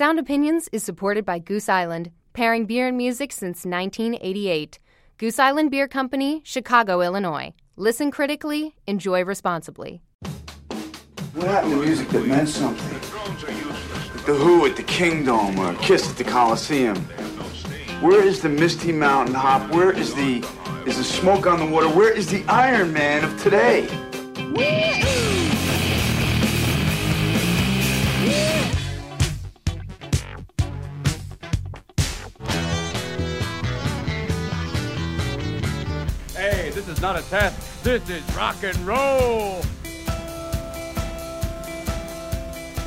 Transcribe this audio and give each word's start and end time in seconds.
Sound 0.00 0.18
Opinions 0.18 0.66
is 0.72 0.82
supported 0.82 1.26
by 1.26 1.38
Goose 1.38 1.68
Island, 1.68 2.10
pairing 2.32 2.64
beer 2.64 2.88
and 2.88 2.96
music 2.96 3.32
since 3.32 3.66
1988. 3.66 4.78
Goose 5.18 5.38
Island 5.38 5.70
Beer 5.70 5.86
Company, 5.88 6.40
Chicago, 6.42 7.02
Illinois. 7.02 7.52
Listen 7.76 8.10
critically, 8.10 8.74
enjoy 8.86 9.22
responsibly. 9.22 10.00
What 11.34 11.48
happened 11.48 11.72
to 11.72 11.82
music 11.82 12.08
that 12.08 12.26
meant 12.26 12.48
something? 12.48 12.94
Like 12.94 14.24
the 14.24 14.32
Who 14.32 14.64
at 14.64 14.76
the 14.76 14.84
Kingdom 14.84 15.58
or 15.58 15.74
Kiss 15.82 16.08
at 16.08 16.16
the 16.16 16.24
Coliseum. 16.24 16.96
Where 18.00 18.22
is 18.22 18.40
the 18.40 18.48
Misty 18.48 18.92
Mountain 18.92 19.34
Hop? 19.34 19.70
Where 19.70 19.92
is 19.92 20.14
the 20.14 20.42
is 20.86 20.96
the 20.96 21.04
smoke 21.04 21.46
on 21.46 21.58
the 21.58 21.66
water? 21.66 21.90
Where 21.90 22.10
is 22.10 22.30
the 22.30 22.42
Iron 22.48 22.94
Man 22.94 23.22
of 23.22 23.38
today? 23.42 23.86
Hey, 24.56 25.39
is 37.00 37.02
not 37.02 37.18
a 37.18 37.22
test. 37.30 37.82
This 37.82 38.10
is 38.10 38.36
rock 38.36 38.62
and 38.62 38.76
roll. 38.80 39.62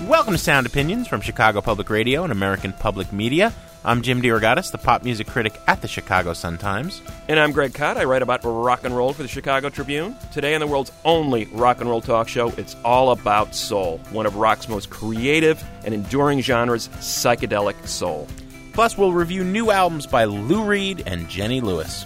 Welcome 0.07 0.33
to 0.33 0.37
Sound 0.37 0.67
Opinions 0.67 1.07
from 1.07 1.21
Chicago 1.21 1.61
Public 1.61 1.89
Radio 1.89 2.23
and 2.23 2.31
American 2.31 2.73
Public 2.73 3.11
Media. 3.11 3.51
I'm 3.83 4.03
Jim 4.03 4.21
DeRogatis, 4.21 4.71
the 4.71 4.77
pop 4.77 5.03
music 5.03 5.25
critic 5.25 5.59
at 5.67 5.81
the 5.81 5.87
Chicago 5.87 6.33
Sun-Times. 6.33 7.01
And 7.27 7.39
I'm 7.39 7.51
Greg 7.51 7.73
Kot. 7.73 7.97
I 7.97 8.03
write 8.03 8.21
about 8.21 8.41
rock 8.43 8.83
and 8.83 8.95
roll 8.95 9.13
for 9.13 9.23
the 9.23 9.27
Chicago 9.27 9.69
Tribune. 9.69 10.15
Today 10.31 10.53
on 10.53 10.61
the 10.61 10.67
world's 10.67 10.91
only 11.03 11.45
rock 11.45 11.81
and 11.81 11.89
roll 11.89 12.01
talk 12.01 12.27
show, 12.27 12.49
it's 12.49 12.75
all 12.85 13.11
about 13.11 13.55
soul, 13.55 13.97
one 14.11 14.27
of 14.27 14.35
rock's 14.35 14.69
most 14.69 14.91
creative 14.91 15.63
and 15.85 15.93
enduring 15.93 16.39
genres, 16.41 16.87
psychedelic 16.99 17.87
soul. 17.87 18.27
Plus, 18.73 18.95
we'll 18.95 19.11
review 19.13 19.43
new 19.43 19.71
albums 19.71 20.05
by 20.05 20.25
Lou 20.25 20.63
Reed 20.63 21.03
and 21.07 21.27
Jenny 21.29 21.61
Lewis. 21.61 22.05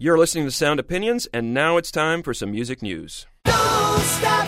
You're 0.00 0.16
listening 0.16 0.44
to 0.44 0.52
Sound 0.52 0.78
Opinions, 0.78 1.26
and 1.34 1.52
now 1.52 1.76
it's 1.76 1.90
time 1.90 2.22
for 2.22 2.32
some 2.32 2.52
music 2.52 2.82
news. 2.82 3.26
Don't 3.44 4.00
stop 4.00 4.46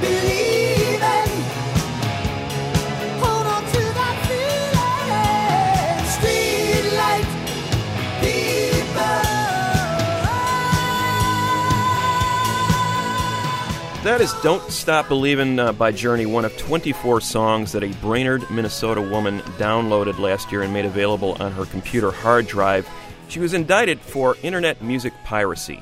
believing. 0.00 1.42
Hold 3.20 3.46
on 3.46 3.62
to 3.62 3.80
that 3.92 4.16
feeling. 4.24 6.06
Street 6.16 6.80
people. 8.22 9.02
That 14.02 14.22
is 14.22 14.32
Don't 14.42 14.72
Stop 14.72 15.08
Believin' 15.08 15.58
uh, 15.58 15.74
by 15.74 15.92
Journey, 15.92 16.24
one 16.24 16.46
of 16.46 16.56
24 16.56 17.20
songs 17.20 17.72
that 17.72 17.82
a 17.84 17.88
Brainerd, 18.00 18.50
Minnesota 18.50 19.02
woman 19.02 19.40
downloaded 19.58 20.18
last 20.18 20.50
year 20.50 20.62
and 20.62 20.72
made 20.72 20.86
available 20.86 21.36
on 21.38 21.52
her 21.52 21.66
computer 21.66 22.10
hard 22.10 22.46
drive. 22.46 22.88
She 23.30 23.38
was 23.38 23.54
indicted 23.54 24.00
for 24.00 24.36
internet 24.42 24.82
music 24.82 25.12
piracy 25.24 25.78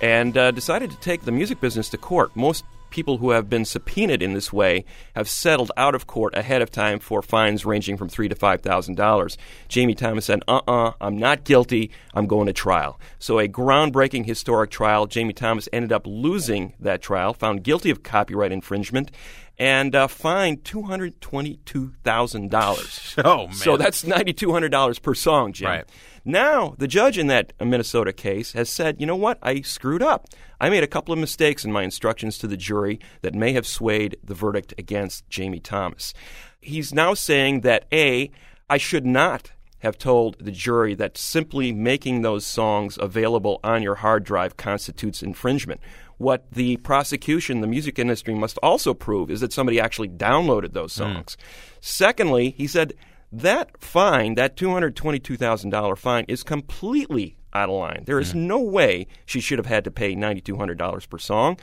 and 0.00 0.38
uh, 0.38 0.52
decided 0.52 0.92
to 0.92 0.96
take 1.00 1.22
the 1.22 1.32
music 1.32 1.60
business 1.60 1.88
to 1.88 1.98
court. 1.98 2.30
Most 2.36 2.64
people 2.90 3.18
who 3.18 3.30
have 3.30 3.50
been 3.50 3.64
subpoenaed 3.64 4.22
in 4.22 4.34
this 4.34 4.52
way 4.52 4.84
have 5.16 5.28
settled 5.28 5.72
out 5.76 5.96
of 5.96 6.06
court 6.06 6.36
ahead 6.36 6.62
of 6.62 6.70
time 6.70 7.00
for 7.00 7.20
fines 7.20 7.64
ranging 7.64 7.96
from 7.96 8.08
three 8.08 8.28
to 8.28 8.36
five 8.36 8.60
thousand 8.60 8.94
dollars. 8.94 9.36
Jammie 9.68 9.96
Thomas 9.96 10.26
said, 10.26 10.44
"Uh, 10.46 10.60
uh-uh, 10.68 10.88
uh, 10.88 10.92
i 11.00 11.06
am 11.08 11.16
not 11.16 11.42
guilty. 11.42 11.90
I'm 12.14 12.28
going 12.28 12.46
to 12.46 12.52
trial." 12.52 13.00
So, 13.18 13.40
a 13.40 13.48
groundbreaking, 13.48 14.26
historic 14.26 14.70
trial. 14.70 15.08
Jammie 15.08 15.34
Thomas 15.34 15.68
ended 15.72 15.90
up 15.90 16.06
losing 16.06 16.74
that 16.78 17.02
trial, 17.02 17.34
found 17.34 17.64
guilty 17.64 17.90
of 17.90 18.04
copyright 18.04 18.52
infringement, 18.52 19.10
and 19.58 19.94
uh, 19.94 20.08
fined 20.08 20.64
two 20.64 20.82
hundred 20.82 21.20
twenty-two 21.20 21.92
thousand 22.04 22.50
dollars. 22.50 23.14
Oh 23.24 23.46
man! 23.46 23.54
So 23.54 23.76
that's 23.76 24.04
ninety-two 24.04 24.52
hundred 24.52 24.70
dollars 24.70 24.98
per 24.98 25.14
song, 25.14 25.52
Jim. 25.52 25.68
Right. 25.68 25.84
Now, 26.24 26.74
the 26.78 26.86
judge 26.86 27.18
in 27.18 27.26
that 27.26 27.52
Minnesota 27.60 28.12
case 28.12 28.52
has 28.52 28.70
said, 28.70 29.00
you 29.00 29.06
know 29.06 29.16
what? 29.16 29.38
I 29.42 29.60
screwed 29.62 30.02
up. 30.02 30.26
I 30.60 30.70
made 30.70 30.84
a 30.84 30.88
couple 30.88 31.12
of 31.12 31.18
mistakes 31.18 31.64
in 31.64 31.72
my 31.72 31.82
instructions 31.82 32.38
to 32.38 32.46
the 32.46 32.56
jury 32.56 33.00
that 33.22 33.34
may 33.34 33.52
have 33.52 33.66
swayed 33.66 34.16
the 34.22 34.34
verdict 34.34 34.72
against 34.78 35.28
Jammie 35.28 35.62
Thomas. 35.62 36.14
He's 36.60 36.94
now 36.94 37.14
saying 37.14 37.62
that 37.62 37.86
A, 37.92 38.30
I 38.70 38.78
should 38.78 39.04
not 39.04 39.50
have 39.80 39.98
told 39.98 40.38
the 40.38 40.52
jury 40.52 40.94
that 40.94 41.18
simply 41.18 41.72
making 41.72 42.22
those 42.22 42.46
songs 42.46 42.96
available 43.00 43.58
on 43.64 43.82
your 43.82 43.96
hard 43.96 44.22
drive 44.22 44.56
constitutes 44.56 45.24
infringement. 45.24 45.80
What 46.22 46.52
the 46.52 46.76
prosecution, 46.76 47.62
the 47.62 47.66
music 47.66 47.98
industry 47.98 48.32
must 48.32 48.56
also 48.62 48.94
prove 48.94 49.28
is 49.28 49.40
that 49.40 49.52
somebody 49.52 49.80
actually 49.80 50.08
downloaded 50.08 50.72
those 50.72 50.92
songs. 50.92 51.36
Mm. 51.36 51.44
Secondly, 51.80 52.50
he 52.56 52.68
said 52.68 52.94
that 53.32 53.82
fine, 53.82 54.36
that 54.36 54.56
$222,000 54.56 55.98
fine, 55.98 56.24
is 56.28 56.44
completely 56.44 57.36
out 57.54 57.68
of 57.68 57.76
line. 57.76 58.04
There 58.06 58.18
is 58.18 58.32
mm. 58.32 58.46
no 58.46 58.60
way 58.60 59.06
she 59.26 59.40
should 59.40 59.58
have 59.58 59.66
had 59.66 59.84
to 59.84 59.90
pay 59.90 60.14
$9,200 60.14 61.08
per 61.08 61.18
song. 61.18 61.58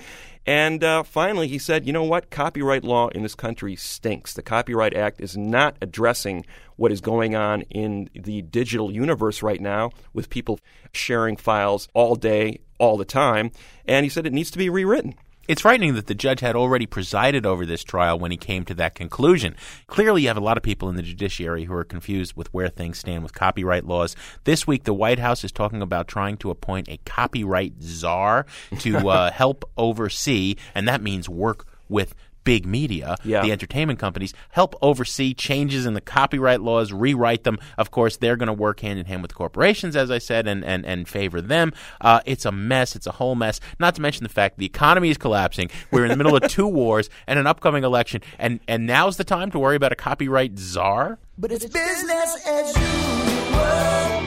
And 0.46 0.84
uh, 0.84 1.04
finally, 1.04 1.48
he 1.48 1.58
said, 1.58 1.86
you 1.86 1.94
know 1.94 2.04
what? 2.04 2.32
Copyright 2.32 2.84
law 2.84 3.10
in 3.10 3.24
this 3.24 3.36
country 3.36 3.76
stinks. 3.76 4.34
The 4.34 4.42
Copyright 4.42 4.96
Act 4.96 5.22
is 5.22 5.38
not 5.38 5.78
addressing 5.82 6.46
what 6.76 6.92
is 6.92 7.02
going 7.02 7.36
on 7.36 7.62
in 7.64 8.10
the 8.16 8.42
digital 8.42 8.92
universe 8.92 9.44
right 9.44 9.62
now 9.62 9.92
with 10.14 10.30
people 10.30 10.60
sharing 10.92 11.38
files 11.38 11.88
all 11.94 12.16
day, 12.16 12.62
all 12.80 12.98
the 12.98 13.06
time. 13.06 13.52
And 13.86 14.06
he 14.06 14.10
said 14.10 14.26
it 14.26 14.34
needs 14.34 14.52
to 14.52 14.58
be 14.58 14.70
rewritten. 14.70 15.16
It's 15.50 15.62
frightening 15.62 15.96
that 15.96 16.06
the 16.06 16.14
judge 16.14 16.42
had 16.42 16.56
already 16.56 16.86
presided 16.86 17.44
over 17.44 17.66
this 17.66 17.84
trial 17.84 18.20
when 18.20 18.30
he 18.30 18.38
came 18.38 18.66
to 18.66 18.76
that 18.76 18.94
conclusion. 18.94 19.56
Clearly, 19.88 20.22
you 20.22 20.28
have 20.28 20.38
a 20.38 20.42
lot 20.42 20.58
of 20.58 20.64
people 20.64 20.90
in 20.90 20.96
the 20.96 21.02
judiciary 21.02 21.64
who 21.64 21.74
are 21.74 21.84
confused 21.84 22.36
with 22.36 22.54
where 22.54 22.70
things 22.70 23.00
stand 23.00 23.24
with 23.24 23.34
copyright 23.34 23.84
laws. 23.84 24.16
This 24.44 24.68
week, 24.68 24.84
the 24.84 24.94
White 24.94 25.18
House 25.18 25.44
is 25.44 25.52
talking 25.52 25.82
about 25.82 26.08
trying 26.08 26.38
to 26.38 26.52
appoint 26.52 26.88
a 26.88 27.00
copyright 27.04 27.82
czar 27.82 28.46
to 28.82 28.98
uh, 29.10 29.32
help 29.32 29.68
oversee, 29.76 30.56
and 30.76 30.88
that 30.88 31.02
means 31.02 31.28
work 31.28 31.66
with 31.90 32.14
big 32.44 32.66
media, 32.66 33.16
yeah. 33.24 33.42
the 33.42 33.52
entertainment 33.52 34.00
companies, 34.00 34.34
help 34.50 34.76
oversee 34.82 35.34
changes 35.34 35.86
in 35.86 35.94
the 35.94 36.02
copyright 36.02 36.62
laws, 36.62 36.92
rewrite 36.92 37.44
them. 37.44 37.58
Of 37.78 37.92
course, 37.92 38.18
they're 38.18 38.36
going 38.36 38.48
to 38.48 38.54
work 38.54 38.80
hand 38.80 39.00
in 39.00 39.06
hand 39.06 39.22
with 39.22 39.36
corporations, 39.36 39.96
as 39.96 40.12
I 40.12 40.18
said, 40.18 40.48
and, 40.48 40.64
and, 40.64 40.86
and 40.86 41.08
favor 41.08 41.42
them. 41.42 41.74
Uh, 42.02 42.22
it's 42.26 42.46
a 42.46 42.52
mess. 42.52 42.96
It's 42.96 43.08
a 43.08 43.14
whole 43.14 43.36
mess. 43.36 43.60
Not 43.80 43.96
to 43.96 44.02
mention 44.02 44.24
the 44.24 44.30
fact 44.30 44.58
the 44.58 44.66
economy 44.66 45.10
is 45.10 45.18
collapsing. 45.18 45.70
We're 45.92 46.06
in 46.06 46.10
the 46.10 46.18
middle 46.18 46.36
of 46.36 46.48
two 46.50 46.68
wars 46.80 47.10
and 47.28 47.40
an 47.40 47.48
upcoming 47.48 47.84
election, 47.84 48.22
and, 48.38 48.60
and 48.68 48.86
now's 48.86 49.18
the 49.18 49.24
time 49.24 49.52
to 49.52 49.60
worry 49.60 49.76
about 49.76 49.92
a 49.92 49.96
copyright 49.96 50.58
czar? 50.58 51.20
But 51.38 51.52
it's 51.52 51.66
business 51.66 52.48
as 52.48 52.76
usual. 52.76 54.19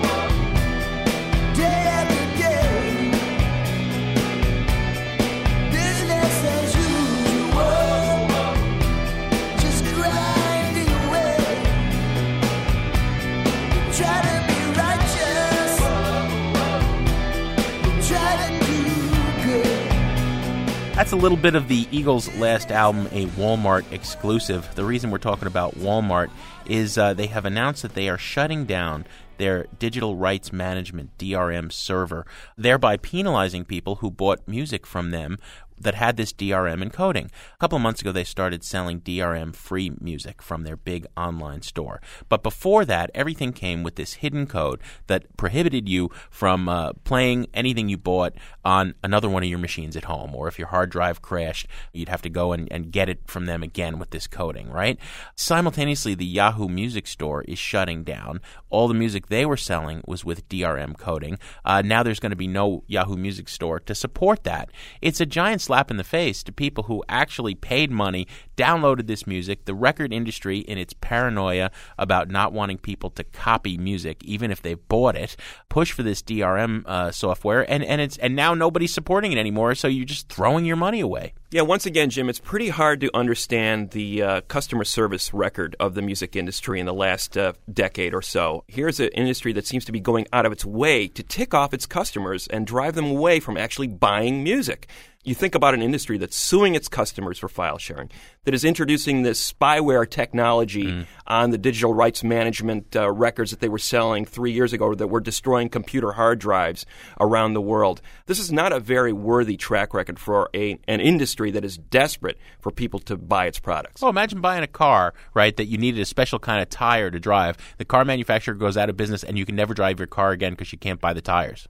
Little 21.22 21.38
bit 21.38 21.54
of 21.54 21.68
the 21.68 21.86
Eagles' 21.92 22.34
last 22.34 22.72
album, 22.72 23.06
a 23.12 23.26
Walmart 23.36 23.84
exclusive. 23.92 24.68
The 24.74 24.84
reason 24.84 25.12
we're 25.12 25.18
talking 25.18 25.46
about 25.46 25.76
Walmart 25.76 26.30
is 26.66 26.98
uh, 26.98 27.14
they 27.14 27.28
have 27.28 27.44
announced 27.44 27.82
that 27.82 27.94
they 27.94 28.08
are 28.08 28.18
shutting 28.18 28.64
down 28.64 29.06
their 29.38 29.68
digital 29.78 30.16
rights 30.16 30.52
management 30.52 31.16
DRM 31.18 31.70
server, 31.70 32.26
thereby 32.58 32.96
penalizing 32.96 33.64
people 33.64 33.96
who 33.96 34.10
bought 34.10 34.48
music 34.48 34.84
from 34.84 35.12
them 35.12 35.38
that 35.82 35.94
had 35.94 36.16
this 36.16 36.32
DRM 36.32 36.82
encoding. 36.82 37.26
A 37.26 37.58
couple 37.58 37.78
months 37.78 38.00
ago, 38.00 38.12
they 38.12 38.24
started 38.24 38.64
selling 38.64 39.00
DRM 39.00 39.54
free 39.54 39.92
music 40.00 40.42
from 40.42 40.64
their 40.64 40.76
big 40.76 41.06
online 41.16 41.62
store. 41.62 42.00
But 42.28 42.42
before 42.42 42.84
that, 42.84 43.10
everything 43.14 43.52
came 43.52 43.82
with 43.82 43.96
this 43.96 44.14
hidden 44.14 44.46
code 44.46 44.80
that 45.06 45.36
prohibited 45.36 45.88
you 45.88 46.10
from 46.30 46.68
uh, 46.68 46.92
playing 47.04 47.46
anything 47.54 47.88
you 47.88 47.96
bought 47.96 48.34
on 48.64 48.94
another 49.02 49.28
one 49.28 49.42
of 49.42 49.48
your 49.48 49.58
machines 49.58 49.96
at 49.96 50.04
home. 50.04 50.34
Or 50.34 50.48
if 50.48 50.58
your 50.58 50.68
hard 50.68 50.90
drive 50.90 51.22
crashed, 51.22 51.66
you'd 51.92 52.08
have 52.08 52.22
to 52.22 52.30
go 52.30 52.52
and, 52.52 52.70
and 52.72 52.92
get 52.92 53.08
it 53.08 53.20
from 53.26 53.46
them 53.46 53.62
again 53.62 53.98
with 53.98 54.10
this 54.10 54.26
coding, 54.26 54.70
right? 54.70 54.98
Simultaneously, 55.34 56.14
the 56.14 56.26
Yahoo 56.26 56.68
Music 56.68 57.06
Store 57.06 57.42
is 57.42 57.58
shutting 57.58 58.04
down. 58.04 58.40
All 58.70 58.88
the 58.88 58.94
music 58.94 59.26
they 59.28 59.44
were 59.44 59.56
selling 59.56 60.02
was 60.06 60.24
with 60.24 60.48
DRM 60.48 60.96
coding. 60.96 61.38
Uh, 61.64 61.82
now 61.82 62.02
there's 62.02 62.20
going 62.20 62.30
to 62.30 62.36
be 62.36 62.46
no 62.46 62.84
Yahoo 62.86 63.16
Music 63.16 63.48
Store 63.48 63.80
to 63.80 63.94
support 63.94 64.44
that. 64.44 64.70
It's 65.00 65.20
a 65.20 65.26
giant 65.26 65.60
slap 65.72 65.90
in 65.90 65.96
the 65.96 66.04
face 66.04 66.42
to 66.42 66.52
people 66.52 66.84
who 66.84 67.02
actually 67.08 67.54
paid 67.54 67.90
money, 67.90 68.28
downloaded 68.56 69.06
this 69.06 69.26
music. 69.26 69.64
The 69.64 69.74
record 69.74 70.12
industry, 70.12 70.58
in 70.58 70.78
its 70.78 70.94
paranoia 71.00 71.70
about 71.98 72.28
not 72.28 72.52
wanting 72.52 72.78
people 72.78 73.10
to 73.10 73.24
copy 73.24 73.76
music, 73.76 74.22
even 74.24 74.50
if 74.50 74.62
they 74.62 74.74
bought 74.74 75.16
it, 75.16 75.36
push 75.68 75.92
for 75.92 76.02
this 76.02 76.22
DRM 76.22 76.84
uh, 76.86 77.10
software, 77.10 77.70
and 77.70 77.84
and 77.84 78.00
it's 78.00 78.16
and 78.18 78.36
now 78.36 78.54
nobody's 78.54 78.92
supporting 78.92 79.32
it 79.32 79.38
anymore. 79.38 79.74
So 79.74 79.88
you're 79.88 80.04
just 80.04 80.28
throwing 80.28 80.64
your 80.64 80.76
money 80.76 81.00
away. 81.00 81.34
Yeah, 81.50 81.62
once 81.62 81.84
again, 81.84 82.08
Jim, 82.08 82.30
it's 82.30 82.38
pretty 82.38 82.70
hard 82.70 83.02
to 83.02 83.14
understand 83.14 83.90
the 83.90 84.22
uh, 84.22 84.40
customer 84.42 84.84
service 84.84 85.34
record 85.34 85.76
of 85.78 85.94
the 85.94 86.00
music 86.00 86.34
industry 86.34 86.80
in 86.80 86.86
the 86.86 86.94
last 86.94 87.36
uh, 87.36 87.52
decade 87.70 88.14
or 88.14 88.22
so. 88.22 88.64
Here's 88.68 89.00
an 89.00 89.08
industry 89.08 89.52
that 89.52 89.66
seems 89.66 89.84
to 89.84 89.92
be 89.92 90.00
going 90.00 90.26
out 90.32 90.46
of 90.46 90.52
its 90.52 90.64
way 90.64 91.08
to 91.08 91.22
tick 91.22 91.52
off 91.52 91.74
its 91.74 91.84
customers 91.84 92.46
and 92.46 92.66
drive 92.66 92.94
them 92.94 93.10
away 93.10 93.38
from 93.38 93.58
actually 93.58 93.88
buying 93.88 94.42
music. 94.42 94.88
You 95.24 95.34
think 95.34 95.54
about 95.54 95.74
an 95.74 95.82
industry 95.82 96.18
that's 96.18 96.34
suing 96.34 96.74
its 96.74 96.88
customers 96.88 97.38
for 97.38 97.48
file 97.48 97.78
sharing, 97.78 98.10
that 98.44 98.54
is 98.54 98.64
introducing 98.64 99.22
this 99.22 99.52
spyware 99.52 100.08
technology 100.08 101.06
on 101.28 101.50
the 101.50 101.58
digital 101.58 101.94
rights 101.94 102.24
management 102.24 102.96
uh, 102.96 103.08
records 103.08 103.52
that 103.52 103.60
they 103.60 103.68
were 103.68 103.78
selling 103.78 104.24
three 104.24 104.50
years 104.50 104.72
ago 104.72 104.96
that 104.96 105.06
were 105.06 105.20
destroying 105.20 105.68
computer 105.68 106.10
hard 106.10 106.40
drives 106.40 106.84
around 107.20 107.54
the 107.54 107.60
world. 107.60 108.02
This 108.26 108.40
is 108.40 108.50
not 108.50 108.72
a 108.72 108.80
very 108.80 109.12
worthy 109.12 109.56
track 109.56 109.94
record 109.94 110.18
for 110.18 110.50
a, 110.54 110.76
an 110.88 111.00
industry 111.00 111.52
that 111.52 111.64
is 111.64 111.78
desperate 111.78 112.36
for 112.58 112.72
people 112.72 112.98
to 113.00 113.16
buy 113.16 113.46
its 113.46 113.60
products. 113.60 114.02
Oh, 114.02 114.08
imagine 114.08 114.40
buying 114.40 114.64
a 114.64 114.68
car, 114.68 115.14
right, 115.34 115.56
that 115.56 115.66
you 115.66 115.78
needed 115.78 116.00
a 116.00 116.04
special 116.04 116.40
kind 116.40 116.60
of 116.60 116.68
tire 116.68 117.12
to 117.12 117.20
drive. 117.20 117.56
The 117.78 117.84
car 117.84 118.04
manufacturer 118.04 118.54
goes 118.54 118.76
out 118.76 118.90
of 118.90 118.96
business 118.96 119.22
and 119.22 119.38
you 119.38 119.46
can 119.46 119.54
never 119.54 119.72
drive 119.72 120.00
your 120.00 120.08
car 120.08 120.32
again 120.32 120.54
because 120.54 120.72
you 120.72 120.78
can't 120.78 121.00
buy 121.00 121.12
the 121.12 121.22
tires. 121.22 121.68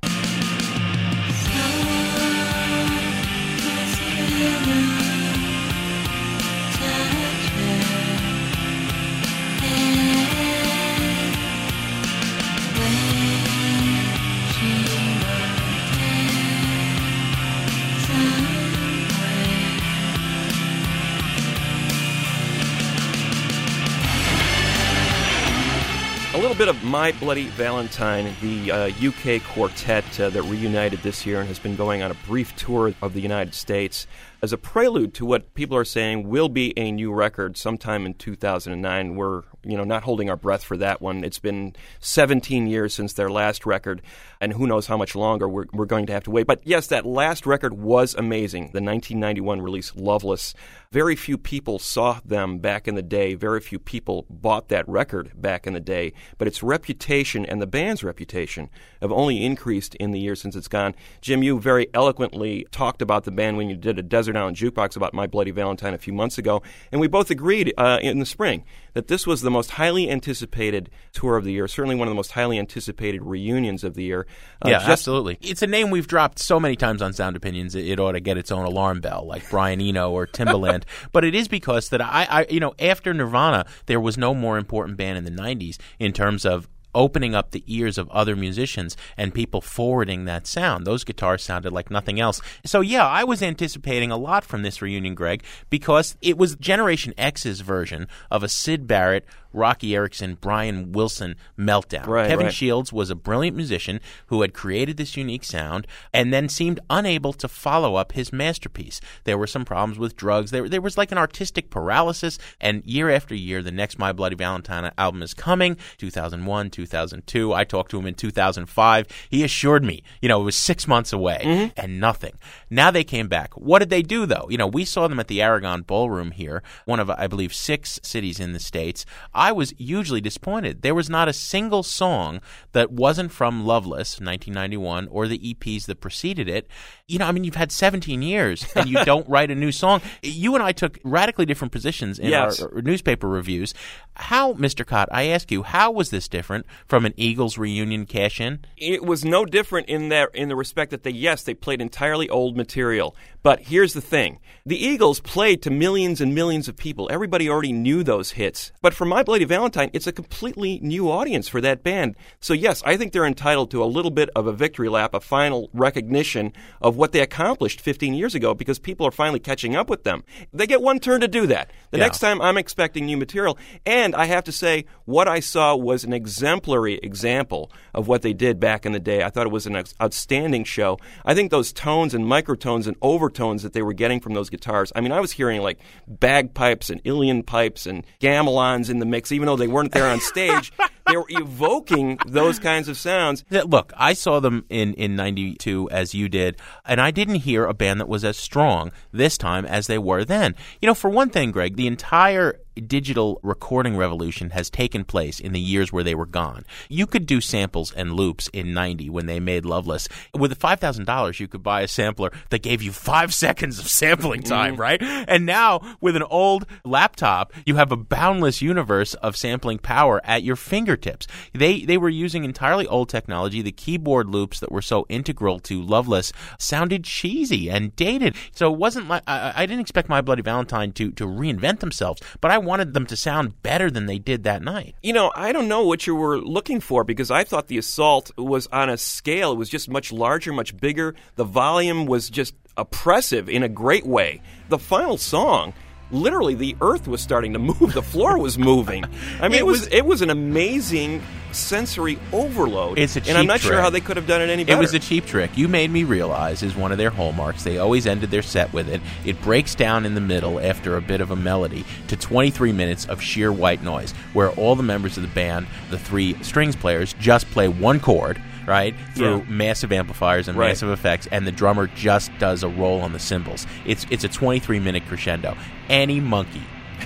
Bit 26.62 26.68
of 26.68 26.84
My 26.84 27.10
Bloody 27.10 27.48
Valentine, 27.48 28.36
the 28.40 28.70
uh, 28.70 28.90
UK 29.04 29.42
quartet 29.42 30.20
uh, 30.20 30.30
that 30.30 30.42
reunited 30.44 31.00
this 31.00 31.26
year 31.26 31.40
and 31.40 31.48
has 31.48 31.58
been 31.58 31.74
going 31.74 32.04
on 32.04 32.12
a 32.12 32.14
brief 32.14 32.54
tour 32.54 32.94
of 33.02 33.14
the 33.14 33.20
United 33.20 33.52
States 33.52 34.06
as 34.42 34.52
a 34.52 34.58
prelude 34.58 35.14
to 35.14 35.24
what 35.24 35.54
people 35.54 35.76
are 35.76 35.84
saying 35.84 36.28
will 36.28 36.48
be 36.48 36.76
a 36.76 36.90
new 36.90 37.12
record 37.12 37.56
sometime 37.56 38.04
in 38.04 38.12
2009. 38.12 39.14
We're 39.14 39.42
you 39.62 39.76
know 39.76 39.84
not 39.84 40.02
holding 40.02 40.28
our 40.28 40.36
breath 40.36 40.64
for 40.64 40.76
that 40.78 41.00
one. 41.00 41.22
It's 41.22 41.38
been 41.38 41.76
17 42.00 42.66
years 42.66 42.92
since 42.92 43.12
their 43.12 43.30
last 43.30 43.64
record, 43.64 44.02
and 44.40 44.52
who 44.52 44.66
knows 44.66 44.88
how 44.88 44.96
much 44.96 45.14
longer 45.14 45.48
we're, 45.48 45.66
we're 45.72 45.86
going 45.86 46.06
to 46.06 46.12
have 46.12 46.24
to 46.24 46.32
wait. 46.32 46.48
But 46.48 46.60
yes, 46.64 46.88
that 46.88 47.06
last 47.06 47.46
record 47.46 47.74
was 47.74 48.16
amazing. 48.16 48.72
The 48.72 48.82
1991 48.82 49.62
release, 49.62 49.94
Loveless. 49.94 50.54
Very 50.90 51.14
few 51.14 51.38
people 51.38 51.78
saw 51.78 52.20
them 52.24 52.58
back 52.58 52.88
in 52.88 52.96
the 52.96 53.02
day. 53.02 53.34
Very 53.34 53.60
few 53.60 53.78
people 53.78 54.26
bought 54.28 54.68
that 54.68 54.86
record 54.88 55.30
back 55.40 55.66
in 55.66 55.72
the 55.72 55.80
day. 55.80 56.12
But 56.36 56.48
its 56.48 56.62
reputation 56.62 57.46
and 57.46 57.62
the 57.62 57.66
band's 57.66 58.02
reputation 58.02 58.68
have 59.00 59.12
only 59.12 59.44
increased 59.44 59.94
in 59.94 60.10
the 60.10 60.20
years 60.20 60.42
since 60.42 60.56
it's 60.56 60.68
gone. 60.68 60.94
Jim, 61.20 61.42
you 61.42 61.60
very 61.60 61.86
eloquently 61.94 62.66
talked 62.72 63.00
about 63.00 63.24
the 63.24 63.30
band 63.30 63.56
when 63.56 63.70
you 63.70 63.76
did 63.76 63.98
a 63.98 64.02
Desert 64.02 64.31
Island 64.36 64.56
Jukebox 64.56 64.96
about 64.96 65.14
My 65.14 65.26
Bloody 65.26 65.50
Valentine 65.50 65.94
a 65.94 65.98
few 65.98 66.12
months 66.12 66.38
ago, 66.38 66.62
and 66.90 67.00
we 67.00 67.08
both 67.08 67.30
agreed 67.30 67.72
uh, 67.76 67.98
in 68.02 68.18
the 68.18 68.26
spring 68.26 68.64
that 68.94 69.08
this 69.08 69.26
was 69.26 69.40
the 69.42 69.50
most 69.50 69.72
highly 69.72 70.10
anticipated 70.10 70.90
tour 71.12 71.36
of 71.36 71.44
the 71.44 71.52
year, 71.52 71.66
certainly 71.66 71.94
one 71.94 72.08
of 72.08 72.12
the 72.12 72.16
most 72.16 72.32
highly 72.32 72.58
anticipated 72.58 73.22
reunions 73.22 73.84
of 73.84 73.94
the 73.94 74.04
year. 74.04 74.26
Uh, 74.60 74.68
yeah, 74.68 74.78
just- 74.78 74.88
absolutely. 74.88 75.38
It's 75.40 75.62
a 75.62 75.66
name 75.66 75.90
we've 75.90 76.06
dropped 76.06 76.38
so 76.38 76.60
many 76.60 76.76
times 76.76 77.00
on 77.02 77.12
Sound 77.12 77.36
Opinions. 77.36 77.74
It, 77.74 77.86
it 77.86 78.00
ought 78.00 78.12
to 78.12 78.20
get 78.20 78.36
its 78.36 78.52
own 78.52 78.64
alarm 78.64 79.00
bell, 79.00 79.26
like 79.26 79.48
Brian 79.50 79.80
Eno 79.80 80.10
or 80.10 80.26
Timbaland. 80.26 80.84
but 81.12 81.24
it 81.24 81.34
is 81.34 81.48
because 81.48 81.88
that 81.88 82.00
I, 82.00 82.26
I, 82.28 82.46
you 82.50 82.60
know, 82.60 82.74
after 82.78 83.14
Nirvana, 83.14 83.66
there 83.86 84.00
was 84.00 84.18
no 84.18 84.34
more 84.34 84.58
important 84.58 84.96
band 84.98 85.18
in 85.18 85.24
the 85.24 85.30
'90s 85.30 85.78
in 85.98 86.12
terms 86.12 86.44
of 86.44 86.68
opening 86.94 87.34
up 87.34 87.50
the 87.50 87.64
ears 87.66 87.98
of 87.98 88.08
other 88.10 88.36
musicians 88.36 88.96
and 89.16 89.34
people 89.34 89.60
forwarding 89.60 90.24
that 90.24 90.46
sound. 90.46 90.86
Those 90.86 91.04
guitars 91.04 91.42
sounded 91.42 91.72
like 91.72 91.90
nothing 91.90 92.20
else. 92.20 92.40
So 92.64 92.80
yeah, 92.80 93.06
I 93.06 93.24
was 93.24 93.42
anticipating 93.42 94.10
a 94.10 94.16
lot 94.16 94.44
from 94.44 94.62
this 94.62 94.82
reunion, 94.82 95.14
Greg, 95.14 95.42
because 95.70 96.16
it 96.20 96.36
was 96.36 96.56
Generation 96.56 97.14
X's 97.16 97.60
version 97.60 98.08
of 98.30 98.42
a 98.42 98.48
Syd 98.48 98.86
Barrett, 98.86 99.24
Roky 99.52 99.94
Erickson, 99.94 100.36
Brian 100.40 100.92
Wilson 100.92 101.36
meltdown. 101.58 102.06
Right, 102.06 102.28
Kevin 102.28 102.46
right. 102.46 102.54
Shields 102.54 102.92
was 102.92 103.10
a 103.10 103.14
brilliant 103.14 103.56
musician 103.56 104.00
who 104.26 104.42
had 104.42 104.54
created 104.54 104.96
this 104.96 105.16
unique 105.16 105.44
sound 105.44 105.86
and 106.12 106.32
then 106.32 106.48
seemed 106.48 106.80
unable 106.90 107.32
to 107.34 107.48
follow 107.48 107.96
up 107.96 108.12
his 108.12 108.32
masterpiece. 108.32 109.00
There 109.24 109.38
were 109.38 109.46
some 109.46 109.64
problems 109.64 109.98
with 109.98 110.16
drugs. 110.16 110.50
There, 110.50 110.68
there 110.68 110.80
was 110.80 110.98
like 110.98 111.12
an 111.12 111.18
artistic 111.18 111.70
paralysis. 111.70 112.38
And 112.60 112.84
year 112.84 113.10
after 113.10 113.34
year, 113.34 113.62
the 113.62 113.72
next 113.72 113.98
My 113.98 114.12
Bloody 114.12 114.36
Valentine 114.36 114.92
album 114.98 115.22
is 115.22 115.34
coming 115.34 115.76
2001, 115.98 116.70
2002. 116.70 117.52
I 117.52 117.64
talked 117.64 117.90
to 117.92 117.98
him 117.98 118.06
in 118.06 118.14
2005. 118.14 119.06
He 119.30 119.44
assured 119.44 119.84
me, 119.84 120.02
you 120.20 120.28
know, 120.28 120.40
it 120.40 120.44
was 120.44 120.56
six 120.56 120.86
months 120.88 121.12
away 121.12 121.40
mm-hmm. 121.42 121.80
and 121.80 122.00
nothing. 122.00 122.34
Now 122.70 122.90
they 122.90 123.04
came 123.04 123.28
back. 123.28 123.54
What 123.54 123.80
did 123.80 123.90
they 123.90 124.02
do, 124.02 124.26
though? 124.26 124.46
You 124.48 124.58
know, 124.58 124.66
we 124.66 124.84
saw 124.84 125.08
them 125.08 125.20
at 125.20 125.28
the 125.28 125.42
Aragon 125.42 125.82
Ballroom 125.82 126.32
here, 126.32 126.62
one 126.84 127.00
of, 127.00 127.10
I 127.10 127.26
believe, 127.26 127.54
six 127.54 128.00
cities 128.02 128.40
in 128.40 128.52
the 128.52 128.60
States. 128.60 129.04
I 129.42 129.50
was 129.50 129.70
hugely 129.76 130.20
disappointed. 130.20 130.82
There 130.82 130.94
was 130.94 131.10
not 131.10 131.26
a 131.28 131.32
single 131.32 131.82
song 131.82 132.40
that 132.72 132.92
wasn't 132.92 133.32
from 133.32 133.64
Loveless, 133.66 134.20
1991, 134.20 135.08
or 135.08 135.26
the 135.26 135.38
EPs 135.38 135.86
that 135.86 136.00
preceded 136.00 136.48
it. 136.48 136.68
You 137.08 137.18
know, 137.18 137.26
I 137.26 137.32
mean, 137.32 137.42
you've 137.44 137.56
had 137.56 137.72
17 137.72 138.22
years 138.22 138.64
and 138.76 138.88
you 138.88 139.04
don't 139.12 139.28
write 139.28 139.50
a 139.50 139.54
new 139.56 139.72
song. 139.72 140.00
You 140.22 140.54
and 140.54 140.62
I 140.62 140.70
took 140.72 140.98
radically 141.02 141.44
different 141.46 141.72
positions 141.72 142.18
in 142.20 142.28
Yes. 142.30 142.62
our, 142.62 142.72
our 142.76 142.82
newspaper 142.82 143.28
reviews. 143.28 143.74
How, 144.14 144.52
Mr. 144.54 144.86
Kot, 144.86 145.08
I 145.10 145.24
ask 145.28 145.50
you, 145.50 145.62
how 145.62 145.90
was 145.90 146.10
this 146.10 146.28
different 146.28 146.66
from 146.86 147.06
an 147.06 147.14
Eagles 147.16 147.56
reunion 147.56 148.04
cash 148.06 148.40
in? 148.40 148.60
it 148.76 149.04
was 149.04 149.24
no 149.24 149.44
different 149.44 149.88
in 149.88 150.08
that 150.10 150.28
in 150.34 150.48
the 150.48 150.56
respect 150.56 150.90
that 150.90 151.02
they 151.04 151.10
yes 151.10 151.44
they 151.44 151.54
played 151.54 151.80
entirely 151.80 152.28
old 152.28 152.56
material. 152.56 153.14
But 153.44 153.60
here's 153.60 153.92
the 153.94 154.00
thing. 154.00 154.38
The 154.66 154.76
eagles 154.76 155.18
played 155.20 155.62
to 155.62 155.70
millions 155.70 156.20
and 156.20 156.34
millions 156.34 156.68
of 156.68 156.76
people. 156.76 157.08
Everybody 157.10 157.48
already 157.48 157.72
knew 157.72 158.02
those 158.04 158.32
hits. 158.32 158.70
But 158.82 158.94
for 158.94 159.04
my 159.04 159.22
bloody 159.22 159.44
valentine 159.44 159.90
it's 159.92 160.06
a 160.06 160.12
completely 160.12 160.78
new 160.82 161.10
audience 161.10 161.48
for 161.48 161.60
that 161.60 161.82
band. 161.82 162.16
So 162.40 162.54
yes 162.54 162.82
i 162.84 162.96
think 162.96 163.12
they're 163.12 163.24
entitled 163.26 163.70
to 163.70 163.82
a 163.82 163.86
little 163.86 164.10
bit 164.10 164.28
of 164.36 164.46
a 164.46 164.52
victory 164.52 164.88
lap 164.88 165.14
a 165.14 165.20
final 165.20 165.70
recognition 165.72 166.52
of 166.80 166.96
what 166.96 167.12
they 167.12 167.20
accomplished 167.20 167.80
15 167.80 168.14
years 168.14 168.34
ago 168.34 168.52
because 168.54 168.78
people 168.78 169.06
are 169.06 169.10
finally 169.12 169.40
catching 169.40 169.74
up 169.76 169.88
with 169.88 170.02
them. 170.04 170.24
They 170.52 170.66
get 170.66 170.82
one 170.82 170.98
turn 170.98 171.20
to 171.20 171.28
do 171.28 171.46
that. 171.46 171.70
The 171.92 171.98
Yeah. 171.98 172.04
next 172.04 172.18
time 172.18 172.40
i'm 172.42 172.58
expecting 172.58 173.06
new 173.06 173.16
material. 173.16 173.56
And 173.86 174.11
i 174.14 174.26
have 174.26 174.44
to 174.44 174.52
say 174.52 174.84
what 175.04 175.28
i 175.28 175.40
saw 175.40 175.74
was 175.74 176.04
an 176.04 176.12
exemplary 176.12 176.98
example 177.02 177.70
of 177.94 178.08
what 178.08 178.22
they 178.22 178.32
did 178.32 178.58
back 178.58 178.86
in 178.86 178.92
the 178.92 179.00
day. 179.00 179.22
I 179.22 179.30
thought 179.30 179.46
it 179.46 179.52
was 179.52 179.66
an 179.66 179.76
outstanding 180.00 180.64
show. 180.64 180.98
I 181.24 181.34
think 181.34 181.50
those 181.50 181.72
tones 181.72 182.14
and 182.14 182.24
microtones 182.24 182.86
and 182.86 182.96
overtones 183.02 183.62
that 183.62 183.72
they 183.72 183.82
were 183.82 183.92
getting 183.92 184.20
from 184.20 184.34
those 184.34 184.50
guitars. 184.50 184.92
I 184.94 185.00
mean, 185.00 185.12
I 185.12 185.20
was 185.20 185.32
hearing 185.32 185.60
like 185.60 185.78
bagpipes 186.06 186.90
and 186.90 187.02
Uilleann 187.04 187.44
pipes 187.44 187.86
and 187.86 188.04
gamelans 188.20 188.90
in 188.90 188.98
the 188.98 189.06
mix, 189.06 189.32
even 189.32 189.46
though 189.46 189.56
they 189.56 189.68
weren't 189.68 189.92
there 189.92 190.08
on 190.08 190.20
stage. 190.20 190.72
they 191.06 191.16
were 191.16 191.26
evoking 191.28 192.18
those 192.26 192.58
kinds 192.58 192.88
of 192.88 192.96
sounds. 192.96 193.44
Th- 193.50 193.64
Look, 193.64 193.92
I 193.96 194.12
saw 194.14 194.40
them 194.40 194.64
in 194.68 194.94
in 194.94 195.16
'92 195.16 195.88
as 195.90 196.14
you 196.14 196.28
did, 196.28 196.56
and 196.84 197.00
I 197.00 197.10
didn't 197.10 197.36
hear 197.36 197.64
a 197.64 197.74
band 197.74 198.00
that 198.00 198.08
was 198.08 198.24
as 198.24 198.36
strong 198.36 198.92
this 199.12 199.36
time 199.36 199.64
as 199.64 199.86
they 199.86 199.98
were 199.98 200.24
then. 200.24 200.54
You 200.80 200.86
know, 200.86 200.94
for 200.94 201.10
one 201.10 201.30
thing, 201.30 201.50
Greg, 201.50 201.76
the 201.76 201.86
entire 201.86 202.58
digital 202.74 203.40
recording 203.42 203.96
revolution 203.96 204.50
has 204.50 204.70
taken 204.70 205.04
place 205.04 205.40
in 205.40 205.52
the 205.52 205.60
years 205.60 205.92
where 205.92 206.04
they 206.04 206.14
were 206.14 206.26
gone. 206.26 206.64
You 206.88 207.06
could 207.06 207.26
do 207.26 207.40
samples 207.40 207.92
and 207.92 208.14
loops 208.14 208.48
in 208.52 208.72
90 208.72 209.10
when 209.10 209.26
they 209.26 209.40
made 209.40 209.64
Loveless. 209.64 210.08
With 210.34 210.58
$5,000, 210.58 211.40
you 211.40 211.48
could 211.48 211.62
buy 211.62 211.82
a 211.82 211.88
sampler 211.88 212.30
that 212.50 212.62
gave 212.62 212.82
you 212.82 212.92
five 212.92 213.34
seconds 213.42 213.78
of 213.78 213.88
sampling 213.88 214.42
time, 214.42 214.72
mm-hmm. 214.72 214.80
right? 214.80 215.02
And 215.02 215.46
now, 215.46 215.96
with 216.00 216.16
an 216.16 216.22
old 216.22 216.66
laptop, 216.84 217.52
you 217.66 217.76
have 217.76 217.92
a 217.92 217.96
boundless 217.96 218.62
universe 218.62 219.14
of 219.14 219.36
sampling 219.36 219.78
power 219.78 220.20
at 220.24 220.42
your 220.42 220.56
fingertips. 220.56 221.26
They, 221.52 221.84
they 221.84 221.98
were 221.98 222.08
using 222.08 222.44
entirely 222.44 222.86
old 222.86 223.08
technology. 223.08 223.62
The 223.62 223.72
keyboard 223.72 224.28
loops 224.28 224.60
that 224.60 224.72
were 224.72 224.82
so 224.82 225.06
integral 225.08 225.58
to 225.60 225.82
Loveless 225.82 226.32
sounded 226.58 227.04
cheesy 227.04 227.68
and 227.68 227.94
dated. 227.96 228.36
So 228.52 228.72
it 228.72 228.78
wasn't 228.78 229.08
like, 229.08 229.22
I, 229.26 229.52
I 229.56 229.66
didn't 229.66 229.80
expect 229.80 230.08
My 230.08 230.20
Bloody 230.20 230.42
Valentine 230.42 230.92
to, 230.92 231.10
to 231.12 231.26
reinvent 231.26 231.80
themselves, 231.80 232.22
but 232.40 232.50
I 232.50 232.58
wanted 232.64 232.94
them 232.94 233.06
to 233.06 233.16
sound 233.16 233.62
better 233.62 233.90
than 233.90 234.06
they 234.06 234.18
did 234.18 234.44
that 234.44 234.62
night. 234.62 234.94
You 235.02 235.12
know, 235.12 235.32
I 235.34 235.52
don't 235.52 235.68
know 235.68 235.84
what 235.84 236.06
you 236.06 236.14
were 236.14 236.38
looking 236.38 236.80
for 236.80 237.04
because 237.04 237.30
I 237.30 237.44
thought 237.44 237.68
the 237.68 237.78
assault 237.78 238.30
was 238.36 238.66
on 238.68 238.88
a 238.88 238.96
scale. 238.96 239.52
It 239.52 239.58
was 239.58 239.68
just 239.68 239.88
much 239.88 240.12
larger, 240.12 240.52
much 240.52 240.76
bigger. 240.76 241.14
The 241.36 241.44
volume 241.44 242.06
was 242.06 242.30
just 242.30 242.54
oppressive 242.76 243.48
in 243.48 243.62
a 243.62 243.68
great 243.68 244.06
way. 244.06 244.40
The 244.68 244.78
final 244.78 245.18
song. 245.18 245.72
Literally, 246.12 246.54
the 246.54 246.76
earth 246.80 247.08
was 247.08 247.20
starting 247.20 247.54
to 247.54 247.58
move. 247.58 247.94
The 247.94 248.02
floor 248.02 248.38
was 248.38 248.58
moving. 248.58 249.04
I 249.40 249.48
mean, 249.48 249.52
It 249.56 249.60
it 249.60 249.66
was 249.66 249.80
was- 249.80 249.88
it 249.92 250.04
was 250.06 250.22
an 250.22 250.30
amazing 250.30 251.22
sensory 251.52 252.18
overload. 252.32 252.98
It's 252.98 253.14
a 253.16 253.20
cheap 253.20 253.28
and 253.30 253.38
I'm 253.38 253.46
not 253.46 253.60
sure 253.60 253.78
how 253.78 253.90
they 253.90 254.00
could 254.00 254.16
have 254.16 254.26
done 254.26 254.40
it 254.40 254.48
any 254.48 254.64
better. 254.64 254.78
It 254.78 254.80
was 254.80 254.94
a 254.94 254.98
cheap 254.98 255.26
trick. 255.26 255.50
You 255.56 255.68
made 255.68 255.90
me 255.90 256.04
realize 256.04 256.62
is 256.62 256.74
one 256.74 256.92
of 256.92 256.98
their 256.98 257.10
hallmarks. 257.10 257.62
They 257.62 257.76
always 257.78 258.06
ended 258.06 258.30
their 258.30 258.40
set 258.42 258.72
with 258.72 258.88
it. 258.88 259.02
It 259.26 259.40
breaks 259.42 259.74
down 259.74 260.06
in 260.06 260.14
the 260.14 260.20
middle 260.22 260.58
after 260.60 260.96
a 260.96 261.02
bit 261.02 261.20
of 261.20 261.30
a 261.30 261.36
melody 261.36 261.84
to 262.08 262.16
23 262.16 262.72
minutes 262.72 263.04
of 263.04 263.20
sheer 263.20 263.52
white 263.52 263.82
noise, 263.82 264.12
where 264.32 264.48
all 264.52 264.74
the 264.76 264.82
members 264.82 265.16
of 265.18 265.22
the 265.22 265.28
band, 265.30 265.66
the 265.90 265.98
three 265.98 266.36
strings 266.42 266.74
players, 266.74 267.14
just 267.20 267.50
play 267.50 267.68
one 267.68 268.00
chord. 268.00 268.40
Right 268.66 268.94
through 269.14 269.38
Yeah. 269.38 269.42
massive 269.48 269.92
amplifiers 269.92 270.48
and 270.48 270.56
Right. 270.56 270.68
massive 270.68 270.90
effects, 270.90 271.26
and 271.30 271.46
the 271.46 271.52
drummer 271.52 271.88
just 271.94 272.30
does 272.38 272.62
a 272.62 272.68
roll 272.68 273.00
on 273.00 273.12
the 273.12 273.18
cymbals. 273.18 273.66
It's 273.86 274.06
it's 274.10 274.24
a 274.24 274.28
23 274.28 274.78
minute 274.80 275.02
crescendo. 275.08 275.56
Any 275.88 276.20
monkey 276.20 276.62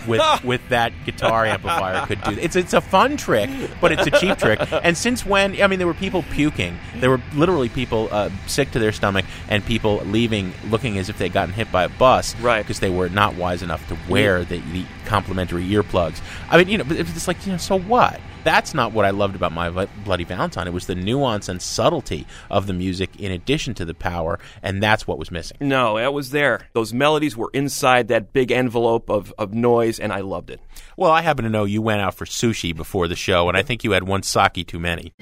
with 0.06 0.20
with 0.44 0.60
that 0.68 0.92
guitar 1.06 1.46
amplifier 1.46 2.04
could 2.06 2.20
do. 2.22 2.32
It's 2.40 2.54
it's 2.56 2.74
a 2.74 2.80
fun 2.82 3.16
trick, 3.16 3.48
but 3.80 3.90
it's 3.92 4.06
a 4.06 4.10
cheap 4.10 4.36
trick. 4.38 4.60
And 4.82 4.96
since 4.96 5.24
when? 5.24 5.60
I 5.62 5.66
mean, 5.66 5.78
there 5.78 5.86
were 5.88 5.94
people 5.94 6.22
puking. 6.30 6.78
There 7.00 7.08
were 7.10 7.20
literally 7.34 7.70
people 7.70 8.08
uh, 8.12 8.28
sick 8.46 8.70
to 8.72 8.78
their 8.78 8.92
stomach, 8.92 9.24
and 9.48 9.64
people 9.64 10.02
leaving 10.04 10.52
looking 10.68 10.98
as 10.98 11.08
if 11.08 11.16
they'd 11.18 11.32
gotten 11.32 11.54
hit 11.54 11.72
by 11.72 11.84
a 11.84 11.88
bus, 11.88 12.36
Right. 12.40 12.58
Because 12.62 12.80
they 12.80 12.90
were 12.90 13.08
not 13.08 13.34
wise 13.34 13.62
enough 13.62 13.88
to 13.88 13.96
wear 14.08 14.44
the, 14.44 14.58
the 14.72 14.84
complimentary 15.06 15.64
earplugs. 15.64 16.20
I 16.50 16.58
mean, 16.58 16.68
you 16.68 16.78
know, 16.78 16.84
but 16.84 16.98
it's 16.98 17.28
like 17.28 17.44
you 17.46 17.52
know, 17.52 17.58
so 17.58 17.78
what? 17.78 18.20
That's 18.44 18.74
not 18.74 18.92
what 18.92 19.04
I 19.04 19.10
loved 19.10 19.34
about 19.34 19.52
my 19.52 19.70
Bloody 20.04 20.22
Valentine. 20.22 20.68
It 20.68 20.72
was 20.72 20.86
the 20.86 20.94
nuance 20.94 21.48
and 21.48 21.60
subtlety 21.60 22.26
of 22.48 22.68
the 22.68 22.72
music, 22.72 23.10
in 23.18 23.32
addition 23.32 23.74
to 23.74 23.84
the 23.84 23.94
power, 23.94 24.38
and 24.62 24.80
that's 24.80 25.06
what 25.06 25.18
was 25.18 25.32
missing. 25.32 25.56
no, 25.60 25.98
it 25.98 26.12
was 26.12 26.30
there. 26.30 26.68
Those 26.72 26.92
melodies 26.92 27.36
were 27.36 27.50
inside 27.52 28.08
that 28.08 28.32
big 28.32 28.52
envelope 28.52 29.10
of, 29.10 29.34
of 29.36 29.52
noise, 29.52 29.98
and 29.98 30.12
I 30.12 30.20
loved 30.20 30.50
it. 30.50 30.60
Well, 30.96 31.10
I 31.10 31.22
happen 31.22 31.44
to 31.44 31.50
know 31.50 31.64
you 31.64 31.82
went 31.82 32.02
out 32.02 32.14
for 32.14 32.24
sushi 32.24 32.74
before 32.74 33.08
the 33.08 33.16
show, 33.16 33.48
and 33.48 33.56
I 33.56 33.62
think 33.62 33.82
you 33.82 33.92
had 33.92 34.04
one 34.04 34.22
sake 34.22 34.66
too 34.66 34.78
many. 34.78 35.12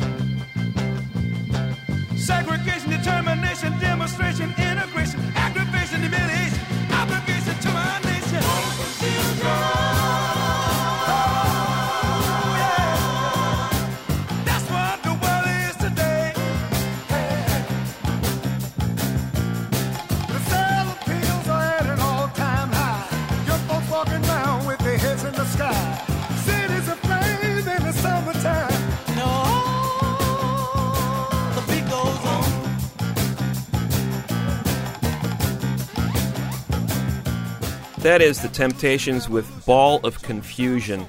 That 38.04 38.20
is 38.20 38.42
The 38.42 38.50
Temptations 38.50 39.30
with 39.30 39.64
Ball 39.64 39.98
of 40.04 40.20
Confusion. 40.20 41.06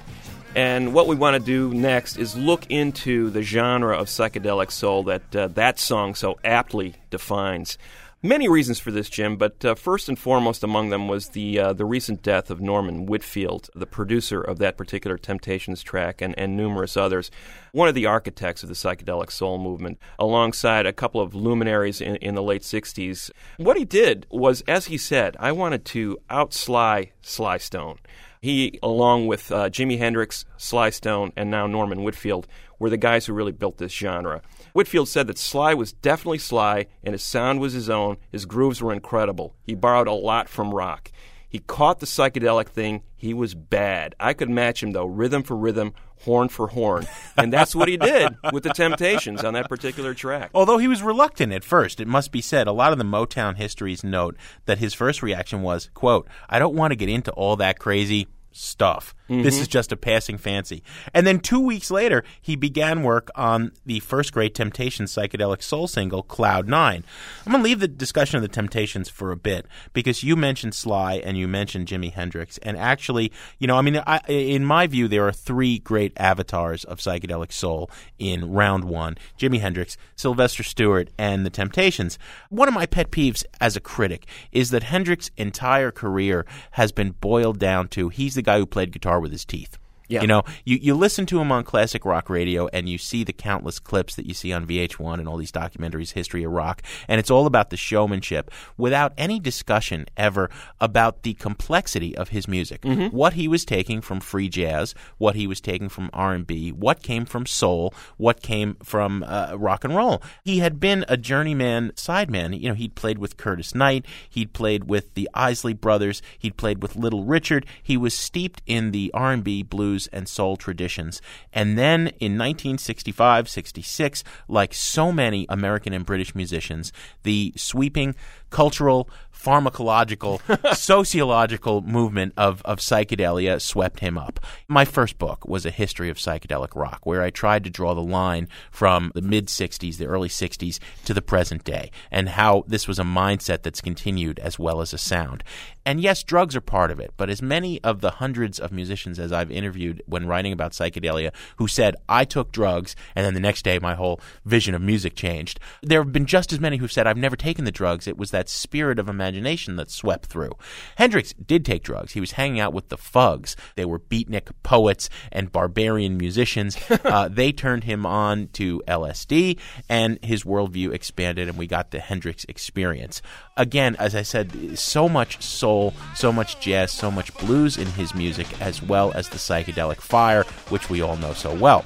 And 0.55 0.93
what 0.93 1.07
we 1.07 1.17
want 1.17 1.33
to 1.33 1.41
do 1.41 1.73
next 1.73 2.15
is 2.15 2.37
look 2.37 2.71
into 2.71 3.29
the 3.31 3.41
genre 3.41 3.97
of 3.97 4.07
psychedelic 4.07 4.71
soul 4.71 5.03
that 5.03 5.35
uh, 5.35 5.49
that 5.49 5.77
song 5.77 6.15
so 6.15 6.39
aptly 6.45 6.95
defines. 7.09 7.77
Many 8.25 8.47
reasons 8.47 8.79
for 8.79 8.89
this, 8.89 9.07
Jim, 9.07 9.37
but 9.37 9.63
uh, 9.63 9.75
first 9.75 10.09
and 10.09 10.17
foremost 10.17 10.63
among 10.63 10.89
them 10.89 11.07
was 11.07 11.29
the 11.29 11.59
uh, 11.59 11.73
the 11.73 11.85
recent 11.85 12.23
death 12.23 12.49
of 12.49 12.59
Norman 12.59 13.05
Whitfield, 13.05 13.69
the 13.75 13.85
producer 13.85 14.41
of 14.41 14.57
that 14.57 14.77
particular 14.77 15.15
Temptations 15.15 15.83
track, 15.83 16.23
and, 16.23 16.33
and 16.35 16.57
numerous 16.57 16.97
others. 16.97 17.29
One 17.71 17.87
of 17.87 17.93
the 17.93 18.07
architects 18.07 18.63
of 18.63 18.69
the 18.69 18.73
psychedelic 18.73 19.31
soul 19.31 19.59
movement, 19.59 19.99
alongside 20.17 20.87
a 20.87 20.91
couple 20.91 21.21
of 21.21 21.35
luminaries 21.35 22.01
in, 22.01 22.15
in 22.15 22.33
the 22.33 22.41
late 22.41 22.63
'60s. 22.63 23.29
What 23.57 23.77
he 23.77 23.85
did 23.85 24.25
was, 24.31 24.63
as 24.67 24.87
he 24.87 24.97
said, 24.97 25.37
I 25.39 25.51
wanted 25.51 25.85
to 25.85 26.17
outsly 26.27 27.11
Sly 27.21 27.57
Stone. 27.57 27.99
He, 28.41 28.79
along 28.81 29.27
with 29.27 29.51
uh, 29.51 29.69
Jimi 29.69 29.99
Hendrix, 29.99 30.45
Sly 30.57 30.89
Stone, 30.89 31.31
and 31.37 31.51
now 31.51 31.67
Norman 31.67 32.01
Whitfield, 32.01 32.47
were 32.79 32.89
the 32.89 32.97
guys 32.97 33.27
who 33.27 33.33
really 33.33 33.51
built 33.51 33.77
this 33.77 33.91
genre. 33.91 34.41
Whitfield 34.75 35.07
said 35.07 35.27
that 35.27 35.37
Sly 35.37 35.73
was 35.73 35.93
definitely 35.93 36.37
Sly, 36.37 36.87
and 37.01 37.13
his 37.13 37.23
sound 37.23 37.61
was 37.61 37.71
his 37.71 37.89
own. 37.89 38.17
His 38.29 38.45
grooves 38.45 38.81
were 38.81 38.91
incredible. 38.91 39.55
He 39.63 39.73
borrowed 39.73 40.09
a 40.09 40.11
lot 40.11 40.49
from 40.49 40.73
rock. 40.73 41.13
He 41.47 41.59
caught 41.59 42.01
the 42.01 42.05
psychedelic 42.05 42.67
thing. 42.67 43.01
He 43.15 43.33
was 43.33 43.55
bad. 43.55 44.15
I 44.19 44.33
could 44.33 44.49
match 44.49 44.83
him, 44.83 44.91
though, 44.91 45.05
rhythm 45.05 45.43
for 45.43 45.55
rhythm, 45.55 45.93
horn 46.23 46.49
for 46.49 46.67
horn. 46.67 47.07
And 47.37 47.53
that's 47.53 47.73
what 47.73 47.87
he 47.87 47.95
did 47.95 48.35
with 48.51 48.63
the 48.63 48.73
Temptations 48.73 49.45
on 49.45 49.53
that 49.53 49.69
particular 49.69 50.13
track. 50.13 50.51
Although 50.53 50.79
he 50.79 50.89
was 50.89 51.01
reluctant 51.01 51.53
at 51.53 51.63
first, 51.63 52.01
it 52.01 52.07
must 52.09 52.33
be 52.33 52.41
said, 52.41 52.67
a 52.67 52.73
lot 52.73 52.91
of 52.91 52.97
the 52.97 53.05
Motown 53.05 53.55
histories 53.55 54.03
note 54.03 54.35
that 54.65 54.79
his 54.79 54.93
first 54.93 55.23
reaction 55.23 55.61
was, 55.61 55.89
quote, 55.93 56.27
I 56.49 56.59
don't 56.59 56.75
want 56.75 56.91
to 56.91 56.97
get 56.97 57.07
into 57.07 57.31
all 57.31 57.55
that 57.55 57.79
crazy 57.79 58.27
stuff. 58.51 59.15
This 59.27 59.55
mm-hmm. 59.55 59.61
is 59.61 59.67
just 59.67 59.91
a 59.91 59.97
passing 59.97 60.37
fancy. 60.37 60.83
And 61.13 61.25
then 61.25 61.39
two 61.39 61.59
weeks 61.59 61.89
later, 61.89 62.23
he 62.41 62.55
began 62.55 63.01
work 63.01 63.31
on 63.33 63.71
the 63.85 63.99
first 64.01 64.31
Great 64.31 64.53
Temptations 64.53 65.13
psychedelic 65.13 65.63
soul 65.63 65.87
single, 65.87 66.21
Cloud 66.21 66.67
Nine. 66.67 67.03
I'm 67.45 67.51
going 67.51 67.63
to 67.63 67.67
leave 67.67 67.79
the 67.79 67.87
discussion 67.87 68.35
of 68.37 68.43
the 68.43 68.47
Temptations 68.47 69.09
for 69.09 69.31
a 69.31 69.37
bit 69.37 69.65
because 69.93 70.23
you 70.23 70.35
mentioned 70.35 70.75
Sly 70.75 71.15
and 71.15 71.37
you 71.37 71.47
mentioned 71.47 71.87
Jimi 71.87 72.13
Hendrix. 72.13 72.59
And 72.59 72.77
actually, 72.77 73.31
you 73.57 73.65
know, 73.65 73.77
I 73.77 73.81
mean, 73.81 74.01
I, 74.05 74.19
in 74.27 74.63
my 74.63 74.85
view, 74.85 75.07
there 75.07 75.27
are 75.27 75.31
three 75.31 75.79
great 75.79 76.13
avatars 76.17 76.83
of 76.83 76.99
psychedelic 76.99 77.51
soul 77.51 77.89
in 78.19 78.51
round 78.51 78.83
one 78.83 79.17
Jimi 79.39 79.59
Hendrix, 79.59 79.97
Sylvester 80.15 80.63
Stewart, 80.63 81.09
and 81.17 81.45
the 81.45 81.49
Temptations. 81.49 82.19
One 82.49 82.67
of 82.67 82.73
my 82.73 82.85
pet 82.85 83.09
peeves 83.09 83.43
as 83.59 83.75
a 83.75 83.81
critic 83.81 84.27
is 84.51 84.69
that 84.69 84.83
Hendrix's 84.83 85.31
entire 85.37 85.91
career 85.91 86.45
has 86.71 86.91
been 86.91 87.11
boiled 87.11 87.57
down 87.57 87.87
to 87.89 88.09
he's 88.09 88.35
the 88.35 88.41
guy 88.41 88.59
who 88.59 88.65
played 88.65 88.91
guitar 88.91 89.14
with 89.19 89.31
his 89.31 89.45
teeth. 89.45 89.77
Yeah. 90.07 90.21
You 90.21 90.27
know, 90.27 90.43
you, 90.63 90.77
you 90.81 90.93
listen 90.95 91.25
to 91.27 91.39
him 91.39 91.51
on 91.51 91.63
classic 91.63 92.05
rock 92.05 92.29
radio 92.29 92.67
and 92.67 92.87
you 92.87 92.97
see 92.97 93.23
the 93.23 93.33
countless 93.33 93.79
clips 93.79 94.15
that 94.15 94.25
you 94.25 94.33
see 94.33 94.51
on 94.53 94.65
VH1 94.67 95.19
and 95.19 95.27
all 95.27 95.37
these 95.37 95.51
documentaries, 95.51 96.11
History 96.13 96.43
of 96.43 96.51
Rock, 96.51 96.81
and 97.07 97.19
it's 97.19 97.31
all 97.31 97.45
about 97.45 97.69
the 97.69 97.77
showmanship 97.77 98.51
without 98.77 99.13
any 99.17 99.39
discussion 99.39 100.05
ever 100.17 100.49
about 100.79 101.23
the 101.23 101.33
complexity 101.35 102.15
of 102.17 102.29
his 102.29 102.47
music. 102.47 102.83
What 103.09 103.33
he 103.33 103.47
was 103.47 103.65
taking 103.65 104.01
from 104.01 104.19
free 104.19 104.49
jazz, 104.49 104.93
what 105.17 105.35
he 105.35 105.47
was 105.47 105.61
taking 105.61 105.89
from 105.89 106.09
R&B, 106.13 106.71
what 106.71 107.01
came 107.01 107.25
from 107.25 107.45
soul, 107.45 107.93
what 108.17 108.41
came 108.41 108.75
from 108.83 109.23
uh, 109.23 109.55
rock 109.55 109.83
and 109.83 109.95
roll. 109.95 110.21
He 110.43 110.59
had 110.59 110.79
been 110.79 111.05
a 111.07 111.17
journeyman 111.17 111.91
sideman. 111.95 112.59
You 112.59 112.69
know, 112.69 112.75
he'd 112.75 112.95
played 112.95 113.17
with 113.17 113.37
Curtis 113.37 113.73
Knight, 113.73 114.05
he'd 114.29 114.53
played 114.53 114.85
with 114.85 115.13
the 115.15 115.29
Isley 115.33 115.73
Brothers, 115.73 116.21
he'd 116.37 116.57
played 116.57 116.81
with 116.81 116.95
Little 116.95 117.23
Richard. 117.23 117.65
He 117.81 117.97
was 117.97 118.13
steeped 118.13 118.61
in 118.65 118.91
the 118.91 119.11
R&B, 119.13 119.63
blues, 119.63 119.94
and 120.11 120.27
soul 120.27 120.57
traditions. 120.57 121.21
And 121.53 121.77
then 121.77 122.07
in 122.19 122.37
1965 122.37 123.49
66, 123.49 124.23
like 124.47 124.73
so 124.73 125.11
many 125.11 125.45
American 125.49 125.93
and 125.93 126.05
British 126.05 126.35
musicians, 126.35 126.91
the 127.23 127.53
sweeping 127.55 128.15
cultural, 128.49 129.09
pharmacological, 129.35 130.39
sociological 130.75 131.81
movement 131.81 132.33
of, 132.37 132.61
of 132.63 132.79
psychedelia 132.79 133.61
swept 133.61 133.99
him 133.99 134.17
up. 134.17 134.39
My 134.67 134.85
first 134.85 135.17
book 135.17 135.47
was 135.47 135.65
a 135.65 135.71
history 135.71 136.09
of 136.09 136.17
psychedelic 136.17 136.75
rock, 136.75 137.05
where 137.05 137.21
I 137.21 137.29
tried 137.29 137.63
to 137.65 137.69
draw 137.69 137.93
the 137.93 138.01
line 138.01 138.47
from 138.71 139.11
the 139.13 139.21
mid 139.21 139.47
60s, 139.47 139.97
the 139.97 140.07
early 140.07 140.29
60s, 140.29 140.79
to 141.05 141.13
the 141.13 141.21
present 141.21 141.63
day, 141.63 141.91
and 142.09 142.29
how 142.29 142.63
this 142.67 142.87
was 142.87 142.97
a 142.97 143.03
mindset 143.03 143.61
that's 143.61 143.81
continued 143.81 144.39
as 144.39 144.57
well 144.57 144.81
as 144.81 144.93
a 144.93 144.97
sound. 144.97 145.43
And 145.85 146.01
yes, 146.01 146.23
drugs 146.23 146.55
are 146.55 146.61
part 146.61 146.89
of 146.89 146.99
it, 146.99 147.13
but 147.15 147.29
as 147.29 147.43
many 147.43 147.79
of 147.83 148.01
the 148.01 148.09
hundreds 148.11 148.59
of 148.59 148.71
musicians 148.71 149.19
as 149.19 149.31
I've 149.31 149.51
interviewed 149.51 150.01
when 150.07 150.25
writing 150.25 150.51
about 150.51 150.71
psychedelia 150.71 151.31
who 151.57 151.67
said, 151.67 151.95
I 152.09 152.25
took 152.25 152.51
drugs, 152.51 152.95
and 153.15 153.23
then 153.23 153.35
the 153.35 153.39
next 153.39 153.63
day 153.63 153.77
my 153.77 153.93
whole 153.93 154.19
vision 154.45 154.73
of 154.73 154.81
music 154.81 155.15
changed, 155.15 155.59
there 155.83 156.01
have 156.01 156.11
been 156.11 156.25
just 156.25 156.51
as 156.51 156.59
many 156.59 156.77
who've 156.77 156.91
said, 156.91 157.05
I've 157.05 157.17
never 157.17 157.35
taken 157.35 157.65
the 157.65 157.71
drugs. 157.71 158.07
It 158.07 158.17
was 158.17 158.31
that 158.31 158.49
spirit 158.49 158.97
of 158.97 159.07
imagination 159.07 159.24
that 159.33 159.89
swept 159.89 160.27
through. 160.27 160.51
Hendrix 160.97 161.33
did 161.33 161.65
take 161.65 161.83
drugs. 161.83 162.13
He 162.13 162.19
was 162.19 162.33
hanging 162.33 162.59
out 162.59 162.73
with 162.73 162.89
the 162.89 162.97
Fugs. 162.97 163.55
They 163.75 163.85
were 163.85 163.99
beatnik 163.99 164.51
poets 164.63 165.09
and 165.31 165.51
barbarian 165.51 166.17
musicians. 166.17 166.77
uh, 166.89 167.27
they 167.29 167.51
turned 167.51 167.85
him 167.85 168.05
on 168.05 168.49
to 168.53 168.81
LSD, 168.87 169.59
and 169.89 170.19
his 170.23 170.43
worldview 170.43 170.93
expanded, 170.93 171.47
and 171.47 171.57
we 171.57 171.67
got 171.67 171.91
the 171.91 171.99
Hendrix 171.99 172.45
experience. 172.45 173.21
Again, 173.57 173.95
as 173.97 174.15
I 174.15 174.21
said, 174.21 174.77
so 174.77 175.07
much 175.07 175.41
soul, 175.41 175.93
so 176.15 176.31
much 176.31 176.59
jazz, 176.59 176.91
so 176.91 177.09
much 177.09 177.33
blues 177.37 177.77
in 177.77 177.87
his 177.87 178.13
music, 178.13 178.61
as 178.61 178.81
well 178.81 179.11
as 179.13 179.29
the 179.29 179.37
psychedelic 179.37 179.97
fire, 179.97 180.43
which 180.69 180.89
we 180.89 181.01
all 181.01 181.17
know 181.17 181.33
so 181.33 181.53
well. 181.53 181.85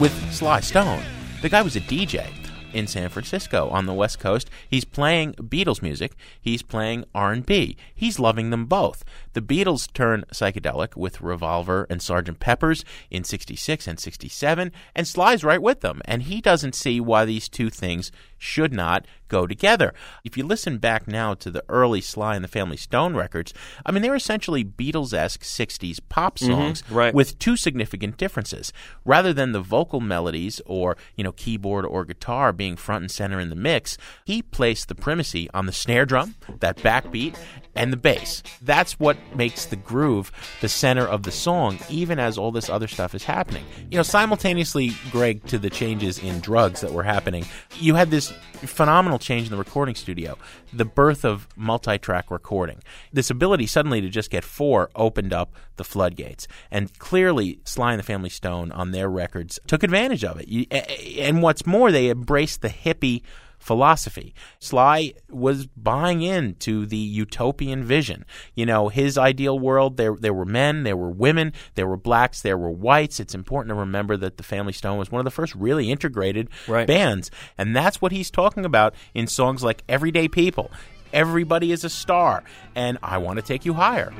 With 0.00 0.32
Sly 0.32 0.60
Stone. 0.60 1.02
The 1.42 1.50
guy 1.50 1.60
was 1.60 1.76
a 1.76 1.80
DJ 1.80 2.26
in 2.72 2.86
San 2.86 3.10
Francisco 3.10 3.68
on 3.68 3.84
the 3.84 3.92
West 3.92 4.18
Coast. 4.18 4.48
He's 4.68 4.84
playing 4.84 5.34
Beatles 5.34 5.82
music. 5.82 6.12
He's 6.40 6.62
playing 6.62 7.04
R&B. 7.14 7.76
He's 7.94 8.18
loving 8.18 8.48
them 8.48 8.64
both. 8.64 9.04
The 9.32 9.42
Beatles 9.42 9.92
turn 9.92 10.24
psychedelic 10.32 10.96
with 10.96 11.20
Revolver 11.20 11.86
and 11.88 12.00
Sgt. 12.00 12.38
Pepper's 12.40 12.84
in 13.10 13.24
66 13.24 13.86
and 13.86 13.98
67 13.98 14.72
and 14.94 15.06
Sly's 15.06 15.44
right 15.44 15.62
with 15.62 15.80
them 15.80 16.00
and 16.04 16.22
he 16.22 16.40
doesn't 16.40 16.74
see 16.74 17.00
why 17.00 17.24
these 17.24 17.48
two 17.48 17.70
things 17.70 18.10
should 18.38 18.72
not 18.72 19.06
go 19.28 19.46
together. 19.46 19.94
If 20.24 20.36
you 20.36 20.44
listen 20.44 20.78
back 20.78 21.06
now 21.06 21.34
to 21.34 21.50
the 21.50 21.64
early 21.68 22.00
Sly 22.00 22.34
and 22.34 22.42
the 22.42 22.48
Family 22.48 22.76
Stone 22.76 23.14
records, 23.14 23.54
I 23.86 23.92
mean 23.92 24.02
they're 24.02 24.14
essentially 24.14 24.64
Beatles-esque 24.64 25.42
60s 25.42 26.00
pop 26.08 26.38
mm-hmm, 26.38 26.52
songs 26.52 26.82
right. 26.90 27.14
with 27.14 27.38
two 27.38 27.56
significant 27.56 28.16
differences. 28.16 28.72
Rather 29.04 29.32
than 29.32 29.52
the 29.52 29.60
vocal 29.60 30.00
melodies 30.00 30.60
or, 30.66 30.96
you 31.16 31.22
know, 31.22 31.32
keyboard 31.32 31.84
or 31.84 32.04
guitar 32.04 32.52
being 32.52 32.76
front 32.76 33.02
and 33.02 33.10
center 33.10 33.38
in 33.38 33.50
the 33.50 33.56
mix, 33.56 33.96
he 34.24 34.42
placed 34.42 34.88
the 34.88 34.94
primacy 34.94 35.48
on 35.54 35.66
the 35.66 35.72
snare 35.72 36.06
drum, 36.06 36.34
that 36.60 36.78
backbeat, 36.78 37.36
and 37.74 37.92
the 37.92 37.96
bass. 37.96 38.42
That's 38.60 38.98
what 38.98 39.16
makes 39.34 39.66
the 39.66 39.76
groove 39.76 40.32
the 40.60 40.68
center 40.68 41.06
of 41.06 41.22
the 41.22 41.30
song, 41.30 41.78
even 41.88 42.18
as 42.18 42.38
all 42.38 42.50
this 42.50 42.68
other 42.68 42.88
stuff 42.88 43.14
is 43.14 43.24
happening. 43.24 43.64
You 43.90 43.96
know, 43.96 44.02
simultaneously, 44.02 44.92
Greg, 45.10 45.44
to 45.46 45.58
the 45.58 45.70
changes 45.70 46.18
in 46.18 46.40
drugs 46.40 46.80
that 46.80 46.92
were 46.92 47.02
happening, 47.02 47.44
you 47.78 47.94
had 47.94 48.10
this 48.10 48.32
phenomenal 48.58 49.18
change 49.18 49.46
in 49.46 49.50
the 49.50 49.56
recording 49.56 49.94
studio, 49.94 50.36
the 50.72 50.84
birth 50.84 51.24
of 51.24 51.48
multi 51.56 51.98
track 51.98 52.30
recording. 52.30 52.82
This 53.12 53.30
ability 53.30 53.66
suddenly 53.66 54.00
to 54.00 54.08
just 54.08 54.30
get 54.30 54.44
four 54.44 54.90
opened 54.94 55.32
up 55.32 55.54
the 55.76 55.84
floodgates. 55.84 56.46
And 56.70 56.96
clearly, 56.98 57.60
Sly 57.64 57.92
and 57.92 57.98
the 57.98 58.04
Family 58.04 58.30
Stone 58.30 58.72
on 58.72 58.90
their 58.90 59.08
records 59.08 59.58
took 59.66 59.82
advantage 59.82 60.24
of 60.24 60.40
it. 60.40 61.18
And 61.18 61.42
what's 61.42 61.66
more, 61.66 61.90
they 61.90 62.10
embraced 62.10 62.62
the 62.62 62.68
hippie 62.68 63.22
philosophy. 63.60 64.34
Sly 64.58 65.12
was 65.28 65.66
buying 65.68 66.22
into 66.22 66.86
the 66.86 66.96
utopian 66.96 67.84
vision. 67.84 68.24
You 68.54 68.66
know, 68.66 68.88
his 68.88 69.16
ideal 69.16 69.58
world, 69.58 69.96
there 69.96 70.16
there 70.18 70.34
were 70.34 70.44
men, 70.44 70.82
there 70.82 70.96
were 70.96 71.10
women, 71.10 71.52
there 71.76 71.86
were 71.86 71.96
blacks, 71.96 72.42
there 72.42 72.58
were 72.58 72.70
whites. 72.70 73.20
It's 73.20 73.34
important 73.34 73.68
to 73.70 73.74
remember 73.76 74.16
that 74.16 74.36
the 74.38 74.42
Family 74.42 74.72
Stone 74.72 74.98
was 74.98 75.12
one 75.12 75.20
of 75.20 75.24
the 75.24 75.30
first 75.30 75.54
really 75.54 75.90
integrated 75.90 76.48
Right. 76.66 76.86
bands. 76.86 77.30
And 77.56 77.76
that's 77.76 78.00
what 78.02 78.10
he's 78.10 78.30
talking 78.30 78.64
about 78.64 78.94
in 79.14 79.26
songs 79.28 79.62
like 79.62 79.84
Everyday 79.88 80.26
People. 80.26 80.70
Everybody 81.12 81.72
is 81.72 81.84
a 81.84 81.90
star, 81.90 82.42
and 82.74 82.96
I 83.02 83.18
want 83.18 83.38
to 83.38 83.42
take 83.44 83.64
you 83.64 83.74
higher. 83.74 84.12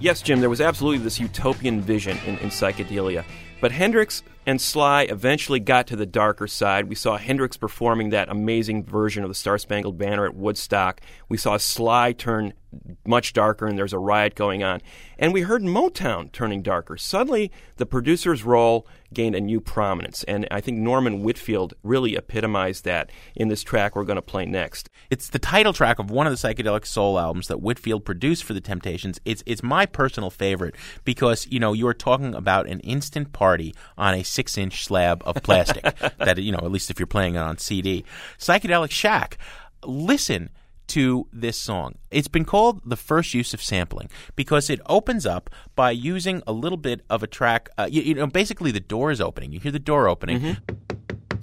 Yes, 0.00 0.22
Jim, 0.22 0.40
there 0.40 0.48
was 0.48 0.62
absolutely 0.62 1.04
this 1.04 1.20
utopian 1.20 1.82
vision 1.82 2.16
in, 2.26 2.38
in 2.38 2.48
psychedelia. 2.48 3.22
But 3.60 3.72
Hendrix 3.72 4.22
and 4.46 4.60
Sly 4.60 5.02
eventually 5.02 5.60
got 5.60 5.86
to 5.88 5.96
the 5.96 6.06
darker 6.06 6.46
side. 6.46 6.88
We 6.88 6.94
saw 6.94 7.18
Hendrix 7.18 7.56
performing 7.56 8.10
that 8.10 8.30
amazing 8.30 8.84
version 8.84 9.22
of 9.22 9.28
the 9.28 9.34
Star 9.34 9.58
Spangled 9.58 9.98
Banner 9.98 10.24
at 10.24 10.34
Woodstock. 10.34 11.00
We 11.28 11.36
saw 11.36 11.58
Sly 11.58 12.12
turn 12.12 12.54
much 13.06 13.32
darker, 13.32 13.66
and 13.66 13.76
there's 13.76 13.92
a 13.92 13.98
riot 13.98 14.34
going 14.34 14.62
on. 14.62 14.80
And 15.18 15.32
we 15.32 15.42
heard 15.42 15.62
Motown 15.62 16.30
turning 16.32 16.62
darker. 16.62 16.96
Suddenly, 16.96 17.50
the 17.76 17.86
producer's 17.86 18.44
role 18.44 18.86
gained 19.12 19.34
a 19.34 19.40
new 19.40 19.60
prominence. 19.60 20.22
And 20.24 20.46
I 20.50 20.60
think 20.60 20.78
Norman 20.78 21.22
Whitfield 21.22 21.74
really 21.82 22.14
epitomized 22.14 22.84
that 22.84 23.10
in 23.34 23.48
this 23.48 23.62
track 23.62 23.96
we're 23.96 24.04
going 24.04 24.16
to 24.16 24.22
play 24.22 24.46
next. 24.46 24.88
It's 25.10 25.28
the 25.28 25.38
title 25.38 25.72
track 25.72 25.98
of 25.98 26.10
one 26.10 26.26
of 26.26 26.32
the 26.32 26.48
psychedelic 26.48 26.86
soul 26.86 27.18
albums 27.18 27.48
that 27.48 27.60
Whitfield 27.60 28.04
produced 28.04 28.44
for 28.44 28.54
the 28.54 28.60
Temptations. 28.60 29.20
It's 29.24 29.42
it's 29.46 29.62
my 29.62 29.84
personal 29.84 30.30
favorite 30.30 30.76
because 31.04 31.46
you 31.48 31.58
know 31.58 31.72
you 31.72 31.88
are 31.88 31.94
talking 31.94 32.34
about 32.34 32.68
an 32.68 32.80
instant 32.80 33.32
party 33.50 33.74
on 33.98 34.14
a 34.14 34.22
six 34.22 34.56
inch 34.56 34.84
slab 34.84 35.22
of 35.26 35.42
plastic. 35.42 35.82
that 36.18 36.38
you 36.38 36.52
know 36.52 36.62
at 36.62 36.70
least 36.70 36.90
if 36.90 36.98
you're 36.98 37.06
playing 37.06 37.34
it 37.34 37.38
on 37.38 37.58
CD. 37.58 38.04
Psychedelic 38.38 38.90
Shack. 38.90 39.38
Listen 39.84 40.50
to 40.88 41.26
this 41.32 41.56
song. 41.56 41.94
It's 42.10 42.28
been 42.28 42.44
called 42.44 42.80
the 42.84 42.96
first 42.96 43.32
use 43.32 43.54
of 43.54 43.62
sampling 43.62 44.10
because 44.34 44.68
it 44.68 44.80
opens 44.86 45.24
up 45.24 45.48
by 45.76 45.92
using 45.92 46.42
a 46.46 46.52
little 46.52 46.78
bit 46.78 47.02
of 47.08 47.22
a 47.22 47.28
track. 47.28 47.68
Uh, 47.78 47.88
you, 47.90 48.02
you 48.02 48.14
know, 48.14 48.26
basically 48.26 48.72
the 48.72 48.80
door 48.80 49.10
is 49.10 49.20
opening. 49.20 49.52
You 49.52 49.60
hear 49.60 49.72
the 49.72 49.78
door 49.78 50.08
opening 50.08 50.58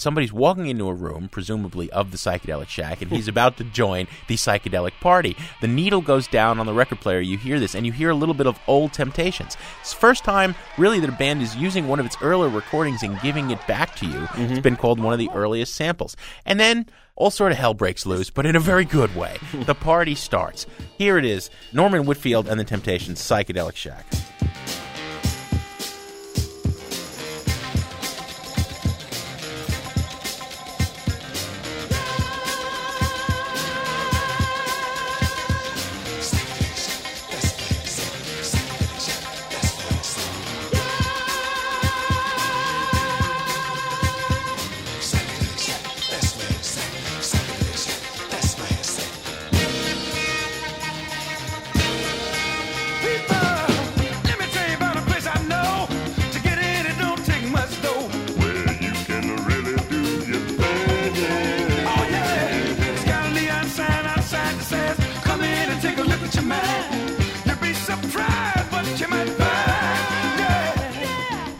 somebody's 0.01 0.33
walking 0.33 0.67
into 0.67 0.87
a 0.87 0.93
room, 0.93 1.29
presumably 1.29 1.89
of 1.91 2.11
the 2.11 2.17
psychedelic 2.17 2.67
shack, 2.67 3.01
and 3.01 3.11
he's 3.11 3.27
about 3.27 3.57
to 3.57 3.63
join 3.63 4.07
the 4.27 4.35
psychedelic 4.35 4.93
party. 4.99 5.35
The 5.61 5.67
needle 5.67 6.01
goes 6.01 6.27
down 6.27 6.59
on 6.59 6.65
the 6.65 6.73
record 6.73 6.99
player. 6.99 7.19
You 7.19 7.37
hear 7.37 7.59
this, 7.59 7.75
and 7.75 7.85
you 7.85 7.91
hear 7.91 8.09
a 8.09 8.15
little 8.15 8.35
bit 8.35 8.47
of 8.47 8.59
old 8.67 8.93
Temptations. 8.93 9.57
It's 9.81 9.93
the 9.93 9.99
first 9.99 10.23
time, 10.23 10.55
really, 10.77 10.99
that 10.99 11.09
a 11.09 11.13
band 11.13 11.41
is 11.41 11.55
using 11.55 11.87
one 11.87 11.99
of 11.99 12.05
its 12.05 12.17
earlier 12.21 12.49
recordings 12.49 13.03
and 13.03 13.19
giving 13.21 13.51
it 13.51 13.65
back 13.67 13.95
to 13.97 14.05
you. 14.05 14.23
It's 14.23 14.31
mm-hmm. 14.33 14.61
been 14.61 14.75
called 14.75 14.99
one 14.99 15.13
of 15.13 15.19
the 15.19 15.29
earliest 15.33 15.75
samples. 15.75 16.15
And 16.45 16.59
then 16.59 16.87
all 17.15 17.31
sort 17.31 17.51
of 17.51 17.57
hell 17.57 17.73
breaks 17.73 18.05
loose, 18.05 18.29
but 18.29 18.45
in 18.45 18.55
a 18.55 18.59
very 18.59 18.85
good 18.85 19.15
way. 19.15 19.37
the 19.53 19.75
party 19.75 20.15
starts. 20.15 20.65
Here 20.97 21.17
it 21.17 21.25
is 21.25 21.49
Norman 21.73 22.05
Whitfield 22.05 22.47
and 22.47 22.59
the 22.59 22.63
Temptations, 22.63 23.19
Psychedelic 23.19 23.75
Shack. 23.75 24.05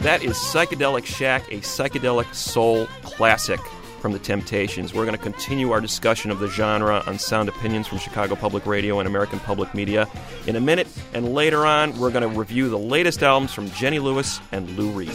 That 0.08 0.24
is 0.24 0.38
Psychedelic 0.38 1.04
Shack, 1.04 1.46
a 1.52 1.58
psychedelic 1.58 2.34
soul 2.34 2.86
classic 3.02 3.60
from 4.00 4.12
the 4.12 4.18
Temptations. 4.18 4.94
We're 4.94 5.04
going 5.04 5.18
to 5.18 5.22
continue 5.22 5.70
our 5.70 5.82
discussion 5.82 6.30
of 6.30 6.38
the 6.38 6.48
genre 6.48 7.02
on 7.06 7.18
Sound 7.18 7.50
Opinions 7.50 7.86
from 7.86 7.98
Chicago 7.98 8.34
Public 8.34 8.64
Radio 8.64 9.00
and 9.00 9.06
American 9.06 9.38
Public 9.40 9.74
Media 9.74 10.08
in 10.46 10.56
a 10.56 10.60
minute. 10.62 10.88
And 11.12 11.34
later 11.34 11.66
on, 11.66 11.98
we're 11.98 12.10
going 12.10 12.22
to 12.22 12.38
review 12.38 12.70
the 12.70 12.78
latest 12.78 13.22
albums 13.22 13.52
from 13.52 13.70
Jenny 13.72 13.98
Lewis 13.98 14.40
and 14.50 14.70
Lou 14.78 14.88
Reed. 14.92 15.12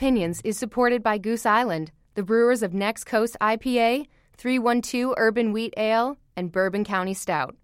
Opinions 0.00 0.40
is 0.44 0.56
supported 0.56 1.02
by 1.02 1.18
Goose 1.18 1.44
Island, 1.44 1.92
the 2.14 2.22
brewers 2.22 2.62
of 2.62 2.72
Next 2.72 3.04
Coast 3.04 3.36
IPA, 3.38 4.06
312 4.34 5.12
Urban 5.18 5.52
Wheat 5.52 5.74
Ale, 5.76 6.16
and 6.34 6.50
Bourbon 6.50 6.84
County 6.84 7.12
Stout. 7.12 7.54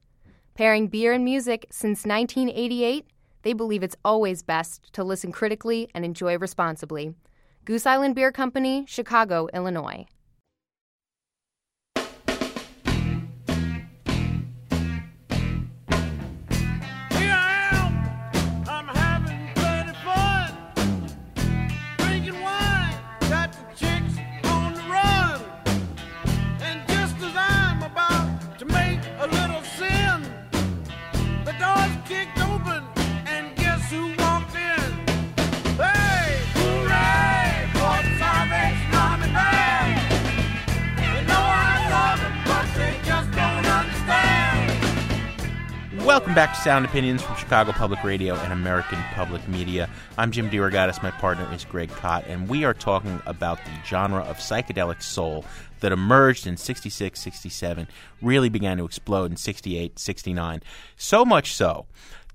Pairing 0.55 0.89
beer 0.89 1.15
and 1.15 1.25
music 1.25 1.65
since 1.71 2.05
1988, 2.05 3.07
they 3.41 3.55
believe 3.55 3.83
it's 3.83 3.97
always 4.05 4.43
best 4.43 4.93
to 4.93 5.03
listen 5.03 5.33
critically 5.33 5.89
and 5.95 6.05
enjoy 6.05 6.37
responsibly. 6.37 7.15
Goose 7.65 7.87
Island 7.87 8.15
Beer 8.15 8.33
Company, 8.33 8.85
Chicago, 8.87 9.49
Illinois. 9.55 10.05
Back 46.37 46.55
to 46.55 46.61
Sound 46.61 46.85
Opinions 46.85 47.23
from 47.23 47.35
Chicago 47.37 47.73
Public 47.73 48.05
Radio 48.05 48.35
and 48.35 48.53
American 48.53 48.99
Public 49.15 49.49
Media. 49.49 49.89
I'm 50.19 50.31
Jim 50.31 50.51
DeRogatis. 50.51 51.03
My 51.03 51.11
partner 51.11 51.51
is 51.55 51.65
Greg 51.65 51.89
Kot, 51.89 52.27
and 52.27 52.47
we 52.47 52.63
are 52.65 52.75
talking 52.75 53.23
about 53.25 53.57
the 53.65 53.71
genre 53.87 54.21
of 54.21 54.37
psychedelic 54.37 55.03
soul 55.03 55.47
that 55.81 55.93
emerged 55.93 56.47
in 56.47 56.59
66, 56.59 57.19
67, 57.19 57.89
really 58.21 58.51
began 58.51 58.77
to 58.77 58.85
explode 58.85 59.31
in 59.31 59.39
68, 59.39 59.99
69. 59.99 60.63
So 60.99 61.25
much 61.25 61.55
so 61.55 61.87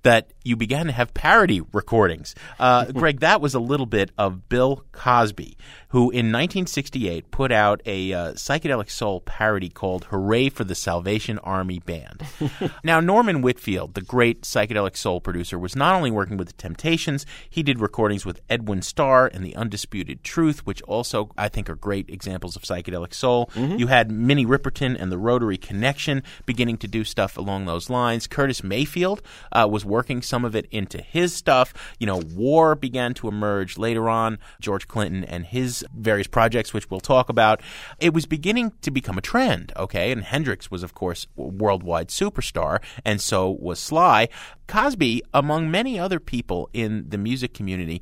that 0.02 0.32
you 0.44 0.56
began 0.56 0.88
to 0.88 0.92
have 0.92 1.14
parody 1.14 1.62
recordings. 1.74 2.36
Uh, 2.60 2.86
Greg, 2.92 3.20
that 3.20 3.42
was 3.42 3.54
a 3.54 3.60
little 3.60 3.86
bit 3.86 4.12
of 4.18 4.50
Bill 4.50 4.86
Cosby, 4.92 5.58
who 5.90 6.10
in 6.12 6.28
1968 6.32 7.32
put 7.32 7.52
out 7.52 7.82
a 7.86 8.14
uh, 8.14 8.32
psychedelic 8.34 8.90
soul 8.90 9.22
parody 9.22 9.70
called 9.70 10.06
Hooray 10.06 10.50
for 10.50 10.64
the 10.64 10.76
Salvation 10.76 11.38
Army 11.40 11.80
Band. 11.80 12.24
now, 12.84 13.00
Norman 13.00 13.42
Whitfield, 13.42 13.94
the 13.94 14.02
great 14.02 14.42
psychedelic 14.42 14.98
soul 14.98 15.22
producer, 15.22 15.60
was 15.60 15.76
not 15.76 15.96
only 15.96 16.12
working 16.12 16.38
with 16.38 16.48
the 16.48 16.54
Temptations, 16.54 17.26
he 17.50 17.64
did 17.64 17.80
recordings 17.80 18.26
with 18.26 18.42
Edwin 18.50 18.82
Starr 18.82 19.28
and 19.34 19.44
The 19.44 19.56
Undisputed 19.56 20.24
Truth, 20.24 20.66
which 20.66 20.82
also 20.84 21.32
I 21.38 21.50
think 21.50 21.70
are 21.70 21.76
great 21.76 22.10
examples 22.10 22.56
of 22.56 22.64
psychedelic 22.64 23.14
soul. 23.14 23.50
You 23.56 23.88
had 23.88 24.12
Minnie 24.12 24.46
Riperton 24.46 24.96
and 25.00 25.12
the 25.12 25.18
Rotary 25.18 25.58
Connection 25.58 26.24
beginning 26.46 26.78
to 26.78 26.88
do 26.88 27.04
stuff 27.04 27.38
along 27.38 27.66
those 27.66 27.90
lines. 27.90 28.28
Curtis 28.28 28.64
Mayfield 28.64 29.22
uh, 29.52 29.68
was 29.70 29.86
working 29.86 30.22
some 30.32 30.46
of 30.46 30.56
it 30.56 30.66
into 30.72 31.02
his 31.02 31.36
stuff. 31.36 31.74
You 32.00 32.08
know, 32.08 32.22
war 32.34 32.74
began 32.74 33.14
to 33.16 33.28
emerge 33.28 33.78
later 33.78 34.10
on. 34.10 34.40
George 34.62 34.88
Clinton 34.88 35.26
and 35.26 35.46
his 35.46 35.86
various 35.94 36.28
projects, 36.28 36.74
which 36.74 36.90
we'll 36.90 37.02
talk 37.02 37.28
about. 37.28 37.62
It 38.00 38.14
was 38.14 38.26
beginning 38.26 38.72
to 38.82 38.92
become 38.92 39.18
a 39.18 39.22
trend, 39.22 39.74
okay? 39.76 40.12
And 40.12 40.24
Hendrix 40.24 40.72
was, 40.72 40.84
of 40.84 40.94
course, 40.94 41.28
a 41.38 41.42
worldwide 41.42 42.08
superstar, 42.08 42.80
and 43.04 43.20
so 43.20 43.50
was 43.50 43.80
Sly. 43.80 44.30
Cosby, 44.68 45.22
among 45.34 45.70
many 45.70 46.00
other 46.00 46.22
people 46.22 46.70
in 46.72 47.10
the 47.10 47.18
music 47.18 47.54
community, 47.54 48.02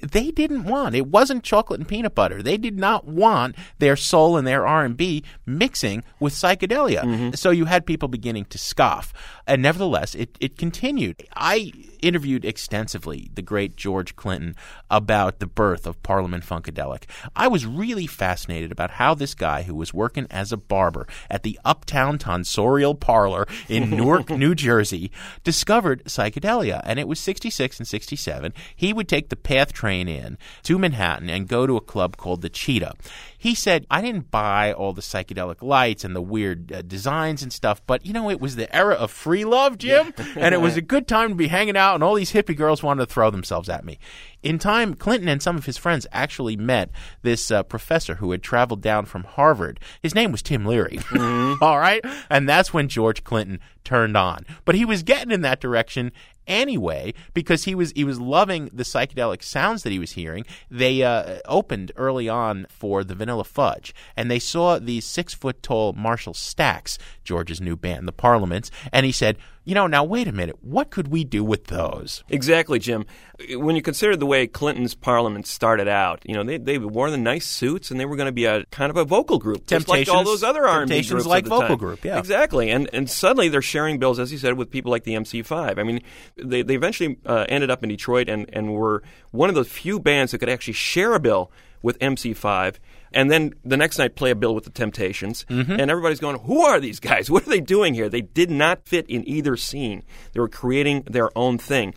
they 0.00 0.30
didn't 0.30 0.64
want 0.64 0.94
it 0.94 1.06
wasn't 1.06 1.44
chocolate 1.44 1.80
and 1.80 1.88
peanut 1.88 2.14
butter. 2.14 2.42
They 2.42 2.56
did 2.56 2.78
not 2.78 3.06
want 3.06 3.56
their 3.78 3.96
soul 3.96 4.36
and 4.36 4.46
their 4.46 4.66
r&b 4.66 5.24
mixing 5.46 6.02
with 6.18 6.32
psychedelia. 6.32 7.02
Mm-hmm. 7.02 7.34
So 7.34 7.50
you 7.50 7.66
had 7.66 7.86
people 7.86 8.08
beginning 8.08 8.46
to 8.46 8.58
scoff. 8.58 9.12
And 9.46 9.62
nevertheless 9.62 10.14
it, 10.14 10.36
it 10.40 10.56
continued. 10.56 11.22
I 11.36 11.72
interviewed 12.00 12.44
extensively 12.44 13.30
the 13.34 13.42
great 13.42 13.76
george 13.76 14.16
clinton 14.16 14.56
about 14.90 15.38
the 15.38 15.46
birth 15.46 15.86
of 15.86 16.02
parliament 16.02 16.44
funkadelic. 16.44 17.04
I 17.36 17.48
was 17.48 17.66
really 17.66 18.06
fascinated 18.06 18.72
about 18.72 18.92
how 18.92 19.14
this 19.14 19.34
guy 19.34 19.62
who 19.62 19.74
was 19.74 19.92
working 19.92 20.26
as 20.30 20.52
a 20.52 20.56
barber 20.56 21.06
at 21.28 21.42
the 21.42 21.58
uptown 21.64 22.18
tonsorial 22.18 22.98
parlor 22.98 23.46
in 23.68 23.90
newark 23.96 24.30
new 24.30 24.54
jersey 24.54 25.10
discovered 25.44 26.04
psychedelia. 26.04 26.80
And 26.84 26.98
it 26.98 27.08
was 27.08 27.20
66 27.20 27.78
and 27.78 27.86
67 27.86 28.54
he 28.74 28.92
would 28.92 29.08
take 29.08 29.28
the 29.28 29.36
path 29.36 29.72
train 29.72 29.89
in 29.90 30.38
to 30.62 30.78
Manhattan 30.78 31.28
and 31.28 31.48
go 31.48 31.66
to 31.66 31.76
a 31.76 31.80
club 31.80 32.16
called 32.16 32.42
the 32.42 32.48
Cheetah. 32.48 32.94
He 33.36 33.54
said, 33.54 33.86
I 33.90 34.02
didn't 34.02 34.30
buy 34.30 34.72
all 34.72 34.92
the 34.92 35.00
psychedelic 35.00 35.62
lights 35.62 36.04
and 36.04 36.14
the 36.14 36.20
weird 36.20 36.72
uh, 36.72 36.82
designs 36.82 37.42
and 37.42 37.52
stuff, 37.52 37.80
but 37.86 38.04
you 38.04 38.12
know, 38.12 38.28
it 38.28 38.40
was 38.40 38.56
the 38.56 38.74
era 38.74 38.94
of 38.94 39.10
free 39.10 39.44
love, 39.44 39.78
Jim, 39.78 40.12
and 40.36 40.54
it 40.54 40.60
was 40.60 40.76
a 40.76 40.82
good 40.82 41.08
time 41.08 41.30
to 41.30 41.34
be 41.34 41.48
hanging 41.48 41.76
out, 41.76 41.94
and 41.94 42.04
all 42.04 42.14
these 42.14 42.32
hippie 42.32 42.56
girls 42.56 42.82
wanted 42.82 43.06
to 43.06 43.12
throw 43.12 43.30
themselves 43.30 43.68
at 43.68 43.84
me. 43.84 43.98
In 44.42 44.58
time, 44.58 44.94
Clinton 44.94 45.28
and 45.28 45.42
some 45.42 45.56
of 45.56 45.66
his 45.66 45.76
friends 45.76 46.06
actually 46.12 46.56
met 46.56 46.90
this 47.22 47.50
uh, 47.50 47.62
professor 47.62 48.16
who 48.16 48.30
had 48.30 48.42
traveled 48.42 48.80
down 48.80 49.04
from 49.04 49.24
Harvard. 49.24 49.80
His 50.02 50.14
name 50.14 50.32
was 50.32 50.42
Tim 50.42 50.64
Leary. 50.64 50.98
All 51.60 51.78
right? 51.78 52.04
And 52.30 52.48
that's 52.48 52.72
when 52.72 52.88
George 52.88 53.22
Clinton 53.22 53.60
turned 53.84 54.16
on. 54.16 54.46
But 54.64 54.76
he 54.76 54.84
was 54.84 55.02
getting 55.02 55.30
in 55.30 55.42
that 55.42 55.60
direction 55.60 56.12
anyway 56.50 57.14
because 57.32 57.64
he 57.64 57.74
was 57.74 57.92
he 57.92 58.04
was 58.04 58.20
loving 58.20 58.68
the 58.72 58.82
psychedelic 58.82 59.42
sounds 59.42 59.84
that 59.84 59.92
he 59.92 59.98
was 59.98 60.12
hearing. 60.12 60.44
They 60.70 61.02
uh, 61.02 61.38
opened 61.46 61.92
early 61.96 62.28
on 62.28 62.66
for 62.68 63.04
the 63.04 63.14
Vanilla 63.14 63.44
Fudge, 63.44 63.94
and 64.16 64.30
they 64.30 64.40
saw 64.40 64.78
these 64.78 65.06
six 65.06 65.32
foot 65.32 65.62
tall 65.62 65.94
Marshall 65.94 66.34
Stacks, 66.34 66.98
George's 67.24 67.60
new 67.60 67.76
band, 67.76 68.06
the 68.06 68.12
Parliaments, 68.12 68.70
and 68.92 69.06
he 69.06 69.12
said, 69.12 69.38
"You 69.64 69.74
know, 69.74 69.86
now 69.86 70.04
wait 70.04 70.28
a 70.28 70.32
minute, 70.32 70.56
what 70.62 70.90
could 70.90 71.08
we 71.08 71.24
do 71.24 71.44
with 71.44 71.66
those?" 71.66 72.24
Exactly, 72.28 72.78
Jim. 72.78 73.06
When 73.50 73.76
you 73.76 73.82
consider 73.82 74.16
the 74.16 74.26
way 74.26 74.46
Clinton's 74.46 74.94
parliament 74.94 75.46
started 75.46 75.88
out, 75.88 76.22
you 76.24 76.34
know, 76.34 76.44
they, 76.44 76.58
they 76.58 76.78
wore 76.78 77.10
the 77.10 77.16
nice 77.16 77.46
suits 77.46 77.90
and 77.90 77.98
they 77.98 78.04
were 78.04 78.16
going 78.16 78.26
to 78.26 78.32
be 78.32 78.44
a 78.44 78.64
kind 78.66 78.90
of 78.90 78.96
a 78.96 79.04
vocal 79.04 79.38
group, 79.38 79.66
just 79.66 79.88
like 79.88 80.08
all 80.08 80.24
those 80.24 80.42
other 80.42 80.66
R&B 80.66 80.88
Temptations 80.88 81.10
groups 81.10 81.26
like 81.26 81.44
the 81.44 81.50
vocal 81.50 81.68
time. 81.68 81.78
group, 81.78 82.04
yeah. 82.04 82.18
Exactly. 82.18 82.70
And 82.70 82.88
and 82.92 83.08
suddenly 83.08 83.48
they're 83.48 83.62
sharing 83.62 83.98
bills, 83.98 84.18
as 84.18 84.32
you 84.32 84.38
said, 84.38 84.54
with 84.54 84.70
people 84.70 84.90
like 84.90 85.04
the 85.04 85.14
MC5. 85.14 85.78
I 85.78 85.82
mean, 85.82 86.00
they, 86.36 86.62
they 86.62 86.74
eventually 86.74 87.18
uh, 87.26 87.46
ended 87.48 87.70
up 87.70 87.82
in 87.82 87.88
Detroit 87.88 88.28
and, 88.28 88.48
and 88.52 88.72
were 88.74 89.02
one 89.30 89.48
of 89.48 89.54
those 89.54 89.68
few 89.68 89.98
bands 89.98 90.32
that 90.32 90.38
could 90.38 90.48
actually 90.48 90.74
share 90.74 91.14
a 91.14 91.20
bill 91.20 91.50
with 91.82 91.98
MC5 91.98 92.76
and 93.12 93.30
then 93.30 93.54
the 93.64 93.76
next 93.76 93.98
night 93.98 94.14
play 94.14 94.30
a 94.30 94.34
bill 94.34 94.54
with 94.54 94.64
the 94.64 94.70
Temptations. 94.70 95.44
Mm-hmm. 95.48 95.72
And 95.72 95.90
everybody's 95.90 96.20
going, 96.20 96.38
who 96.40 96.62
are 96.62 96.80
these 96.80 97.00
guys? 97.00 97.30
What 97.40 97.46
are 97.46 97.50
they 97.50 97.60
doing 97.60 97.94
here? 97.94 98.08
They 98.08 98.20
did 98.22 98.50
not 98.50 98.86
fit 98.86 99.06
in 99.08 99.26
either 99.28 99.56
scene. 99.56 100.02
They 100.32 100.40
were 100.40 100.48
creating 100.48 101.04
their 101.06 101.36
own 101.36 101.58
thing. 101.58 101.94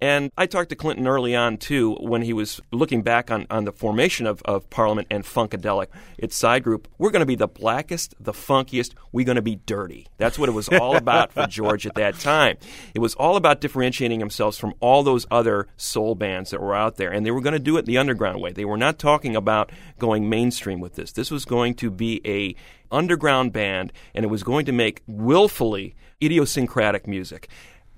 And 0.00 0.30
I 0.36 0.46
talked 0.46 0.70
to 0.70 0.76
Clinton 0.76 1.08
early 1.08 1.34
on, 1.34 1.56
too, 1.56 1.94
when 1.94 2.22
he 2.22 2.32
was 2.32 2.60
looking 2.70 3.02
back 3.02 3.30
on, 3.30 3.46
on 3.50 3.64
the 3.64 3.72
formation 3.72 4.26
of, 4.26 4.40
of 4.44 4.70
Parliament 4.70 5.08
and 5.10 5.24
Funkadelic, 5.24 5.88
its 6.16 6.36
side 6.36 6.62
group. 6.62 6.86
We're 6.98 7.10
going 7.10 7.20
to 7.20 7.26
be 7.26 7.34
the 7.34 7.48
blackest, 7.48 8.14
the 8.20 8.32
funkiest, 8.32 8.94
we're 9.10 9.26
going 9.26 9.36
to 9.36 9.42
be 9.42 9.56
dirty. 9.56 10.06
That's 10.16 10.38
what 10.38 10.48
it 10.48 10.52
was 10.52 10.68
all 10.68 10.96
about 10.96 11.32
for 11.32 11.46
George 11.48 11.84
at 11.86 11.96
that 11.96 12.20
time. 12.20 12.58
It 12.94 13.00
was 13.00 13.14
all 13.14 13.36
about 13.36 13.60
differentiating 13.60 14.20
themselves 14.20 14.56
from 14.56 14.74
all 14.80 15.02
those 15.02 15.26
other 15.30 15.66
soul 15.76 16.14
bands 16.14 16.50
that 16.50 16.60
were 16.60 16.76
out 16.76 16.96
there. 16.96 17.10
And 17.12 17.26
they 17.26 17.32
were 17.32 17.40
going 17.40 17.52
to 17.54 17.58
do 17.58 17.76
it 17.76 17.84
the 17.84 17.98
underground 17.98 18.40
way. 18.40 18.52
They 18.52 18.64
were 18.64 18.76
not 18.76 18.98
talking 18.98 19.34
about 19.34 19.72
going 19.98 20.28
mainstream 20.28 20.78
with 20.78 20.94
this. 20.94 21.10
This 21.10 21.30
was 21.30 21.44
going 21.44 21.74
to 21.74 21.90
be 21.90 22.20
a 22.24 22.54
underground 22.90 23.52
band, 23.52 23.92
and 24.14 24.24
it 24.24 24.28
was 24.28 24.42
going 24.42 24.64
to 24.66 24.72
make 24.72 25.02
willfully 25.06 25.94
idiosyncratic 26.22 27.06
music. 27.06 27.48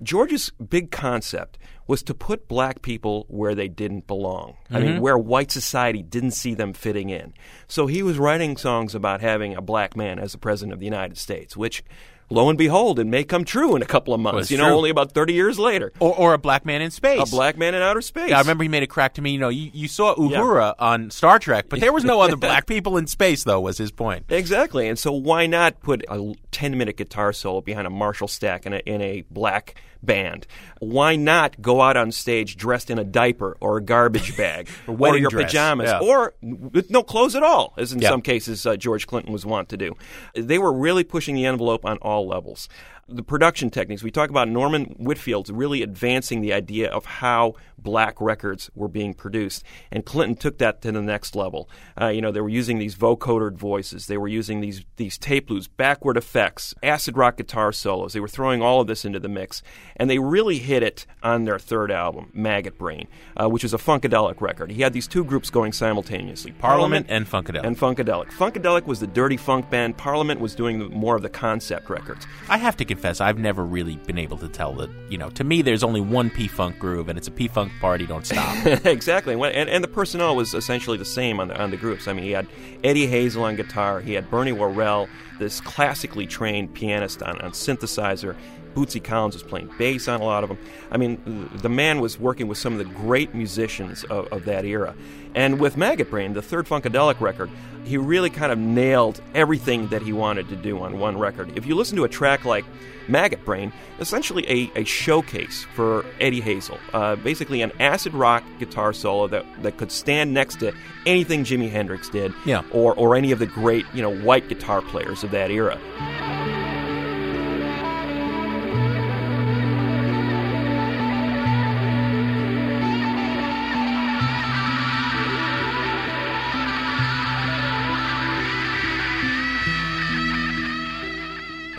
George's 0.02 0.50
big 0.50 0.90
concept 0.90 1.58
was 1.86 2.02
to 2.04 2.14
put 2.14 2.46
black 2.46 2.82
people 2.82 3.26
where 3.28 3.54
they 3.54 3.66
didn't 3.66 4.06
belong. 4.06 4.56
I 4.70 4.78
mean, 4.78 4.88
mm-hmm. 4.90 5.00
where 5.00 5.18
white 5.18 5.50
society 5.50 6.02
didn't 6.02 6.30
see 6.30 6.54
them 6.54 6.72
fitting 6.72 7.10
in. 7.10 7.34
So 7.66 7.88
he 7.88 8.02
was 8.02 8.16
writing 8.16 8.56
songs 8.56 8.94
about 8.94 9.20
having 9.20 9.56
a 9.56 9.60
black 9.60 9.96
man 9.96 10.20
as 10.20 10.32
the 10.32 10.38
president 10.38 10.72
of 10.72 10.78
the 10.78 10.84
United 10.84 11.18
States, 11.18 11.56
which, 11.56 11.82
lo 12.30 12.48
and 12.48 12.56
behold, 12.56 13.00
it 13.00 13.08
may 13.08 13.24
come 13.24 13.44
true 13.44 13.74
in 13.74 13.82
a 13.82 13.86
couple 13.86 14.14
of 14.14 14.20
months. 14.20 14.52
you 14.52 14.56
know, 14.56 14.68
true. 14.68 14.76
only 14.76 14.90
about 14.90 15.10
30 15.12 15.32
years 15.32 15.58
later. 15.58 15.92
Or, 15.98 16.14
or 16.16 16.32
a 16.32 16.38
black 16.38 16.64
man 16.64 16.80
in 16.80 16.92
space. 16.92 17.20
A 17.20 17.28
black 17.28 17.58
man 17.58 17.74
in 17.74 17.82
outer 17.82 18.02
space. 18.02 18.30
Yeah, 18.30 18.36
I 18.36 18.40
remember 18.40 18.62
he 18.62 18.68
made 18.68 18.84
a 18.84 18.86
crack 18.86 19.14
to 19.14 19.22
me. 19.22 19.32
You 19.32 19.40
know, 19.40 19.48
you, 19.48 19.72
you 19.74 19.88
saw 19.88 20.14
Uhura 20.14 20.76
on 20.78 21.10
Star 21.10 21.40
Trek, 21.40 21.66
but 21.68 21.80
there 21.80 21.92
was 21.92 22.04
no 22.04 22.20
other 22.22 22.36
black 22.36 22.66
people 22.66 22.98
in 22.98 23.08
space, 23.08 23.42
though. 23.42 23.60
Was 23.60 23.78
his 23.78 23.90
point? 23.90 24.26
Exactly. 24.28 24.88
And 24.88 24.96
so 24.96 25.10
why 25.10 25.46
not 25.46 25.80
put 25.80 26.04
a 26.08 26.34
10 26.52 26.76
minute 26.78 26.96
guitar 26.96 27.32
solo 27.32 27.60
behind 27.60 27.86
a 27.86 27.90
Marshall 27.90 28.28
stack 28.28 28.66
in 28.66 28.72
a, 28.72 28.78
in 28.78 29.00
a 29.02 29.22
black 29.30 29.74
band? 30.02 30.46
Why 30.80 31.16
not 31.16 31.60
go 31.60 31.80
out 31.82 31.96
on 31.96 32.10
stage 32.12 32.56
dressed 32.56 32.90
in 32.90 32.98
a 32.98 33.04
diaper 33.04 33.56
or 33.60 33.76
a 33.78 33.80
garbage 33.82 34.36
bag 34.36 34.68
Or 34.86 35.16
your 35.16 35.30
dress, 35.30 35.46
pajamas 35.46 35.90
yeah. 35.90 35.98
or 36.00 36.34
with 36.42 36.90
no 36.90 37.02
clothes 37.02 37.36
at 37.36 37.42
all, 37.42 37.74
as 37.76 37.92
in 37.92 38.00
Yeah. 38.00 38.08
some 38.10 38.22
cases 38.22 38.64
uh, 38.66 38.76
George 38.76 39.06
Clinton 39.06 39.32
was 39.32 39.44
wont 39.44 39.68
to 39.70 39.76
do? 39.76 39.94
They 40.34 40.58
were 40.58 40.72
really 40.72 41.04
pushing 41.04 41.34
the 41.34 41.46
envelope 41.46 41.84
on 41.84 41.98
all 41.98 42.26
levels. 42.26 42.68
The 43.12 43.24
production 43.24 43.70
techniques, 43.70 44.04
we 44.04 44.12
talk 44.12 44.30
about 44.30 44.48
Norman 44.48 44.94
Whitfield's 44.98 45.50
really 45.50 45.82
advancing 45.82 46.42
the 46.42 46.52
idea 46.52 46.88
of 46.88 47.04
how 47.04 47.56
black 47.82 48.20
records 48.20 48.70
were 48.74 48.88
being 48.88 49.14
produced. 49.14 49.64
And 49.90 50.04
Clinton 50.04 50.36
took 50.36 50.58
that 50.58 50.82
to 50.82 50.92
the 50.92 51.02
next 51.02 51.34
level. 51.34 51.68
Uh, 52.00 52.08
you 52.08 52.20
know, 52.20 52.30
they 52.30 52.40
were 52.40 52.48
using 52.48 52.78
these 52.78 52.94
vocoder 52.94 53.52
voices, 53.52 54.06
they 54.06 54.18
were 54.18 54.28
using 54.28 54.60
these, 54.60 54.84
these 54.96 55.18
tape 55.18 55.50
loops, 55.50 55.66
backward 55.66 56.16
effects, 56.16 56.74
acid 56.82 57.16
rock 57.16 57.36
guitar 57.36 57.72
solos. 57.72 58.12
They 58.12 58.20
were 58.20 58.28
throwing 58.28 58.62
all 58.62 58.80
of 58.80 58.86
this 58.86 59.04
into 59.04 59.18
the 59.18 59.28
mix. 59.28 59.62
And 59.96 60.08
they 60.08 60.18
really 60.18 60.58
hit 60.58 60.82
it 60.82 61.06
on 61.22 61.44
their 61.44 61.58
third 61.58 61.90
album, 61.90 62.30
Maggot 62.32 62.78
Brain, 62.78 63.08
uh, 63.36 63.48
which 63.48 63.64
is 63.64 63.74
a 63.74 63.78
Funkadelic 63.78 64.40
record. 64.40 64.70
He 64.70 64.82
had 64.82 64.92
these 64.92 65.08
two 65.08 65.24
groups 65.24 65.50
going 65.50 65.72
simultaneously 65.72 66.52
Parliament 66.52 67.06
and 67.08 67.26
Funkadelic. 67.26 67.64
And 67.64 67.78
Funkadelic. 67.78 68.30
Funkadelic 68.30 68.86
was 68.86 69.00
the 69.00 69.06
dirty 69.06 69.36
funk 69.36 69.68
band. 69.70 69.96
Parliament 69.96 70.40
was 70.40 70.54
doing 70.54 70.78
the, 70.78 70.88
more 70.88 71.16
of 71.16 71.22
the 71.22 71.28
concept 71.28 71.90
records. 71.90 72.26
I 72.48 72.58
have 72.58 72.76
to 72.76 72.84
confess, 72.84 72.99
I've 73.04 73.38
never 73.38 73.64
really 73.64 73.96
been 73.96 74.18
able 74.18 74.38
to 74.38 74.48
tell 74.48 74.72
that. 74.74 74.90
You 75.08 75.18
know, 75.18 75.30
to 75.30 75.44
me, 75.44 75.62
there's 75.62 75.82
only 75.82 76.00
one 76.00 76.30
P 76.30 76.48
Funk 76.48 76.78
groove, 76.78 77.08
and 77.08 77.18
it's 77.18 77.28
a 77.28 77.30
P 77.30 77.48
Funk 77.48 77.72
party. 77.80 78.06
Don't 78.06 78.26
stop. 78.26 78.66
exactly. 78.84 79.34
And, 79.34 79.44
and, 79.44 79.70
and 79.70 79.84
the 79.84 79.88
personnel 79.88 80.36
was 80.36 80.54
essentially 80.54 80.98
the 80.98 81.04
same 81.04 81.40
on 81.40 81.48
the, 81.48 81.60
on 81.60 81.70
the 81.70 81.76
groups. 81.76 82.08
I 82.08 82.12
mean, 82.12 82.24
he 82.24 82.32
had 82.32 82.46
Eddie 82.84 83.06
Hazel 83.06 83.44
on 83.44 83.56
guitar, 83.56 84.00
he 84.00 84.12
had 84.12 84.30
Bernie 84.30 84.52
Worrell, 84.52 85.08
this 85.38 85.60
classically 85.60 86.26
trained 86.26 86.74
pianist 86.74 87.22
on, 87.22 87.40
on 87.40 87.52
synthesizer. 87.52 88.36
Bootsy 88.74 89.02
Collins 89.02 89.34
was 89.34 89.42
playing 89.42 89.68
bass 89.78 90.06
on 90.06 90.20
a 90.20 90.24
lot 90.24 90.44
of 90.44 90.48
them. 90.48 90.58
I 90.92 90.96
mean, 90.96 91.50
the 91.54 91.68
man 91.68 92.00
was 92.00 92.20
working 92.20 92.46
with 92.46 92.56
some 92.56 92.72
of 92.72 92.78
the 92.78 92.84
great 92.84 93.34
musicians 93.34 94.04
of, 94.04 94.32
of 94.32 94.44
that 94.44 94.64
era. 94.64 94.94
And 95.34 95.58
with 95.58 95.76
Maggot 95.76 96.10
Brain, 96.10 96.34
the 96.34 96.42
third 96.42 96.66
Funkadelic 96.66 97.20
record, 97.20 97.50
he 97.84 97.96
really 97.96 98.30
kind 98.30 98.52
of 98.52 98.58
nailed 98.58 99.20
everything 99.34 99.88
that 99.88 100.02
he 100.02 100.12
wanted 100.12 100.48
to 100.48 100.56
do 100.56 100.80
on 100.80 100.98
one 100.98 101.18
record. 101.18 101.56
If 101.56 101.66
you 101.66 101.74
listen 101.74 101.96
to 101.96 102.04
a 102.04 102.08
track 102.08 102.44
like 102.44 102.64
Maggot 103.08 103.44
Brain, 103.44 103.72
essentially 103.98 104.44
a, 104.48 104.80
a 104.80 104.84
showcase 104.84 105.66
for 105.74 106.04
Eddie 106.20 106.40
Hazel, 106.40 106.78
uh, 106.92 107.16
basically 107.16 107.60
an 107.62 107.72
acid 107.80 108.14
rock 108.14 108.44
guitar 108.58 108.92
solo 108.92 109.26
that, 109.28 109.44
that 109.62 109.76
could 109.78 109.90
stand 109.90 110.32
next 110.32 110.60
to 110.60 110.72
anything 111.06 111.42
Jimi 111.44 111.70
Hendrix 111.70 112.08
did, 112.08 112.32
Yeah. 112.44 112.62
or, 112.70 112.94
or 112.94 113.16
any 113.16 113.32
of 113.32 113.38
the 113.38 113.46
great 113.46 113.84
you 113.94 114.02
know 114.02 114.14
white 114.16 114.48
guitar 114.48 114.80
players 114.82 115.24
of 115.24 115.30
that 115.32 115.50
era. 115.50 115.78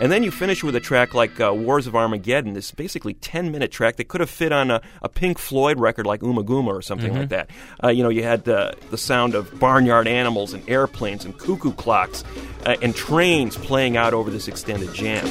And 0.02 0.10
then 0.10 0.24
you 0.24 0.32
finish 0.32 0.64
with 0.64 0.74
a 0.74 0.80
track 0.80 1.14
like 1.14 1.38
uh, 1.38 1.54
Wars 1.54 1.86
of 1.86 1.94
Armageddon, 1.94 2.54
this 2.54 2.72
basically 2.72 3.14
10 3.14 3.52
minute 3.52 3.70
track 3.70 3.94
that 3.96 4.08
could 4.08 4.20
have 4.20 4.28
fit 4.28 4.50
on 4.50 4.68
a, 4.68 4.82
a 5.00 5.08
Pink 5.08 5.38
Floyd 5.38 5.78
record 5.78 6.06
like 6.06 6.22
Ummagumma 6.22 6.66
or 6.66 6.82
something 6.82 7.16
like 7.16 7.28
that. 7.28 7.50
Uh, 7.84 7.90
you 7.90 8.02
know, 8.02 8.08
you 8.08 8.24
had 8.24 8.48
uh, 8.48 8.72
the 8.90 8.98
sound 8.98 9.36
of 9.36 9.60
barnyard 9.60 10.08
animals 10.08 10.54
and 10.54 10.68
airplanes 10.68 11.24
and 11.24 11.38
cuckoo 11.38 11.72
clocks 11.72 12.24
uh, 12.66 12.74
and 12.82 12.96
trains 12.96 13.56
playing 13.56 13.96
out 13.96 14.12
over 14.12 14.28
this 14.28 14.48
extended 14.48 14.92
jam. 14.92 15.24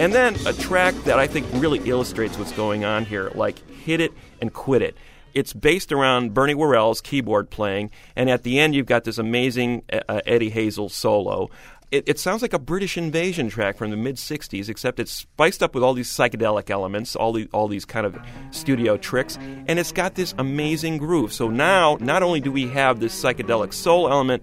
And 0.00 0.12
then 0.12 0.34
a 0.44 0.52
track 0.52 0.96
that 1.04 1.20
I 1.20 1.28
think 1.28 1.46
really 1.52 1.78
illustrates 1.88 2.36
what's 2.36 2.50
going 2.50 2.84
on 2.84 3.04
here, 3.04 3.30
like 3.36 3.64
Hit 3.70 4.00
It 4.00 4.10
and 4.40 4.52
Quit 4.52 4.82
It. 4.82 4.96
It's 5.34 5.52
based 5.52 5.92
around 5.92 6.34
Bernie 6.34 6.54
Worrell's 6.54 7.00
keyboard 7.00 7.50
playing, 7.50 7.90
and 8.16 8.30
at 8.30 8.42
the 8.42 8.58
end 8.58 8.74
you've 8.74 8.86
got 8.86 9.04
this 9.04 9.18
amazing 9.18 9.82
uh, 10.08 10.20
Eddie 10.26 10.50
Hazel 10.50 10.88
solo. 10.88 11.50
It, 11.90 12.08
it 12.08 12.18
sounds 12.18 12.40
like 12.40 12.54
a 12.54 12.58
British 12.58 12.96
invasion 12.96 13.50
track 13.50 13.76
from 13.76 13.90
the 13.90 13.96
mid 13.96 14.16
'60s, 14.16 14.68
except 14.68 14.98
it's 14.98 15.12
spiced 15.12 15.62
up 15.62 15.74
with 15.74 15.84
all 15.84 15.94
these 15.94 16.08
psychedelic 16.08 16.70
elements, 16.70 17.14
all 17.14 17.32
the, 17.32 17.48
all 17.52 17.68
these 17.68 17.84
kind 17.84 18.06
of 18.06 18.18
studio 18.50 18.96
tricks, 18.96 19.36
and 19.66 19.78
it's 19.78 19.92
got 19.92 20.14
this 20.14 20.34
amazing 20.38 20.98
groove. 20.98 21.32
So 21.32 21.48
now, 21.48 21.98
not 22.00 22.22
only 22.22 22.40
do 22.40 22.50
we 22.50 22.68
have 22.68 23.00
this 23.00 23.20
psychedelic 23.20 23.72
soul 23.72 24.08
element 24.08 24.42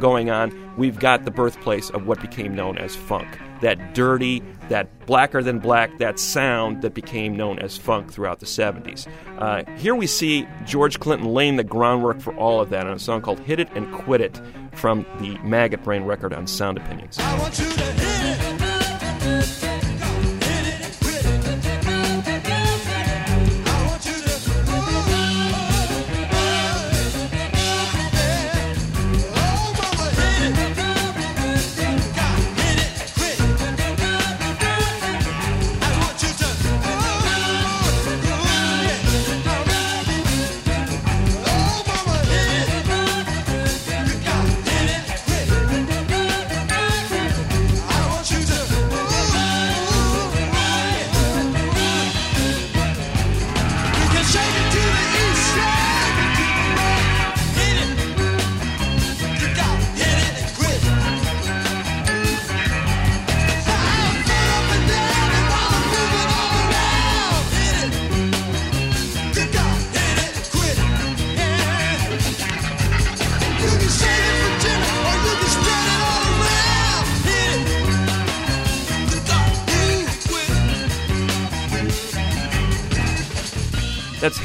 going 0.00 0.30
on, 0.30 0.74
we've 0.76 0.98
got 0.98 1.24
the 1.24 1.30
birthplace 1.30 1.90
of 1.90 2.06
what 2.06 2.20
became 2.20 2.54
known 2.54 2.78
as 2.78 2.96
funk 2.96 3.38
that 3.60 3.94
dirty, 3.94 4.42
that 4.68 5.06
blacker 5.06 5.42
than 5.42 5.58
black, 5.58 5.98
that 5.98 6.18
sound 6.18 6.82
that 6.82 6.94
became 6.94 7.36
known 7.36 7.58
as 7.58 7.76
funk 7.76 8.12
throughout 8.12 8.40
the 8.40 8.46
70s. 8.46 9.06
Uh, 9.38 9.64
here 9.76 9.94
we 9.94 10.06
see 10.06 10.46
George 10.64 11.00
Clinton 11.00 11.28
laying 11.28 11.56
the 11.56 11.64
groundwork 11.64 12.20
for 12.20 12.34
all 12.36 12.60
of 12.60 12.70
that 12.70 12.86
on 12.86 12.92
a 12.92 12.98
song 12.98 13.22
called 13.22 13.40
Hit 13.40 13.60
It 13.60 13.68
and 13.74 13.92
Quit 13.92 14.20
It 14.20 14.40
from 14.72 15.04
the 15.20 15.38
Maggot 15.38 15.82
Brain 15.82 16.04
record 16.04 16.32
on 16.32 16.46
Sound 16.46 16.78
Opinions. 16.78 17.18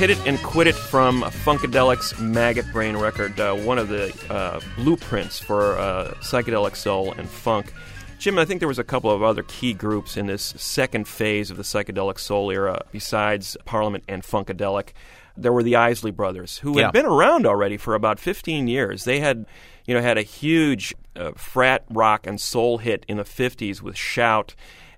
Hit 0.04 0.10
It 0.20 0.28
and 0.28 0.38
Quit 0.44 0.68
It 0.68 0.76
from 0.76 1.22
Funkadelic's 1.22 2.20
Maggot 2.20 2.70
Brain 2.74 2.98
record, 2.98 3.40
uh, 3.40 3.56
one 3.56 3.78
of 3.78 3.88
the 3.88 4.14
uh, 4.30 4.60
blueprints 4.76 5.40
for 5.40 5.78
uh, 5.80 6.14
psychedelic 6.16 6.76
soul 6.76 7.14
and 7.14 7.30
funk. 7.30 7.72
Jim, 8.20 8.38
I 8.38 8.44
think 8.44 8.60
there 8.60 8.68
was 8.68 8.80
a 8.80 8.84
couple 8.84 9.10
of 9.12 9.24
other 9.24 9.44
key 9.44 9.72
groups 9.72 10.18
in 10.18 10.26
this 10.26 10.56
second 10.58 11.08
phase 11.08 11.50
of 11.52 11.56
the 11.56 11.64
psychedelic 11.64 12.20
soul 12.20 12.52
era 12.52 12.82
besides 12.92 13.56
Parliament 13.64 14.04
and 14.10 14.24
Funkadelic. 14.24 14.90
There 15.38 15.54
were 15.54 15.64
the 15.64 15.78
Isley 15.78 16.12
Brothers, 16.12 16.58
who 16.58 16.78
Yeah. 16.78 16.88
had 16.88 16.92
been 16.92 17.06
around 17.06 17.46
already 17.48 17.78
for 17.78 17.96
about 17.96 18.20
15 18.20 18.68
years. 18.68 19.06
They 19.06 19.22
had, 19.22 19.46
you 19.86 19.94
know, 19.94 20.02
had 20.02 20.18
a 20.18 20.22
huge 20.22 20.94
uh, 21.16 21.32
frat 21.38 21.86
rock 21.90 22.28
and 22.28 22.42
soul 22.42 22.80
hit 22.80 23.06
in 23.08 23.16
the 23.16 23.24
50s 23.24 23.82
with 23.82 23.96
Shout 23.96 24.54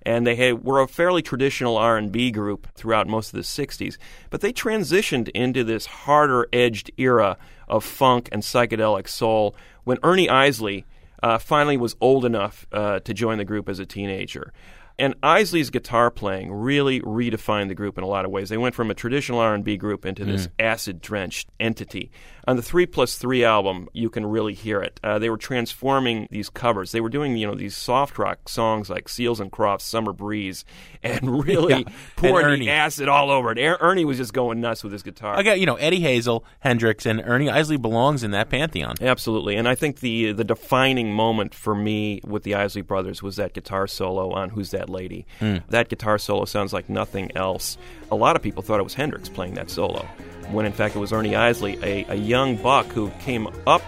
and 0.06 0.24
they 0.24 0.36
had, 0.36 0.62
were 0.62 0.80
a 0.80 0.86
fairly 0.86 1.20
traditional 1.20 1.76
R&B 1.76 2.30
group 2.30 2.68
throughout 2.74 3.08
most 3.08 3.34
of 3.34 3.36
the 3.36 3.40
60s, 3.40 3.98
but 4.30 4.40
they 4.40 4.52
transitioned 4.52 5.28
into 5.30 5.64
this 5.64 5.84
harder-edged 5.86 6.92
era 6.96 7.36
of 7.68 7.84
funk 7.84 8.28
and 8.30 8.42
psychedelic 8.42 9.08
soul 9.08 9.56
when 9.82 9.98
Ernie 10.04 10.28
Isley 10.28 10.84
uh, 11.24 11.38
finally 11.38 11.76
was 11.76 11.96
old 12.00 12.24
enough 12.24 12.68
uh, 12.70 13.00
to 13.00 13.12
join 13.12 13.38
the 13.38 13.44
group 13.44 13.68
as 13.68 13.80
a 13.80 13.86
teenager. 13.86 14.52
And 14.98 15.14
Isley's 15.22 15.68
guitar 15.68 16.10
playing 16.10 16.52
really 16.52 17.00
redefined 17.02 17.68
the 17.68 17.74
group 17.74 17.98
in 17.98 18.04
a 18.04 18.06
lot 18.06 18.24
of 18.24 18.30
ways. 18.30 18.48
They 18.48 18.56
went 18.56 18.74
from 18.74 18.90
a 18.90 18.94
traditional 18.94 19.40
R&B 19.40 19.76
group 19.76 20.06
into 20.06 20.24
this 20.24 20.48
acid-drenched 20.58 21.48
entity. 21.60 22.10
On 22.48 22.54
the 22.56 22.62
Three 22.62 22.86
Plus 22.86 23.18
Three 23.18 23.44
album, 23.44 23.88
you 23.92 24.08
can 24.08 24.24
really 24.24 24.54
hear 24.54 24.80
it. 24.80 25.00
Uh, 25.02 25.18
they 25.18 25.28
were 25.28 25.36
transforming 25.36 26.28
these 26.30 26.48
covers. 26.48 26.92
They 26.92 27.00
were 27.00 27.08
doing, 27.08 27.36
you 27.36 27.44
know, 27.44 27.56
these 27.56 27.76
soft 27.76 28.18
rock 28.20 28.48
songs 28.48 28.88
like 28.88 29.08
Seals 29.08 29.40
and 29.40 29.50
Crofts, 29.50 29.84
"Summer 29.84 30.12
Breeze," 30.12 30.64
and 31.02 31.44
really 31.44 31.80
Yeah. 31.80 31.92
Pouring 32.14 32.60
the 32.60 32.70
acid 32.70 33.08
all 33.08 33.32
over 33.32 33.50
it. 33.50 33.58
Er- 33.58 33.78
Ernie 33.80 34.04
was 34.04 34.16
just 34.18 34.32
going 34.32 34.60
nuts 34.60 34.84
with 34.84 34.92
his 34.92 35.02
guitar. 35.02 35.36
I 35.36 35.42
got, 35.42 35.58
you 35.58 35.66
know, 35.66 35.74
Eddie 35.74 36.00
Hazel, 36.00 36.44
Hendrix, 36.60 37.04
and 37.04 37.20
Ernie 37.24 37.50
Isley 37.50 37.76
belongs 37.78 38.22
in 38.22 38.30
that 38.30 38.48
pantheon. 38.48 38.94
Absolutely, 39.00 39.56
and 39.56 39.66
I 39.68 39.74
think 39.74 39.98
the 39.98 40.30
the 40.30 40.44
defining 40.44 41.12
moment 41.12 41.52
for 41.52 41.74
me 41.74 42.20
with 42.24 42.44
the 42.44 42.54
Isley 42.54 42.82
Brothers 42.82 43.24
was 43.24 43.34
that 43.36 43.54
guitar 43.54 43.88
solo 43.88 44.30
on 44.30 44.50
"Who's 44.50 44.70
That 44.70 44.85
That 44.86 44.92
Lady. 44.92 45.26
Hmm. 45.38 45.56
That 45.68 45.88
guitar 45.88 46.18
solo 46.18 46.44
sounds 46.44 46.72
like 46.72 46.88
nothing 46.88 47.36
else. 47.36 47.78
A 48.10 48.16
lot 48.16 48.36
of 48.36 48.42
people 48.42 48.62
thought 48.62 48.80
it 48.80 48.84
was 48.84 48.94
Hendrix 48.94 49.28
playing 49.28 49.54
that 49.54 49.70
solo, 49.70 50.06
when 50.50 50.66
in 50.66 50.72
fact 50.72 50.96
it 50.96 50.98
was 50.98 51.12
Ernie 51.12 51.34
Isley, 51.36 51.78
a, 51.82 52.04
a 52.08 52.14
young 52.14 52.56
buck 52.56 52.86
who 52.86 53.10
came 53.20 53.48
up 53.66 53.82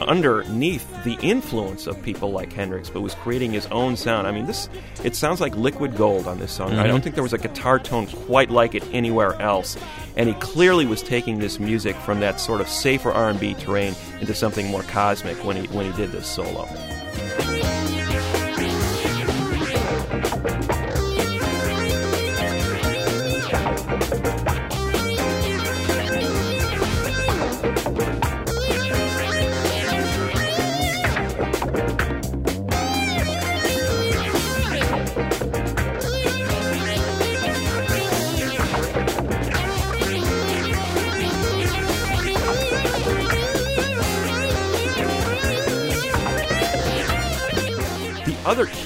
underneath 0.00 0.86
the 1.04 1.14
influence 1.22 1.86
of 1.86 2.02
people 2.02 2.30
like 2.30 2.52
Hendrix, 2.52 2.90
but 2.90 3.00
was 3.00 3.14
creating 3.14 3.52
his 3.52 3.66
own 3.66 3.96
sound. 3.96 4.26
I 4.26 4.30
mean, 4.30 4.46
this 4.46 4.68
it 5.02 5.14
sounds 5.14 5.40
like 5.40 5.56
liquid 5.56 5.96
gold 5.96 6.26
on 6.26 6.38
this 6.38 6.52
song. 6.52 6.72
I 6.72 6.74
mm-hmm. 6.74 6.88
don't 6.88 7.00
think 7.00 7.14
there 7.14 7.24
was 7.24 7.32
a 7.32 7.38
guitar 7.38 7.78
tone 7.78 8.06
quite 8.06 8.50
like 8.50 8.74
it 8.74 8.84
anywhere 8.92 9.40
else. 9.40 9.76
And 10.16 10.28
he 10.28 10.34
clearly 10.34 10.86
was 10.86 11.02
taking 11.02 11.38
this 11.38 11.58
music 11.58 11.96
from 11.96 12.20
that 12.20 12.40
sort 12.40 12.60
of 12.60 12.68
safer 12.68 13.10
R&B 13.10 13.54
terrain 13.54 13.94
into 14.20 14.34
something 14.34 14.66
more 14.66 14.82
cosmic 14.82 15.42
when 15.44 15.56
he 15.56 15.66
when 15.68 15.90
he 15.90 15.96
did 15.96 16.12
this 16.12 16.26
solo. 16.26 16.68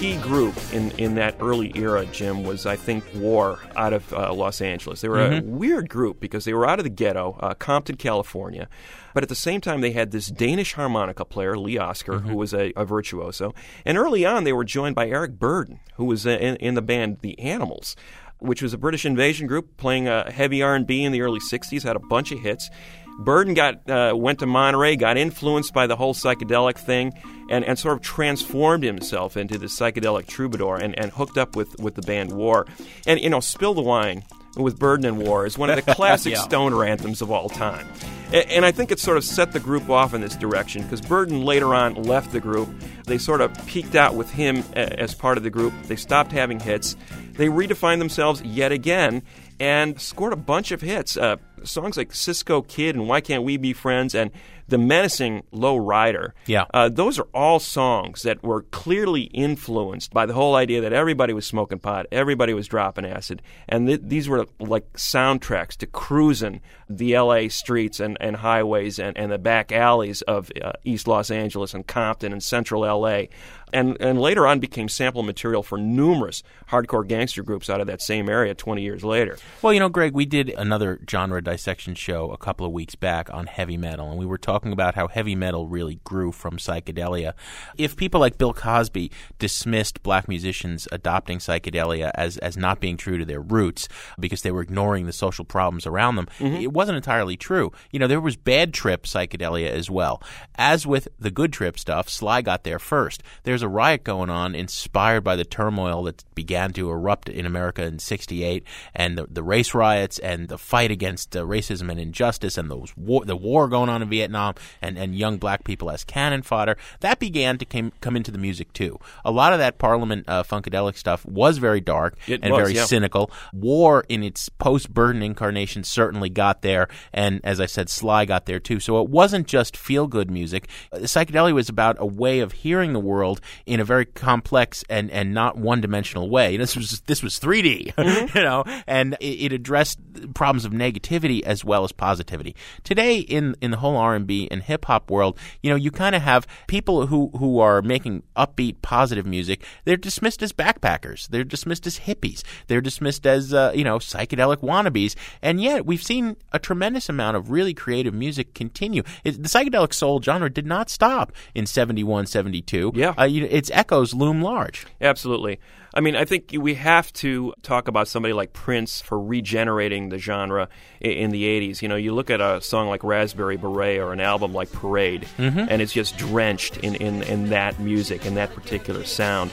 Key 0.00 0.16
group 0.16 0.54
in, 0.72 0.92
in 0.92 1.16
that 1.16 1.36
early 1.40 1.72
era, 1.74 2.06
Jim, 2.06 2.42
was 2.42 2.64
I 2.64 2.74
think 2.74 3.04
War 3.16 3.58
out 3.76 3.92
of 3.92 4.10
uh, 4.14 4.32
Los 4.32 4.62
Angeles. 4.62 5.02
They 5.02 5.10
were 5.10 5.20
a 5.20 5.42
weird 5.42 5.90
group 5.90 6.20
because 6.20 6.46
they 6.46 6.54
were 6.54 6.66
out 6.66 6.78
of 6.78 6.84
the 6.84 6.90
ghetto, 6.90 7.36
uh, 7.38 7.52
Compton, 7.52 7.96
California, 7.96 8.66
but 9.12 9.22
at 9.22 9.28
the 9.28 9.34
same 9.34 9.60
time 9.60 9.82
they 9.82 9.90
had 9.92 10.10
this 10.10 10.28
Danish 10.28 10.72
harmonica 10.72 11.26
player, 11.26 11.58
Lee 11.58 11.76
Oskar, 11.76 12.20
who 12.20 12.34
was 12.34 12.54
a, 12.54 12.72
a 12.76 12.86
virtuoso. 12.86 13.54
And 13.84 13.98
early 13.98 14.24
on 14.24 14.44
they 14.44 14.54
were 14.54 14.64
joined 14.64 14.94
by 14.94 15.06
Eric 15.06 15.38
Burdon, 15.38 15.80
who 15.96 16.06
was 16.06 16.26
uh, 16.26 16.30
in, 16.30 16.56
in 16.56 16.74
the 16.76 16.82
band 16.82 17.18
The 17.20 17.38
Animals 17.38 17.94
which 18.40 18.62
was 18.62 18.72
a 18.72 18.78
British 18.78 19.04
invasion 19.04 19.46
group 19.46 19.76
playing 19.76 20.08
uh, 20.08 20.30
heavy 20.30 20.62
R&B 20.62 21.04
in 21.04 21.12
the 21.12 21.20
early 21.20 21.40
'60s. 21.40 21.82
Had 21.82 21.94
a 21.94 22.00
bunch 22.00 22.32
of 22.32 22.40
hits. 22.40 22.70
Burdon 23.18 23.54
got 23.54 23.88
uh, 23.90 24.14
went 24.16 24.38
to 24.38 24.46
Monterey, 24.46 24.96
got 24.96 25.16
influenced 25.16 25.74
by 25.74 25.86
the 25.86 25.96
whole 25.96 26.14
psychedelic 26.14 26.78
thing, 26.78 27.12
and, 27.50 27.64
and 27.64 27.78
sort 27.78 27.96
of 27.96 28.02
transformed 28.02 28.82
himself 28.84 29.36
into 29.36 29.58
the 29.58 29.66
psychedelic 29.66 30.26
troubadour, 30.26 30.76
and, 30.76 30.98
and 30.98 31.10
hooked 31.12 31.36
up 31.36 31.54
with, 31.56 31.78
with 31.80 31.94
the 31.94 32.02
band 32.02 32.32
War. 32.32 32.66
And 33.06 33.20
you 33.20 33.28
know, 33.30 33.40
Spill 33.40 33.74
the 33.74 33.82
Wine 33.82 34.22
with 34.56 34.78
Burdon 34.78 35.04
and 35.06 35.18
War 35.18 35.46
is 35.46 35.56
one 35.58 35.70
of 35.70 35.76
the 35.84 35.94
classic 35.94 36.32
Yeah. 36.32 36.40
stoner 36.40 36.84
anthems 36.84 37.20
of 37.22 37.30
all 37.30 37.48
time. 37.48 37.86
A- 38.32 38.50
And 38.52 38.64
I 38.64 38.72
think 38.72 38.90
it 38.90 38.98
sort 38.98 39.16
of 39.16 39.24
set 39.24 39.52
the 39.52 39.60
group 39.60 39.88
off 39.90 40.12
in 40.14 40.20
this 40.22 40.34
direction 40.34 40.82
because 40.82 41.00
Burdon 41.02 41.44
later 41.44 41.74
on 41.74 41.94
left 41.94 42.32
the 42.32 42.40
group. 42.40 42.68
They 43.06 43.18
sort 43.18 43.42
of 43.42 43.52
peaked 43.66 43.94
out 43.96 44.14
with 44.14 44.30
him 44.30 44.64
as 44.74 45.14
part 45.14 45.36
of 45.36 45.44
the 45.44 45.50
group. 45.50 45.72
They 45.84 45.96
stopped 45.96 46.32
having 46.32 46.58
hits. 46.58 46.96
They 47.34 47.46
redefined 47.48 47.98
themselves 47.98 48.42
yet 48.42 48.72
again 48.72 49.22
and 49.60 50.00
scored 50.00 50.32
a 50.32 50.36
bunch 50.36 50.72
of 50.72 50.80
hits. 50.80 51.16
Uh, 51.16 51.36
songs 51.64 51.96
like 51.96 52.12
Cisco 52.12 52.62
Kid 52.62 52.94
and 52.94 53.08
Why 53.08 53.20
Can't 53.20 53.42
We 53.42 53.56
Be 53.56 53.72
Friends 53.72 54.14
and 54.14 54.30
the 54.70 54.78
menacing 54.78 55.42
Low 55.52 55.76
Rider. 55.76 56.34
Yeah. 56.46 56.64
Uh, 56.72 56.88
those 56.88 57.18
are 57.18 57.26
all 57.34 57.58
songs 57.58 58.22
that 58.22 58.42
were 58.42 58.62
clearly 58.62 59.22
influenced 59.22 60.12
by 60.12 60.26
the 60.26 60.32
whole 60.32 60.54
idea 60.54 60.80
that 60.80 60.92
everybody 60.92 61.32
was 61.32 61.46
smoking 61.46 61.78
pot, 61.78 62.06
everybody 62.10 62.54
was 62.54 62.68
dropping 62.68 63.04
acid, 63.04 63.42
and 63.68 63.86
th- 63.86 64.00
these 64.02 64.28
were 64.28 64.46
like 64.58 64.90
soundtracks 64.94 65.76
to 65.76 65.86
cruising 65.86 66.60
the 66.88 67.16
LA 67.16 67.48
streets 67.48 68.00
and, 68.00 68.16
and 68.20 68.36
highways 68.36 68.98
and, 68.98 69.16
and 69.16 69.30
the 69.30 69.38
back 69.38 69.70
alleys 69.72 70.22
of 70.22 70.50
uh, 70.62 70.72
East 70.84 71.06
Los 71.06 71.30
Angeles 71.30 71.74
and 71.74 71.86
Compton 71.86 72.32
and 72.32 72.42
Central 72.42 72.82
LA. 72.82 73.24
And, 73.72 73.96
and 74.00 74.20
later 74.20 74.46
on 74.46 74.58
became 74.58 74.88
sample 74.88 75.22
material 75.22 75.62
for 75.62 75.78
numerous 75.78 76.42
hardcore 76.68 77.06
gangster 77.06 77.44
groups 77.44 77.70
out 77.70 77.80
of 77.80 77.86
that 77.86 78.02
same 78.02 78.28
area 78.28 78.54
20 78.54 78.82
years 78.82 79.04
later. 79.04 79.38
Well, 79.62 79.72
you 79.72 79.78
know, 79.78 79.88
Greg, 79.88 80.12
we 80.12 80.26
did 80.26 80.50
another 80.50 81.00
genre 81.08 81.40
dissection 81.42 81.94
show 81.94 82.32
a 82.32 82.36
couple 82.36 82.66
of 82.66 82.72
weeks 82.72 82.96
back 82.96 83.32
on 83.32 83.46
heavy 83.46 83.76
metal, 83.76 84.10
and 84.10 84.18
we 84.18 84.26
were 84.26 84.38
talking 84.38 84.59
about 84.66 84.94
how 84.94 85.08
heavy 85.08 85.34
metal 85.34 85.66
really 85.66 86.00
grew 86.04 86.32
from 86.32 86.58
psychedelia. 86.58 87.34
If 87.76 87.96
people 87.96 88.20
like 88.20 88.38
Bill 88.38 88.52
Cosby 88.52 89.10
dismissed 89.38 90.02
black 90.02 90.28
musicians 90.28 90.86
adopting 90.92 91.38
psychedelia 91.38 92.10
as, 92.14 92.36
as 92.38 92.56
not 92.56 92.80
being 92.80 92.96
true 92.96 93.18
to 93.18 93.24
their 93.24 93.40
roots 93.40 93.88
because 94.18 94.42
they 94.42 94.50
were 94.50 94.62
ignoring 94.62 95.06
the 95.06 95.12
social 95.12 95.44
problems 95.44 95.86
around 95.86 96.16
them, 96.16 96.28
it 96.40 96.72
wasn't 96.72 96.96
entirely 96.96 97.36
true. 97.36 97.72
You 97.90 97.98
know, 97.98 98.06
there 98.06 98.20
was 98.20 98.36
bad 98.36 98.74
trip 98.74 99.04
psychedelia 99.04 99.70
as 99.70 99.90
well. 99.90 100.22
As 100.56 100.86
with 100.86 101.08
the 101.18 101.30
good 101.30 101.52
trip 101.52 101.78
stuff, 101.78 102.08
Sly 102.08 102.42
got 102.42 102.64
there 102.64 102.78
first. 102.78 103.22
There's 103.44 103.62
a 103.62 103.68
riot 103.68 104.04
going 104.04 104.30
on 104.30 104.54
inspired 104.54 105.22
by 105.22 105.36
the 105.36 105.44
turmoil 105.44 106.02
that 106.04 106.24
began 106.34 106.72
to 106.72 106.90
erupt 106.90 107.28
in 107.28 107.46
America 107.46 107.82
in 107.84 107.98
68 107.98 108.64
and 108.94 109.16
the, 109.16 109.26
the 109.30 109.42
race 109.42 109.74
riots 109.74 110.18
and 110.18 110.48
the 110.48 110.58
fight 110.58 110.90
against 110.90 111.36
uh, 111.36 111.42
racism 111.44 111.90
and 111.90 112.00
injustice 112.00 112.58
and 112.58 112.70
those 112.70 112.96
war, 112.96 113.24
the 113.24 113.36
war 113.36 113.68
going 113.68 113.88
on 113.88 114.02
in 114.02 114.08
Vietnam 114.08 114.39
and, 114.82 114.98
and 114.98 115.14
young 115.16 115.38
black 115.38 115.64
people 115.64 115.90
as 115.90 116.04
cannon 116.04 116.42
fodder. 116.42 116.76
That 117.00 117.18
began 117.18 117.58
to 117.58 117.64
came, 117.64 117.92
come 118.00 118.16
into 118.16 118.30
the 118.30 118.38
music 118.38 118.72
too. 118.72 118.98
A 119.24 119.30
lot 119.30 119.52
of 119.52 119.58
that 119.58 119.78
Parliament 119.78 120.24
uh, 120.28 120.42
funkadelic 120.42 120.96
stuff 120.96 121.24
was 121.26 121.58
very 121.58 121.80
dark 121.80 122.16
It 122.26 122.40
and 122.42 122.52
was, 122.52 122.60
very 122.60 122.74
yeah. 122.74 122.84
cynical. 122.84 123.30
War 123.52 124.04
in 124.08 124.22
its 124.22 124.48
post 124.48 124.92
Burdon 124.92 125.22
incarnation 125.22 125.84
certainly 125.84 126.28
got 126.28 126.62
there, 126.62 126.88
and 127.12 127.40
as 127.44 127.60
I 127.60 127.66
said, 127.66 127.88
Sly 127.88 128.24
got 128.24 128.46
there 128.46 128.60
too. 128.60 128.80
So 128.80 129.00
it 129.02 129.08
wasn't 129.08 129.46
just 129.46 129.76
feel 129.76 130.06
good 130.06 130.30
music. 130.30 130.68
Uh, 130.92 130.98
Psychedelia 130.98 131.52
was 131.52 131.68
about 131.68 131.96
a 131.98 132.06
way 132.06 132.40
of 132.40 132.52
hearing 132.52 132.92
the 132.92 133.00
world 133.00 133.40
in 133.66 133.80
a 133.80 133.84
very 133.84 134.04
complex 134.06 134.84
and, 134.88 135.10
and 135.10 135.34
not 135.34 135.56
one 135.56 135.80
dimensional 135.80 136.28
way. 136.30 136.56
This 136.56 136.76
was 136.76 137.00
this 137.06 137.22
was 137.22 137.38
3D, 137.38 137.94
Mm-hmm. 138.00 138.38
you 138.38 138.44
know, 138.44 138.64
and 138.86 139.16
it, 139.20 139.26
it 139.46 139.52
addressed 139.52 139.98
problems 140.34 140.64
of 140.64 140.72
negativity 140.72 141.42
as 141.42 141.64
well 141.64 141.84
as 141.84 141.92
positivity. 141.92 142.54
Today, 142.84 143.18
in 143.18 143.54
in 143.60 143.70
the 143.70 143.76
whole 143.76 143.96
R 143.96 144.14
and 144.14 144.26
B 144.30 144.46
and 144.50 144.62
hip 144.62 144.84
hop 144.84 145.10
world, 145.10 145.36
you 145.62 145.70
know, 145.70 145.76
you 145.76 145.90
kind 145.90 146.14
of 146.14 146.22
have 146.22 146.46
people 146.68 147.06
who 147.08 147.30
who 147.40 147.58
are 147.58 147.82
making 147.82 148.22
upbeat, 148.36 148.76
positive 148.80 149.26
music. 149.26 149.58
They're 149.84 149.96
dismissed 149.96 150.40
as 150.42 150.52
backpackers. 150.52 151.26
They're 151.28 151.50
dismissed 151.56 151.86
as 151.86 152.00
hippies. 152.06 152.42
They're 152.68 152.80
dismissed 152.80 153.26
as 153.26 153.52
uh, 153.52 153.72
you 153.74 153.82
know 153.82 153.98
psychedelic 153.98 154.58
wannabes. 154.58 155.16
And 155.42 155.60
yet, 155.60 155.84
we've 155.84 156.02
seen 156.02 156.36
a 156.52 156.58
tremendous 156.60 157.08
amount 157.08 157.36
of 157.36 157.50
really 157.50 157.74
creative 157.74 158.14
music 158.14 158.54
continue. 158.54 159.02
It, 159.24 159.42
the 159.42 159.48
psychedelic 159.48 159.92
soul 159.92 160.22
genre 160.22 160.48
did 160.48 160.66
not 160.66 160.90
stop 160.90 161.32
in 161.54 161.66
71, 161.66 162.26
72. 162.26 162.92
Yeah. 162.94 163.14
uh, 163.18 163.24
you 163.24 163.40
know, 163.42 163.48
its 163.50 163.70
echoes 163.72 164.14
loom 164.14 164.42
large. 164.42 164.86
Absolutely. 165.00 165.58
I 165.92 166.00
mean, 166.00 166.16
I 166.16 166.24
think 166.24 166.54
we 166.58 166.74
have 166.74 167.12
to 167.14 167.52
talk 167.62 167.88
about 167.88 168.08
somebody 168.08 168.32
like 168.32 168.52
Prince 168.52 169.00
for 169.00 169.20
regenerating 169.20 170.08
the 170.08 170.18
genre 170.18 170.68
in 171.00 171.30
the 171.30 171.44
80s. 171.44 171.82
You 171.82 171.88
know, 171.88 171.96
you 171.96 172.14
look 172.14 172.30
at 172.30 172.40
a 172.40 172.60
song 172.60 172.88
like 172.88 173.02
Raspberry 173.02 173.56
Beret 173.56 173.98
or 173.98 174.12
an 174.12 174.20
album 174.20 174.52
like 174.52 174.70
Parade, 174.72 175.26
mm-hmm. 175.36 175.58
and 175.58 175.82
it's 175.82 175.92
just 175.92 176.16
drenched 176.16 176.78
in, 176.78 176.94
in, 176.96 177.22
in 177.24 177.48
that 177.50 177.80
music 177.80 178.24
and 178.24 178.36
that 178.36 178.54
particular 178.54 179.04
sound. 179.04 179.50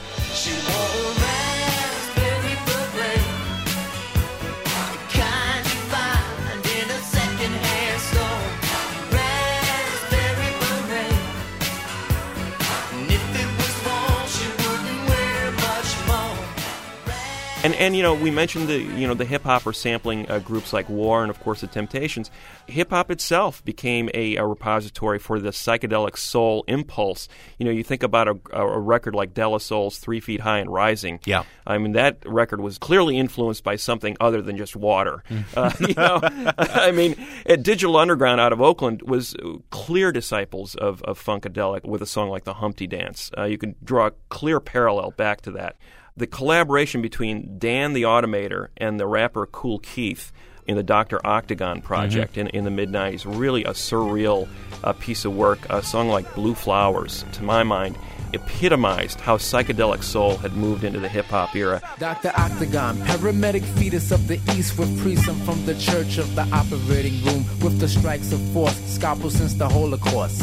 And 17.68 17.76
and 17.76 17.94
you 17.94 18.02
know 18.02 18.14
we 18.14 18.30
mentioned 18.30 18.66
the 18.66 18.78
you 18.78 19.06
know 19.06 19.12
the 19.12 19.26
hip 19.26 19.42
hop 19.42 19.66
or 19.66 19.74
sampling 19.74 20.30
uh, 20.30 20.38
groups 20.38 20.72
like 20.72 20.88
War 20.88 21.20
and 21.20 21.28
of 21.28 21.38
course 21.40 21.60
the 21.60 21.66
Temptations. 21.66 22.30
Hip 22.66 22.88
hop 22.88 23.10
itself 23.10 23.62
became 23.62 24.08
a, 24.14 24.36
a 24.36 24.46
repository 24.46 25.18
for 25.18 25.38
the 25.38 25.50
psychedelic 25.50 26.16
soul 26.16 26.64
impulse. 26.66 27.28
You 27.58 27.66
know 27.66 27.70
you 27.70 27.84
think 27.84 28.02
about 28.02 28.26
a, 28.26 28.38
a 28.54 28.78
record 28.80 29.14
like 29.14 29.34
De 29.34 29.46
La 29.46 29.58
Soul's 29.58 29.98
Three 29.98 30.18
Feet 30.18 30.40
High 30.40 30.60
and 30.60 30.72
Rising. 30.72 31.20
Yeah. 31.26 31.42
I 31.66 31.76
mean 31.76 31.92
that 31.92 32.16
record 32.24 32.62
was 32.62 32.78
clearly 32.78 33.18
influenced 33.18 33.64
by 33.64 33.76
something 33.76 34.16
other 34.18 34.40
than 34.40 34.56
just 34.56 34.74
water. 34.74 35.22
uh, 35.54 35.70
you 35.78 35.92
know, 35.92 36.20
I 36.58 36.90
mean 36.90 37.16
Digital 37.44 37.98
Underground 37.98 38.40
out 38.40 38.54
of 38.54 38.62
Oakland 38.62 39.02
was 39.02 39.36
clear 39.68 40.10
disciples 40.10 40.74
of, 40.74 41.02
of 41.02 41.22
funkadelic 41.22 41.84
with 41.84 42.00
a 42.00 42.06
song 42.06 42.30
like 42.30 42.44
the 42.44 42.54
Humpty 42.54 42.86
Dance. 42.86 43.30
Uh, 43.36 43.44
you 43.44 43.58
can 43.58 43.74
draw 43.84 44.06
a 44.06 44.12
clear 44.30 44.58
parallel 44.58 45.10
back 45.10 45.42
to 45.42 45.50
that 45.50 45.76
the 46.18 46.26
collaboration 46.26 47.00
between 47.00 47.58
Dan 47.58 47.92
the 47.92 48.02
Automator 48.02 48.68
and 48.76 48.98
the 48.98 49.06
rapper 49.06 49.46
Kool 49.46 49.78
Keith 49.78 50.32
in 50.66 50.76
the 50.76 50.82
Dr. 50.82 51.24
Octagon 51.26 51.80
project 51.80 52.36
in, 52.36 52.48
in 52.48 52.64
the 52.64 52.70
mid 52.70 52.90
90s. 52.90 53.24
Really 53.26 53.64
a 53.64 53.70
surreal 53.70 54.48
uh, 54.84 54.92
piece 54.94 55.24
of 55.24 55.34
work. 55.34 55.60
A 55.70 55.82
song 55.82 56.08
like 56.08 56.34
Blue 56.34 56.54
Flowers, 56.54 57.24
to 57.32 57.42
my 57.42 57.62
mind, 57.62 57.96
epitomized 58.32 59.20
how 59.20 59.36
psychedelic 59.36 60.02
soul 60.02 60.36
had 60.36 60.52
moved 60.54 60.84
into 60.84 61.00
the 61.00 61.08
hip 61.08 61.26
hop 61.26 61.54
era. 61.54 61.80
Dr. 61.98 62.32
Octagon, 62.36 62.96
paramedic 62.98 63.64
fetus 63.78 64.10
of 64.10 64.26
the 64.28 64.40
East 64.54 64.78
with 64.78 65.00
precinct 65.00 65.44
from 65.44 65.64
the 65.66 65.74
church 65.74 66.18
of 66.18 66.34
the 66.34 66.42
operating 66.52 67.22
room 67.24 67.44
with 67.60 67.78
the 67.78 67.88
strikes 67.88 68.32
of 68.32 68.40
force, 68.52 68.78
scalpel 68.84 69.30
since 69.30 69.54
the 69.54 69.68
Holocaust. 69.68 70.42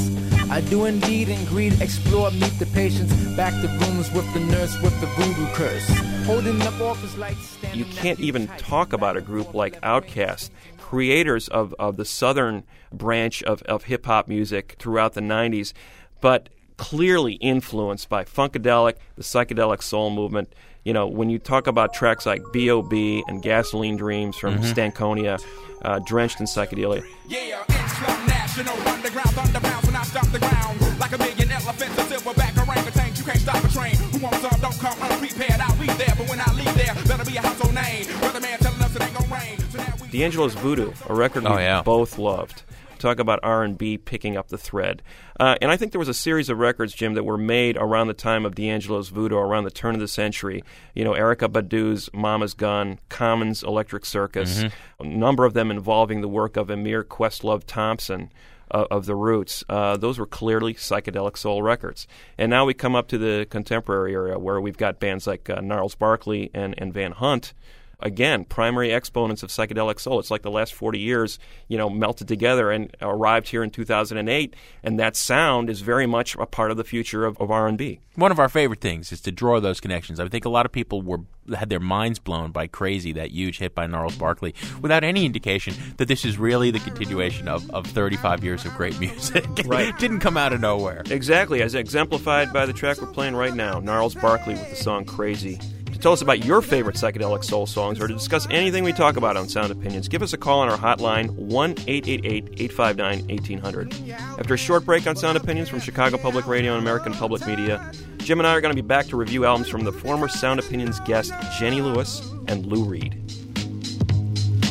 I 0.49 0.61
do 0.61 0.85
indeed 0.85 1.29
in 1.29 1.43
greed 1.45 1.81
explore, 1.81 2.29
meet 2.31 2.57
the 2.59 2.67
patients, 2.67 3.13
back 3.35 3.53
to 3.61 3.67
rooms 3.67 4.11
with 4.11 4.31
the 4.33 4.39
nurse 4.41 4.79
with 4.81 4.99
the 5.01 5.07
voodoo 5.07 5.47
curse. 5.53 5.87
Holding 6.25 6.61
up 6.61 6.79
office 6.79 7.17
lights, 7.17 7.57
You 7.73 7.85
can't 7.85 8.19
even 8.19 8.47
talk 8.57 8.93
about 8.93 9.17
a 9.17 9.21
group 9.21 9.53
like 9.53 9.79
Outkast, 9.81 10.51
creators 10.79 11.47
of, 11.47 11.73
of 11.79 11.97
the 11.97 12.05
southern 12.05 12.63
branch 12.93 13.41
of, 13.43 13.63
of 13.63 13.85
hip 13.85 14.05
hop 14.05 14.27
music 14.27 14.75
throughout 14.77 15.13
the 15.13 15.21
90s, 15.21 15.73
but 16.21 16.49
clearly 16.77 17.33
influenced 17.33 18.09
by 18.09 18.23
Funkadelic, 18.23 18.95
the 19.15 19.23
psychedelic 19.23 19.81
soul 19.81 20.09
movement. 20.09 20.53
You 20.83 20.93
know, 20.93 21.07
when 21.07 21.29
you 21.29 21.39
talk 21.39 21.67
about 21.67 21.93
tracks 21.93 22.25
like 22.25 22.41
B.O.B. 22.53 23.23
and 23.27 23.41
Gasoline 23.41 23.97
Dreams 23.97 24.37
from 24.37 24.59
Stankonia, 24.59 25.39
uh, 25.81 25.99
drenched 26.05 26.39
in 26.39 26.45
psychedelia, 26.45 27.03
Yeah, 27.27 27.63
it's 27.69 28.27
National, 28.27 28.73
underground 28.87 29.29
thunder 29.31 29.59
pounds 29.59 29.85
when 29.85 29.95
I 29.95 30.03
stop 30.03 30.27
the 30.27 30.39
ground. 30.39 30.79
Like 30.99 31.11
a 31.13 31.17
million 31.17 31.51
elephants, 31.51 31.97
a 31.97 32.03
silverback 32.03 32.55
orangutan, 32.57 33.15
you 33.15 33.23
can't 33.23 33.39
stop 33.39 33.63
a 33.63 33.67
train. 33.67 33.95
Who 33.95 34.19
wants 34.19 34.39
some, 34.41 34.59
don't 34.61 34.77
come 34.79 34.97
unprepared, 35.01 35.59
I'll 35.59 35.77
be 35.79 35.87
there. 35.87 36.13
But 36.17 36.29
when 36.29 36.39
I 36.39 36.53
leave 36.53 36.73
there, 36.75 36.93
better 37.07 37.29
be 37.29 37.35
a 37.37 37.41
household 37.41 37.73
name. 37.73 38.05
Weatherman 38.21 38.57
telling 38.59 38.81
us 38.81 38.95
it 38.95 39.01
ain't 39.01 39.13
gonna 39.17 39.33
rain. 39.33 39.59
So 39.71 39.77
now 39.79 39.93
we 40.01 40.07
D'Angelo's 40.07 40.53
Voodoo, 40.55 40.91
a 41.09 41.13
record 41.13 41.45
Oh, 41.45 41.55
we 41.55 41.63
yeah. 41.63 41.81
both 41.81 42.17
loved. 42.17 42.63
Talk 43.05 43.19
about 43.19 43.39
R&B 43.43 43.99
picking 43.99 44.35
up 44.35 44.47
the 44.47 44.57
thread. 44.57 45.03
Uh, 45.39 45.55
and 45.61 45.69
I 45.69 45.77
think 45.77 45.91
there 45.91 45.99
was 45.99 46.09
a 46.09 46.13
series 46.13 46.49
of 46.49 46.57
records, 46.57 46.91
Jim, 46.91 47.13
that 47.13 47.23
were 47.23 47.37
made 47.37 47.77
around 47.77 48.07
the 48.07 48.15
time 48.15 48.47
of 48.47 48.55
D'Angelo's 48.55 49.09
Voodoo, 49.09 49.35
around 49.35 49.65
the 49.65 49.69
turn 49.69 49.93
of 49.93 50.01
the 50.01 50.07
century. 50.07 50.63
You 50.95 51.03
know, 51.03 51.11
Erykah 51.11 51.51
Badu's 51.51 52.09
Mama's 52.15 52.55
Gun, 52.55 52.97
Common's 53.09 53.61
Electric 53.61 54.07
Circus, 54.07 54.63
a 54.99 55.03
number 55.03 55.45
of 55.45 55.53
them 55.53 55.69
involving 55.69 56.21
the 56.21 56.27
work 56.27 56.57
of 56.57 56.69
Ahmir 56.69 57.03
Questlove 57.03 57.65
Thompson 57.67 58.31
uh, 58.71 58.85
of 58.89 59.05
The 59.05 59.13
Roots. 59.13 59.63
Uh, 59.69 59.97
those 59.97 60.17
were 60.17 60.25
clearly 60.25 60.73
psychedelic 60.73 61.37
soul 61.37 61.61
records. 61.61 62.07
And 62.39 62.49
now 62.49 62.65
we 62.65 62.73
come 62.73 62.95
up 62.95 63.07
to 63.09 63.19
the 63.19 63.45
contemporary 63.51 64.13
era 64.13 64.39
where 64.39 64.59
we've 64.59 64.77
got 64.77 64.99
bands 64.99 65.27
like 65.27 65.47
uh, 65.47 65.61
Gnarls 65.61 65.93
Barkley 65.93 66.49
and, 66.55 66.73
and 66.79 66.91
Van 66.91 67.11
Hunt 67.11 67.53
again, 67.99 68.45
primary 68.45 68.91
exponents 68.91 69.43
of 69.43 69.49
psychedelic 69.49 69.99
soul. 69.99 70.19
It's 70.19 70.31
like 70.31 70.41
the 70.41 70.51
last 70.51 70.73
40 70.73 70.99
years, 70.99 71.39
you 71.67 71.77
know, 71.77 71.89
melted 71.89 72.27
together 72.27 72.71
and 72.71 72.95
arrived 73.01 73.49
here 73.49 73.63
in 73.63 73.69
2008, 73.69 74.55
and 74.83 74.99
that 74.99 75.15
sound 75.15 75.69
is 75.69 75.81
very 75.81 76.05
much 76.05 76.35
a 76.35 76.45
part 76.45 76.71
of 76.71 76.77
the 76.77 76.83
future 76.83 77.25
of, 77.25 77.39
of 77.39 77.51
R&B. 77.51 77.99
One 78.15 78.31
of 78.31 78.39
our 78.39 78.49
favorite 78.49 78.81
things 78.81 79.11
is 79.11 79.21
to 79.21 79.31
draw 79.31 79.59
those 79.59 79.79
connections. 79.79 80.19
I 80.19 80.27
think 80.27 80.45
a 80.45 80.49
lot 80.49 80.65
of 80.65 80.71
people 80.71 81.01
were 81.01 81.19
had 81.53 81.69
their 81.69 81.79
minds 81.79 82.17
blown 82.19 82.51
by 82.51 82.67
Crazy, 82.67 83.11
that 83.13 83.31
huge 83.31 83.59
hit 83.59 83.75
by 83.75 83.85
Gnarls 83.85 84.17
Barkley, 84.17 84.55
without 84.81 85.03
any 85.03 85.25
indication 85.25 85.75
that 85.97 86.07
this 86.07 86.25
is 86.25 86.37
really 86.37 86.71
the 86.71 86.79
continuation 86.79 87.47
of, 87.47 87.69
of 87.71 87.85
35 87.85 88.43
years 88.43 88.65
of 88.65 88.73
great 88.75 88.99
music. 88.99 89.45
Right. 89.65 89.89
it 89.89 89.97
didn't 89.99 90.19
come 90.19 90.37
out 90.37 90.53
of 90.53 90.61
nowhere. 90.61 91.03
Exactly, 91.09 91.61
as 91.61 91.75
exemplified 91.75 92.51
by 92.51 92.65
the 92.65 92.73
track 92.73 93.01
we're 93.01 93.11
playing 93.11 93.35
right 93.35 93.53
now, 93.53 93.79
Gnarls 93.79 94.15
Barkley 94.15 94.55
with 94.55 94.69
the 94.69 94.75
song 94.75 95.05
Crazy. 95.05 95.59
Tell 96.05 96.13
us 96.13 96.21
about 96.21 96.45
your 96.45 96.61
favorite 96.61 96.97
psychedelic 96.97 97.43
soul 97.43 97.65
songs 97.65 97.99
or 97.99 98.07
to 98.07 98.13
discuss 98.13 98.45
anything 98.51 98.83
we 98.83 98.93
talk 98.93 99.17
about 99.17 99.35
on 99.37 99.49
Sound 99.49 99.71
Opinions, 99.71 100.07
give 100.07 100.21
us 100.21 100.33
a 100.33 100.37
call 100.37 100.59
on 100.59 100.69
our 100.69 100.77
hotline 100.77 101.31
1 101.31 101.71
888 101.87 102.43
859 102.61 103.27
1800. 103.27 104.11
After 104.37 104.53
a 104.53 104.57
short 104.57 104.85
break 104.85 105.07
on 105.07 105.15
Sound 105.15 105.35
Opinions 105.35 105.67
from 105.67 105.79
Chicago 105.79 106.17
Public 106.17 106.45
Radio 106.45 106.73
and 106.73 106.81
American 106.83 107.11
Public 107.11 107.47
Media, 107.47 107.91
Jim 108.17 108.39
and 108.39 108.45
I 108.45 108.53
are 108.53 108.61
going 108.61 108.75
to 108.75 108.79
be 108.79 108.87
back 108.87 109.07
to 109.07 109.17
review 109.17 109.45
albums 109.45 109.67
from 109.67 109.83
the 109.83 109.91
former 109.91 110.27
Sound 110.27 110.59
Opinions 110.59 110.99
guest 111.05 111.33
Jenny 111.57 111.81
Lewis 111.81 112.21
and 112.47 112.67
Lou 112.67 112.83
Reed. 112.83 113.15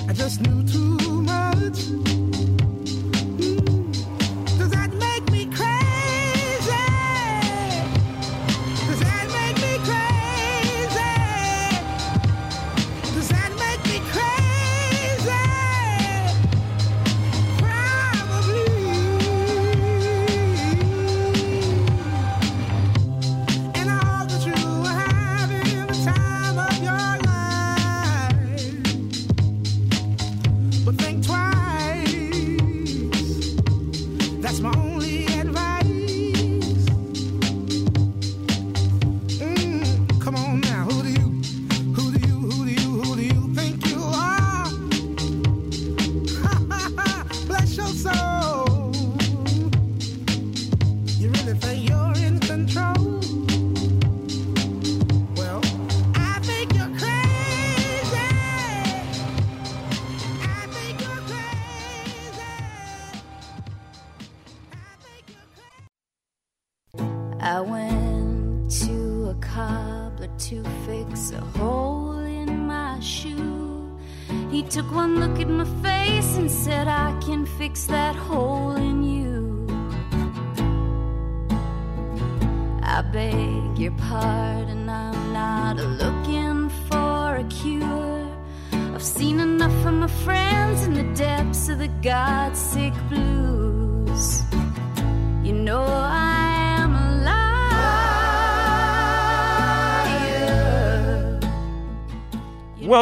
I 0.09 0.13
just 0.13 0.41
knew 0.41 0.63
too 0.69 1.23
much. 1.23 2.04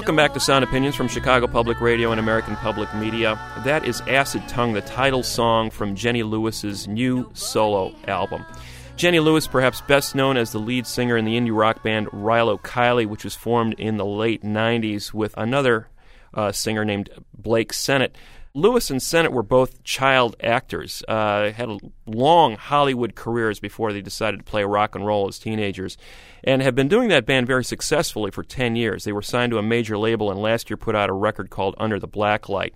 Welcome 0.02 0.16
back 0.16 0.34
to 0.34 0.40
Sound 0.40 0.64
Opinions 0.64 0.96
from 0.96 1.06
Chicago 1.06 1.46
Public 1.46 1.80
Radio 1.80 2.10
and 2.10 2.18
American 2.18 2.56
Public 2.56 2.92
Media. 2.96 3.38
That 3.64 3.86
is 3.86 4.00
Acid 4.08 4.48
Tongue, 4.48 4.72
the 4.72 4.80
title 4.80 5.22
song 5.22 5.70
from 5.70 5.94
Jenny 5.94 6.24
Lewis's 6.24 6.88
new 6.88 7.30
solo 7.34 7.94
album. 8.08 8.44
Jenny 8.96 9.20
Lewis, 9.20 9.46
perhaps 9.46 9.80
best 9.82 10.16
known 10.16 10.36
as 10.36 10.50
the 10.50 10.58
lead 10.58 10.88
singer 10.88 11.16
in 11.16 11.24
the 11.24 11.38
indie 11.38 11.56
rock 11.56 11.84
band 11.84 12.08
Rilo 12.08 12.60
Kiley, 12.60 13.06
which 13.06 13.22
was 13.22 13.36
formed 13.36 13.74
in 13.74 13.96
the 13.96 14.04
late 14.04 14.42
90s 14.42 15.14
with 15.14 15.34
another 15.36 15.86
uh, 16.34 16.50
singer 16.50 16.84
named 16.84 17.08
Blake 17.32 17.72
Sennett. 17.72 18.16
Lewis 18.54 18.90
and 18.90 19.02
Sennett 19.02 19.32
were 19.32 19.42
both 19.42 19.82
child 19.82 20.36
actors, 20.42 21.02
uh, 21.08 21.52
had 21.52 21.70
long 22.06 22.56
Hollywood 22.56 23.14
careers 23.14 23.58
before 23.58 23.94
they 23.94 24.02
decided 24.02 24.38
to 24.38 24.44
play 24.44 24.62
rock 24.62 24.94
and 24.94 25.06
roll 25.06 25.26
as 25.26 25.38
teenagers, 25.38 25.96
and 26.44 26.60
have 26.60 26.74
been 26.74 26.88
doing 26.88 27.08
that 27.08 27.24
band 27.24 27.46
very 27.46 27.64
successfully 27.64 28.30
for 28.30 28.42
10 28.42 28.76
years. 28.76 29.04
They 29.04 29.12
were 29.12 29.22
signed 29.22 29.52
to 29.52 29.58
a 29.58 29.62
major 29.62 29.96
label 29.96 30.30
and 30.30 30.42
last 30.42 30.68
year 30.68 30.76
put 30.76 30.94
out 30.94 31.08
a 31.08 31.14
record 31.14 31.48
called 31.48 31.74
Under 31.78 31.98
the 31.98 32.08
Blacklight. 32.08 32.72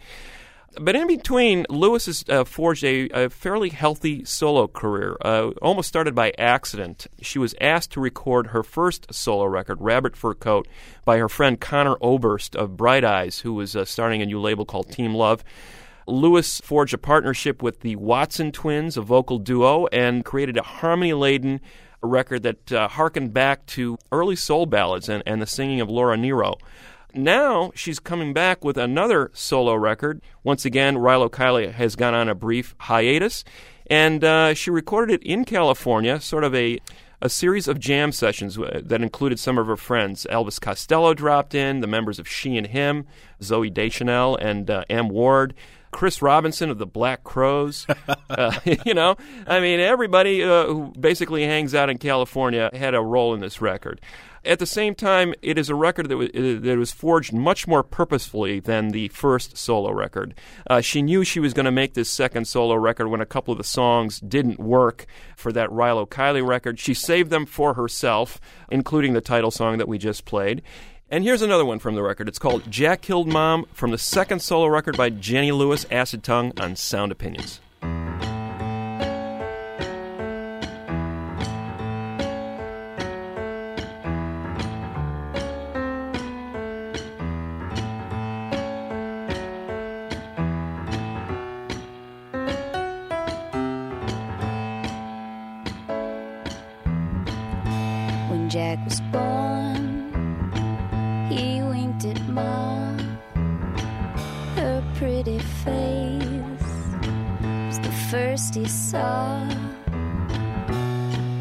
But 0.79 0.95
in 0.95 1.07
between, 1.07 1.65
Lewis 1.71 2.07
has 2.07 2.25
uh, 2.29 2.45
forged 2.45 2.85
a, 2.85 3.09
a 3.09 3.31
fairly 3.31 3.71
healthy 3.71 4.25
solo 4.25 4.69
career, 4.69 5.17
uh, 5.23 5.51
almost 5.63 5.89
started 5.89 6.15
by 6.15 6.33
accident. 6.39 7.07
She 7.23 7.39
was 7.39 7.55
asked 7.61 7.93
to 7.93 8.01
record 8.01 8.49
her 8.49 8.63
first 8.63 9.13
solo 9.13 9.47
record, 9.47 9.79
Rabbit 9.81 10.17
Fur 10.17 10.35
Coat, 10.35 10.69
by 11.05 11.17
her 11.17 11.31
friend 11.31 11.59
Conor 11.59 11.97
Oberst 12.03 12.55
of 12.55 12.77
Bright 12.77 13.05
Eyes, 13.05 13.41
who 13.41 13.55
was 13.55 13.75
uh, 13.75 13.87
starting 13.87 14.21
a 14.21 14.27
new 14.27 14.39
label 14.39 14.67
called 14.67 14.93
Team 14.93 15.15
Love. 15.15 15.43
Lewis 16.07 16.61
forged 16.61 16.95
a 16.95 16.99
partnership 16.99 17.63
with 17.63 17.81
the 17.81 17.97
Watson 17.97 18.53
twins, 18.53 18.97
a 18.97 19.03
vocal 19.03 19.39
duo, 19.39 19.87
and 19.87 20.25
created 20.25 20.57
a 20.57 20.63
harmony 20.63 21.15
laden 21.15 21.61
record 22.03 22.43
that 22.43 22.73
uh, 22.73 22.87
harkened 22.87 23.33
back 23.33 23.65
to 23.67 23.99
early 24.13 24.37
soul 24.37 24.67
ballads 24.67 25.09
and, 25.09 25.23
and 25.27 25.41
the 25.41 25.47
singing 25.47 25.81
of 25.81 25.89
Laura 25.89 26.17
Nyro. 26.17 26.57
Now 27.17 27.73
she's 27.75 27.99
coming 27.99 28.33
back 28.33 28.63
with 28.63 28.77
another 28.77 29.31
solo 29.33 29.75
record. 29.75 30.21
Once 30.45 30.65
again, 30.65 30.97
Rilo 30.97 31.31
Kiley 31.31 31.73
has 31.73 31.97
gone 31.97 32.15
on 32.15 32.29
a 32.29 32.35
brief 32.35 32.75
hiatus, 32.79 33.43
and 33.89 34.23
uh, 34.23 34.55
she 34.55 34.71
recorded 34.71 35.23
it 35.23 35.27
in 35.27 35.45
California, 35.45 36.21
sort 36.21 36.45
of 36.45 36.55
a 36.55 36.79
a 37.23 37.31
series 37.31 37.67
of 37.67 37.81
jam 37.81 38.13
sessions 38.13 38.59
uh, 38.59 38.81
that 38.85 39.03
included 39.03 39.39
some 39.39 39.57
of 39.57 39.67
her 39.67 39.77
friends. 39.77 40.27
Elvis 40.31 40.61
Costello 40.61 41.15
dropped 41.15 41.55
in, 41.55 41.81
the 41.81 41.87
members 41.87 42.19
of 42.19 42.29
She 42.29 42.59
and 42.59 42.67
Him, 42.67 43.07
Zooey 43.41 43.73
Deschanel, 43.73 44.37
and 44.37 44.71
uh, 44.71 44.85
M. 44.91 45.09
Ward. 45.09 45.55
Chris 45.93 46.21
Robinson 46.21 46.69
of 46.69 46.77
the 46.77 46.87
Black 46.87 47.25
Crowes. 47.25 47.87
uh, 48.29 48.61
you 48.85 48.93
know, 48.93 49.17
I 49.47 49.61
mean, 49.61 49.81
everybody 49.81 50.43
uh, 50.43 50.67
who 50.67 50.93
basically 50.99 51.45
hangs 51.45 51.75
out 51.75 51.89
in 51.89 51.97
California 51.97 52.69
had 52.75 52.95
a 52.95 53.01
role 53.01 53.33
in 53.33 53.41
this 53.41 53.63
record. 53.63 54.01
At 54.45 54.59
the 54.59 54.67
same 54.67 54.95
time, 54.95 55.35
it 55.43 55.59
is 55.59 55.69
a 55.69 55.75
record 55.75 56.09
that 56.09 56.17
was, 56.17 56.29
uh, 56.31 56.61
that 56.61 56.77
was 56.79 56.93
forged 56.93 57.33
much 57.33 57.67
more 57.67 57.83
purposefully 57.83 58.61
than 58.61 58.89
the 58.89 59.09
first 59.09 59.57
solo 59.57 59.93
record. 59.93 60.35
Uh, 60.69 60.81
she 60.81 61.03
knew 61.03 61.25
she 61.25 61.41
was 61.41 61.53
going 61.53 61.65
to 61.65 61.73
make 61.73 61.95
this 61.95 62.09
second 62.09 62.47
solo 62.47 62.75
record 62.75 63.09
when 63.09 63.21
a 63.21 63.27
couple 63.27 63.53
of 63.53 63.59
the 63.59 63.65
songs 63.65 64.21
didn't 64.21 64.61
work 64.61 65.07
for 65.37 65.53
that 65.53 65.71
Rilo 65.71 66.09
Kiley 66.09 66.47
record. 66.47 66.79
She 66.79 66.95
saved 66.95 67.31
them 67.31 67.47
for 67.47 67.75
herself, 67.75 68.41
including 68.71 69.13
the 69.13 69.21
title 69.21 69.51
song 69.51 69.79
that 69.79 69.89
we 69.89 69.99
just 69.99 70.25
played. 70.25 70.63
And 71.09 71.23
here's 71.23 71.43
another 71.43 71.65
one 71.65 71.79
from 71.79 71.95
the 71.95 72.03
record. 72.03 72.29
It's 72.29 72.39
called 72.39 72.71
Jack 72.71 73.01
Killed 73.01 73.29
Mom 73.29 73.67
from 73.73 73.93
the 73.93 73.99
second 73.99 74.41
solo 74.41 74.67
record 74.67 74.97
by 74.97 75.09
Jenny 75.11 75.53
Lewis, 75.53 75.87
Acid 75.91 76.25
Tongue, 76.25 76.53
on 76.59 76.75
Sound 76.75 77.13
Opinions. 77.13 77.61
When 98.47 98.53
Jack 98.53 98.79
was 98.85 99.01
born, 99.11 100.13
he 101.29 101.61
winked 101.63 102.05
at 102.05 102.29
Mom. 102.29 102.97
Her 104.55 104.85
pretty 104.95 105.41
face 105.41 106.33
was 107.67 107.81
the 107.81 107.91
first 108.09 108.55
he 108.55 108.69
saw. 108.69 109.45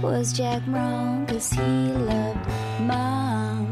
Was 0.01 0.34
Jack 0.34 0.64
wrong? 0.66 1.28
Cause 1.28 1.51
he 1.51 1.62
loved 1.62 2.49
Mom. 2.80 3.72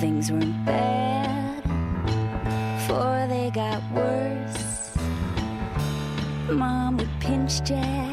Things 0.00 0.32
weren't 0.32 0.64
bad, 0.64 1.62
for 2.86 3.26
they 3.28 3.50
got 3.50 3.82
worse. 3.92 4.96
Mom 6.50 6.96
would 6.96 7.10
pinch 7.20 7.62
Jack 7.64 8.07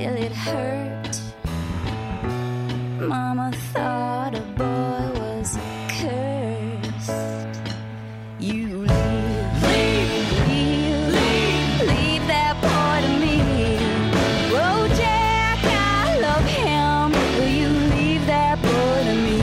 until 0.00 0.22
it 0.24 0.32
hurt. 0.32 1.20
Mama 3.00 3.52
thought 3.72 4.34
a 4.34 4.40
boy 4.56 5.20
was 5.20 5.58
cursed. 5.88 7.10
You 8.38 8.78
leave, 8.78 9.62
leave, 9.62 10.48
leave, 10.48 11.08
leave, 11.08 11.80
leave 11.82 12.26
that 12.28 12.56
boy 12.62 13.06
to 13.06 13.12
me. 13.18 13.36
Oh, 14.56 14.88
Jack, 14.96 15.58
I 15.64 16.18
love 16.20 16.46
him. 16.46 17.12
Will 17.38 17.48
you 17.48 17.68
leave 17.94 18.24
that 18.26 18.56
boy 18.62 19.04
to 19.04 19.14
me? 19.14 19.36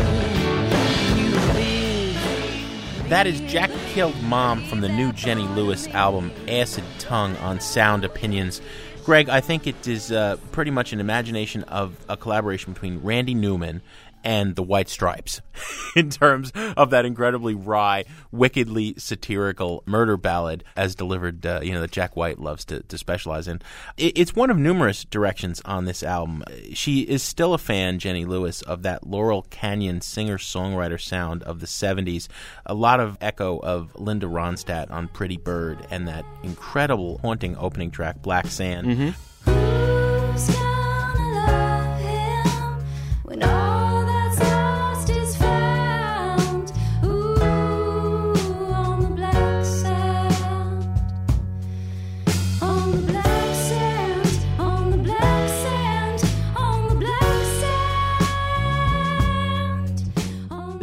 You 1.22 1.30
leave. 1.54 3.10
That 3.10 3.28
is 3.28 3.40
Jack 3.42 3.70
Killed 3.90 4.20
Mom 4.24 4.64
from 4.64 4.82
the 4.82 4.90
new 4.90 5.12
Jenny 5.14 5.48
Lewis 5.50 5.88
album, 5.90 6.32
Acid 6.48 6.84
Tongue, 6.98 7.36
on 7.38 7.60
Sound 7.60 8.04
Opinions. 8.04 8.62
Greg, 9.08 9.30
I 9.30 9.40
think 9.40 9.68
it 9.68 9.88
is 9.88 10.12
uh, 10.12 10.36
pretty 10.52 10.70
much 10.70 10.92
an 10.92 11.00
imagination 11.00 11.64
of 11.64 11.96
a 12.10 12.18
collaboration 12.18 12.74
between 12.74 13.02
Randy 13.02 13.34
Newman 13.34 13.82
and 14.24 14.56
the 14.56 14.64
White 14.64 14.90
Stripes 14.90 15.42
in 15.96 16.10
terms 16.10 16.52
of 16.76 16.90
that 16.90 17.06
incredibly 17.06 17.56
wry, 17.56 18.06
wickedly 18.32 18.96
satirical 18.98 19.84
murder 19.86 20.18
ballad 20.18 20.64
as 20.76 20.96
delivered, 20.96 21.46
uh, 21.46 21.60
you 21.64 21.74
know, 21.74 21.82
that 21.82 21.92
Jack 21.92 22.16
White 22.16 22.40
loves 22.40 22.66
to, 22.66 22.82
to 22.84 22.98
specialize 22.98 23.48
in. 23.48 23.62
It, 23.98 24.18
it's 24.18 24.36
one 24.36 24.50
of 24.50 24.58
numerous 24.58 25.06
directions 25.06 25.62
on 25.66 25.86
this 25.86 26.04
album. 26.04 26.44
She 26.74 27.02
is 27.02 27.24
still 27.24 27.54
a 27.54 27.58
fan, 27.58 28.00
Jenny 28.00 28.26
Lewis, 28.26 28.62
of 28.62 28.84
that 28.84 29.08
Laurel 29.08 29.44
Canyon 29.50 30.02
singer 30.02 30.38
songwriter 30.38 31.00
sound 31.00 31.44
of 31.44 31.60
the 31.60 31.68
70s. 31.68 32.28
A 32.66 32.74
lot 32.74 33.00
of 33.00 33.18
echo 33.22 33.60
of 33.60 33.96
Linda 33.96 34.28
Ronstadt 34.28 34.92
on 34.92 35.08
Pretty 35.08 35.38
Bird 35.38 35.86
and 35.90 36.08
that 36.08 36.26
incredible, 36.44 37.20
haunting 37.20 37.56
opening 37.58 37.92
track, 37.92 38.22
Black 38.22 38.48
Sand. 38.48 38.88
Who's 38.88 39.14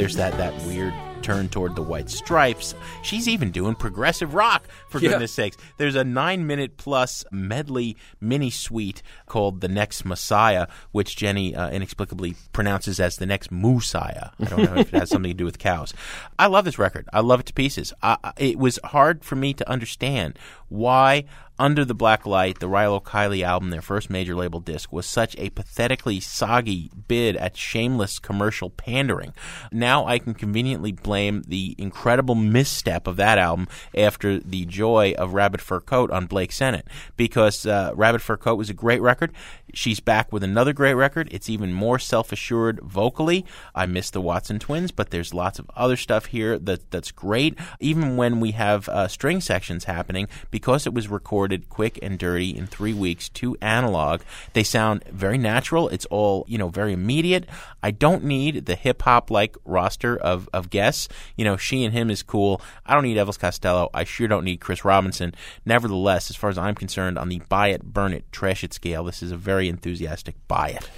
There's 0.05 0.17
that 0.17 0.37
that 0.37 0.53
weird 0.67 0.93
turn 1.23 1.49
toward 1.49 1.75
the 1.77 1.83
white 1.83 2.11
stripes. 2.11 2.75
She's 3.03 3.27
even 3.27 3.51
doing 3.51 3.75
progressive 3.75 4.35
rock 4.35 4.69
for 4.91 4.99
Yeah. 4.99 5.13
goodness 5.13 5.33
sakes. 5.33 5.57
There's 5.79 5.95
a 5.95 6.05
nine 6.05 6.47
minute 6.47 6.77
plus 6.77 7.25
medley 7.33 7.97
mini 8.21 8.51
suite 8.51 9.03
called 9.25 9.63
"The 9.63 9.69
Next 9.69 10.05
Messiah," 10.05 10.67
which 10.93 11.17
Jenny 11.17 11.57
uh, 11.57 11.71
inexplicably 11.71 12.37
pronounces 12.53 13.01
as 13.01 13.17
"the 13.17 13.25
next 13.25 13.51
Moosiah." 13.51 14.33
I 14.39 14.45
don't 14.45 14.65
know 14.65 14.77
if 14.77 14.93
it 14.93 14.99
has 15.01 15.09
something 15.09 15.31
to 15.31 15.35
do 15.35 15.47
with 15.47 15.59
cows. 15.59 15.95
I 16.39 16.49
love 16.49 16.67
this 16.67 16.79
record. 16.79 17.09
I 17.11 17.21
love 17.21 17.41
it 17.41 17.47
to 17.47 17.55
pieces. 17.55 17.95
I, 18.03 18.19
it 18.37 18.59
was 18.59 18.79
hard 18.85 19.25
for 19.25 19.37
me 19.37 19.55
to 19.55 19.67
understand 19.71 20.39
why. 20.69 21.25
Under 21.57 21.85
the 21.85 21.95
Black 21.95 22.27
Light, 22.27 22.59
the 22.59 22.69
Rilo 22.69 23.01
Kiley 23.01 23.45
album, 23.45 23.71
their 23.71 23.81
first 23.81 24.11
major 24.11 24.35
label 24.35 24.59
disc, 24.59 24.93
was 24.93 25.07
such 25.07 25.37
a 25.39 25.51
pathetically 25.51 26.19
soggy 26.19 26.91
bid 27.07 27.37
at 27.37 27.57
shameless 27.57 28.19
commercial 28.19 28.71
pandering. 28.71 29.33
Now 29.71 30.05
I 30.05 30.19
can 30.19 30.35
conveniently 30.35 30.91
blame 30.91 31.45
the 31.47 31.77
incredible 31.79 32.35
misstep 32.35 33.07
of 33.07 33.15
that 33.17 33.39
album 33.39 33.69
after 33.97 34.41
the 34.41 34.65
joy 34.65 35.15
of 35.17 35.33
Rabbit 35.33 35.61
Fur 35.61 35.79
Coat 35.79 36.11
on 36.11 36.27
Blake 36.27 36.51
Sennett, 36.51 36.89
because 37.17 37.65
uh, 37.67 37.93
Rabbit 37.95 38.21
Fur 38.21 38.37
Coat 38.37 38.57
was 38.57 38.69
a 38.69 38.75
great 38.75 39.01
record. 39.01 39.31
She's 39.73 40.01
back 40.01 40.33
with 40.33 40.43
another 40.43 40.73
great 40.73 40.95
record. 40.95 41.29
It's 41.31 41.49
even 41.49 41.73
more 41.73 42.01
self 42.01 42.33
assured 42.33 42.81
vocally. 42.81 43.45
I 43.77 43.87
miss 43.87 44.11
the 44.11 44.21
Watson 44.21 44.59
twins, 44.59 44.91
but 44.91 45.11
there's 45.11 45.33
lots 45.33 45.61
of 45.61 45.71
other 45.77 45.97
stuff 45.97 46.27
here 46.27 46.59
that 46.59 46.91
that's 46.91 47.13
great. 47.13 47.57
Even 47.79 48.17
when 48.17 48.41
we 48.41 48.53
have 48.53 48.89
uh, 48.89 49.07
string 49.07 49.41
sections 49.41 49.85
happening, 49.85 50.27
because 50.51 50.85
it 50.85 50.95
was 50.95 51.07
recorded 51.07 51.44
quick 51.69 51.99
and 52.03 52.19
dirty 52.19 52.57
in 52.57 52.67
three 52.67 52.95
weeks 52.95 53.29
to 53.31 53.57
analog, 53.61 54.23
they 54.53 54.63
sound 54.63 55.05
very 55.05 55.39
natural. 55.39 55.89
It's 55.89 56.07
all 56.07 56.45
you 56.49 56.59
know, 56.59 56.69
very 56.69 56.93
immediate. 56.93 57.47
I 57.83 57.91
don't 57.91 58.25
need 58.25 58.67
the 58.67 58.75
hip 58.75 59.03
hop 59.03 59.31
like 59.31 59.57
roster 59.65 60.17
of 60.17 60.49
of 60.53 60.71
guests. 60.71 61.09
You 61.37 61.45
know, 61.45 61.57
she 61.57 61.85
and 61.85 61.93
him 61.93 62.11
is 62.11 62.23
cool. 62.23 62.61
I 62.87 62.95
don't 62.95 63.05
need 63.05 63.17
Elvis 63.17 63.39
Costello. 63.39 63.91
I 63.93 64.05
sure 64.05 64.29
don't 64.29 64.45
need 64.45 64.61
Chris 64.61 64.85
Robinson. 64.85 65.35
Nevertheless, 65.65 66.31
as 66.31 66.37
far 66.37 66.51
as 66.51 66.59
I'm 66.59 66.75
concerned, 66.75 67.19
on 67.19 67.29
the 67.29 67.41
buy 67.49 67.69
it, 67.69 67.85
burn 67.85 68.13
it, 68.13 68.25
trash 68.33 68.65
it 68.65 68.73
scale, 68.73 69.05
this 69.05 69.23
is 69.23 69.33
a 69.33 69.37
very 69.37 69.69
enthusiastic 69.69 70.35
buy 70.49 70.71
it. 70.71 70.91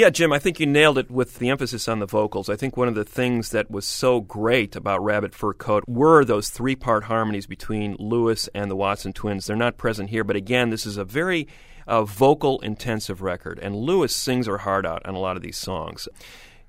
Yeah, 0.00 0.08
Jim, 0.08 0.32
I 0.32 0.38
think 0.38 0.58
you 0.58 0.64
nailed 0.64 0.96
it 0.96 1.10
with 1.10 1.40
the 1.40 1.50
emphasis 1.50 1.86
on 1.86 1.98
the 1.98 2.06
vocals. 2.06 2.48
I 2.48 2.56
think 2.56 2.74
one 2.74 2.88
of 2.88 2.94
the 2.94 3.04
things 3.04 3.50
that 3.50 3.70
was 3.70 3.84
so 3.84 4.22
great 4.22 4.74
about 4.74 5.04
Rabbit 5.04 5.34
Fur 5.34 5.52
Coat 5.52 5.84
were 5.86 6.24
those 6.24 6.48
three 6.48 6.74
part 6.74 7.04
harmonies 7.04 7.46
between 7.46 7.96
Lewis 7.98 8.48
and 8.54 8.70
the 8.70 8.76
Watson 8.76 9.12
twins. 9.12 9.44
They're 9.44 9.56
not 9.56 9.76
present 9.76 10.08
here, 10.08 10.24
but 10.24 10.36
again, 10.36 10.70
this 10.70 10.86
is 10.86 10.96
a 10.96 11.04
very 11.04 11.48
uh, 11.86 12.04
vocal 12.04 12.60
intensive 12.60 13.20
record, 13.20 13.58
and 13.58 13.76
Lewis 13.76 14.16
sings 14.16 14.46
her 14.46 14.56
heart 14.56 14.86
out 14.86 15.04
on 15.04 15.14
a 15.14 15.18
lot 15.18 15.36
of 15.36 15.42
these 15.42 15.58
songs. 15.58 16.08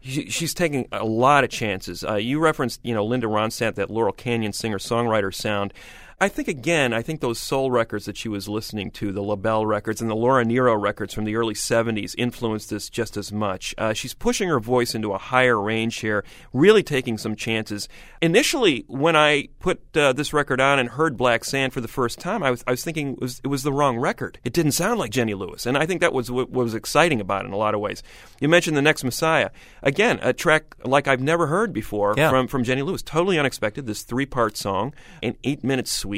She's 0.02 0.54
taking 0.54 0.90
a 0.92 1.06
lot 1.06 1.46
of 1.46 1.50
chances. 1.50 2.04
Uh, 2.04 2.16
you 2.16 2.38
referenced, 2.38 2.82
you 2.84 2.94
know, 2.94 3.06
Linda 3.06 3.28
Ronstadt, 3.28 3.76
that 3.76 3.90
Laurel 3.90 4.12
Canyon 4.12 4.52
singer 4.52 4.80
songwriter 4.80 5.34
sound. 5.34 5.74
I 6.22 6.30
think 6.30 6.48
again, 6.48 6.94
I 6.94 7.02
think 7.02 7.20
those 7.20 7.40
soul 7.40 7.72
records 7.72 8.06
that 8.06 8.16
she 8.16 8.30
was 8.30 8.48
listening 8.48 8.92
to, 8.92 9.12
the 9.12 9.24
LaBelle 9.24 9.66
records 9.66 10.02
and 10.02 10.10
the 10.10 10.16
Laura 10.16 10.46
Nyro 10.46 10.76
records 10.76 11.16
from 11.16 11.26
the 11.26 11.36
early 11.36 11.56
'70s, 11.56 12.14
influenced 12.16 12.70
this 12.70 12.90
just 12.92 13.18
as 13.18 13.32
much. 13.32 13.74
Uh, 13.76 13.94
she's 13.94 14.14
pushing 14.14 14.48
her 14.48 14.60
voice 14.60 14.94
into 14.94 15.14
a 15.14 15.18
higher 15.18 15.60
range 15.60 15.98
here, 15.98 16.24
really 16.54 16.84
taking 16.84 17.18
some 17.18 17.36
chances. 17.36 17.90
Initially, 18.22 18.86
when 18.88 19.16
I 19.16 19.48
put 19.60 19.82
uh, 19.98 20.14
this 20.14 20.32
record 20.32 20.62
on 20.62 20.78
and 20.78 20.90
heard 20.90 21.18
Black 21.18 21.44
Sand 21.44 21.74
for 21.74 21.82
the 21.82 21.88
first 21.88 22.20
time, 22.20 22.44
I 22.44 22.52
was, 22.52 22.64
I 22.68 22.72
was 22.72 22.84
thinking 22.84 23.14
it 23.14 23.20
was, 23.20 23.42
it 23.44 23.48
was 23.48 23.64
the 23.64 23.74
wrong 23.74 23.98
record. 23.98 24.38
It 24.44 24.54
didn't 24.54 24.74
sound 24.74 25.00
like 25.00 25.10
Jenny 25.10 25.34
Lewis, 25.34 25.66
and 25.66 25.76
I 25.76 25.88
think 25.88 26.02
that 26.02 26.14
was 26.14 26.30
what 26.30 26.52
was 26.52 26.76
exciting 26.76 27.20
about 27.20 27.46
it 27.46 27.48
in 27.48 27.54
a 27.54 27.58
lot 27.58 27.74
of 27.74 27.80
ways. 27.82 28.04
You 28.40 28.48
mentioned 28.48 28.78
the 28.78 28.84
next 28.84 29.04
Messiah, 29.04 29.50
again, 29.82 30.20
a 30.22 30.34
track 30.34 30.76
like 30.86 31.08
I've 31.08 31.20
never 31.20 31.48
heard 31.48 31.74
before 31.74 32.14
Yeah. 32.16 32.30
from 32.30 32.48
from 32.48 32.64
Jenny 32.64 32.84
Lewis. 32.84 33.02
Totally 33.02 33.40
unexpected. 33.40 33.88
This 33.88 34.04
three 34.04 34.28
part 34.28 34.56
song, 34.56 34.94
an 35.24 35.36
eight 35.44 35.64
minute 35.64 35.88
suite. 35.88 36.11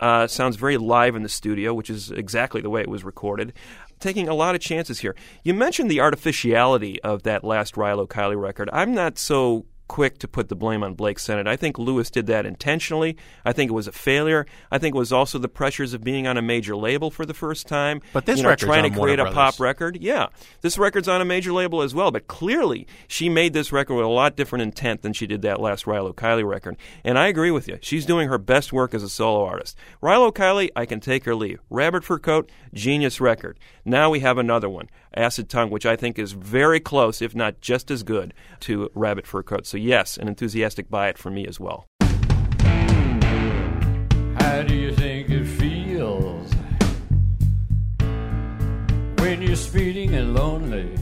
Uh, 0.00 0.26
sounds 0.26 0.56
very 0.56 0.76
live 0.76 1.14
in 1.14 1.22
the 1.22 1.28
studio, 1.28 1.72
which 1.72 1.88
is 1.88 2.10
exactly 2.10 2.60
the 2.60 2.70
way 2.70 2.80
it 2.80 2.88
was 2.88 3.04
recorded. 3.04 3.52
Taking 4.00 4.28
a 4.28 4.34
lot 4.34 4.56
of 4.56 4.60
chances 4.60 4.98
here. 4.98 5.14
You 5.44 5.54
mentioned 5.54 5.90
the 5.90 6.00
artificiality 6.00 7.00
of 7.02 7.22
that 7.22 7.44
last 7.44 7.76
Rilo 7.76 8.08
Kiley 8.08 8.40
record. 8.40 8.68
I'm 8.72 8.94
not 8.94 9.16
so 9.16 9.64
quick 9.88 10.18
to 10.18 10.28
put 10.28 10.48
the 10.48 10.56
blame 10.56 10.82
on 10.82 10.94
Blake 10.94 11.18
Sennett. 11.18 11.46
I 11.46 11.56
think 11.56 11.78
Lewis 11.78 12.10
did 12.10 12.26
that 12.26 12.46
intentionally. 12.46 13.16
I 13.44 13.52
think 13.52 13.70
it 13.70 13.74
was 13.74 13.86
a 13.86 13.92
failure. 13.92 14.46
I 14.70 14.78
think 14.78 14.94
it 14.94 14.98
was 14.98 15.12
also 15.12 15.38
the 15.38 15.48
pressures 15.48 15.92
of 15.92 16.02
being 16.02 16.26
on 16.26 16.36
a 16.36 16.42
major 16.42 16.74
label 16.74 17.10
for 17.10 17.26
the 17.26 17.34
first 17.34 17.66
time. 17.66 18.00
But 18.12 18.26
this 18.26 18.38
you 18.38 18.42
know, 18.42 18.50
record's 18.50 18.64
trying 18.64 18.84
on 18.84 18.90
to 18.92 19.00
create 19.00 19.18
a 19.18 19.30
pop 19.30 19.60
record. 19.60 19.98
Yeah, 20.00 20.28
this 20.60 20.78
record's 20.78 21.08
on 21.08 21.20
a 21.20 21.24
major 21.24 21.52
label 21.52 21.82
as 21.82 21.94
well. 21.94 22.10
But 22.10 22.26
clearly, 22.26 22.86
she 23.06 23.28
made 23.28 23.52
this 23.52 23.72
record 23.72 23.94
with 23.94 24.04
a 24.04 24.08
lot 24.08 24.36
different 24.36 24.62
intent 24.62 25.02
than 25.02 25.12
she 25.12 25.26
did 25.26 25.42
that 25.42 25.60
last 25.60 25.84
Rilo 25.84 26.14
Kiley 26.14 26.46
record. 26.48 26.76
And 27.04 27.18
I 27.18 27.26
agree 27.26 27.50
with 27.50 27.68
you. 27.68 27.78
She's 27.82 28.06
doing 28.06 28.28
her 28.28 28.38
best 28.38 28.72
work 28.72 28.94
as 28.94 29.02
a 29.02 29.08
solo 29.08 29.44
artist. 29.44 29.76
Rilo 30.02 30.32
Kiley, 30.32 30.70
I 30.74 30.86
can 30.86 31.00
take 31.00 31.26
or 31.26 31.34
leave. 31.34 31.60
Rabbit 31.70 32.04
Fur 32.04 32.18
Coat, 32.18 32.50
genius 32.72 33.20
record. 33.20 33.58
Now 33.84 34.10
we 34.10 34.20
have 34.20 34.38
another 34.38 34.68
one, 34.68 34.88
Acid 35.14 35.48
Tongue, 35.48 35.70
which 35.70 35.86
I 35.86 35.96
think 35.96 36.18
is 36.18 36.32
very 36.32 36.80
close, 36.80 37.20
if 37.22 37.34
not 37.34 37.60
just 37.60 37.90
as 37.90 38.02
good, 38.02 38.34
to 38.60 38.90
Rabbit 38.94 39.26
Fur 39.26 39.42
Coat. 39.42 39.66
So 39.66 39.76
yes, 39.76 40.16
an 40.16 40.28
enthusiastic 40.28 40.88
buy 40.90 41.08
it 41.08 41.18
for 41.18 41.30
me 41.30 41.46
as 41.46 41.60
well. 41.60 41.86
How 44.38 44.62
do 44.62 44.74
you 44.74 44.92
think 44.94 45.30
it 45.30 45.44
feels 45.44 46.52
when 49.18 49.42
you're 49.42 49.56
speeding 49.56 50.14
and 50.14 50.34
lonely? 50.34 50.94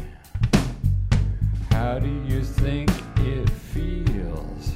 How 1.71 1.99
do 1.99 2.09
you 2.29 2.43
think 2.43 2.91
it 3.19 3.49
feels 3.49 4.75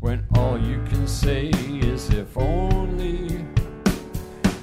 when 0.00 0.24
all 0.34 0.58
you 0.58 0.82
can 0.84 1.06
say 1.06 1.48
is 1.48 2.10
if 2.10 2.36
only, 2.36 3.44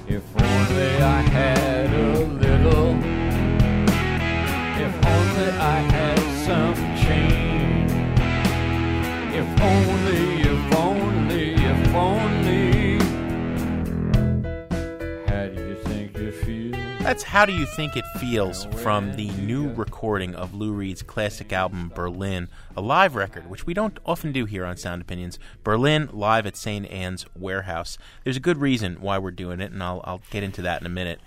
if 0.06 0.22
only 0.36 0.96
I 1.02 1.22
had 1.22 1.92
a 1.92 2.26
little, 2.26 3.09
only 5.40 5.58
I 5.58 5.80
had 5.92 6.18
some 6.44 6.74
change. 6.96 7.90
If 9.34 9.60
only, 9.60 10.40
if 10.42 10.76
only, 10.76 11.54
if 11.54 11.94
only. 11.94 12.98
How 15.26 15.46
do 15.48 15.66
you 15.66 15.74
think 15.84 16.16
it 16.16 16.34
feels? 16.34 16.76
That's 17.02 17.22
How 17.22 17.46
Do 17.46 17.52
You 17.52 17.64
Think 17.64 17.96
It 17.96 18.04
Feels 18.18 18.66
from 18.66 19.14
the 19.16 19.30
new 19.30 19.72
recording 19.72 20.34
of 20.34 20.54
Lou 20.54 20.72
Reed's 20.72 21.02
classic 21.02 21.52
album 21.52 21.90
Berlin, 21.94 22.48
a 22.76 22.82
live 22.82 23.14
record, 23.14 23.48
which 23.48 23.66
we 23.66 23.72
don't 23.72 23.98
often 24.04 24.32
do 24.32 24.44
here 24.44 24.66
on 24.66 24.76
Sound 24.76 25.00
Opinions. 25.00 25.38
Berlin 25.64 26.10
live 26.12 26.46
at 26.46 26.56
St. 26.56 26.86
Anne's 26.86 27.24
Warehouse. 27.34 27.96
There's 28.22 28.36
a 28.36 28.40
good 28.40 28.58
reason 28.58 29.00
why 29.00 29.18
we're 29.18 29.30
doing 29.30 29.60
it, 29.60 29.72
and 29.72 29.82
I'll, 29.82 30.02
I'll 30.04 30.20
get 30.30 30.42
into 30.42 30.62
that 30.62 30.82
in 30.82 30.86
a 30.86 30.90
minute. 30.90 31.20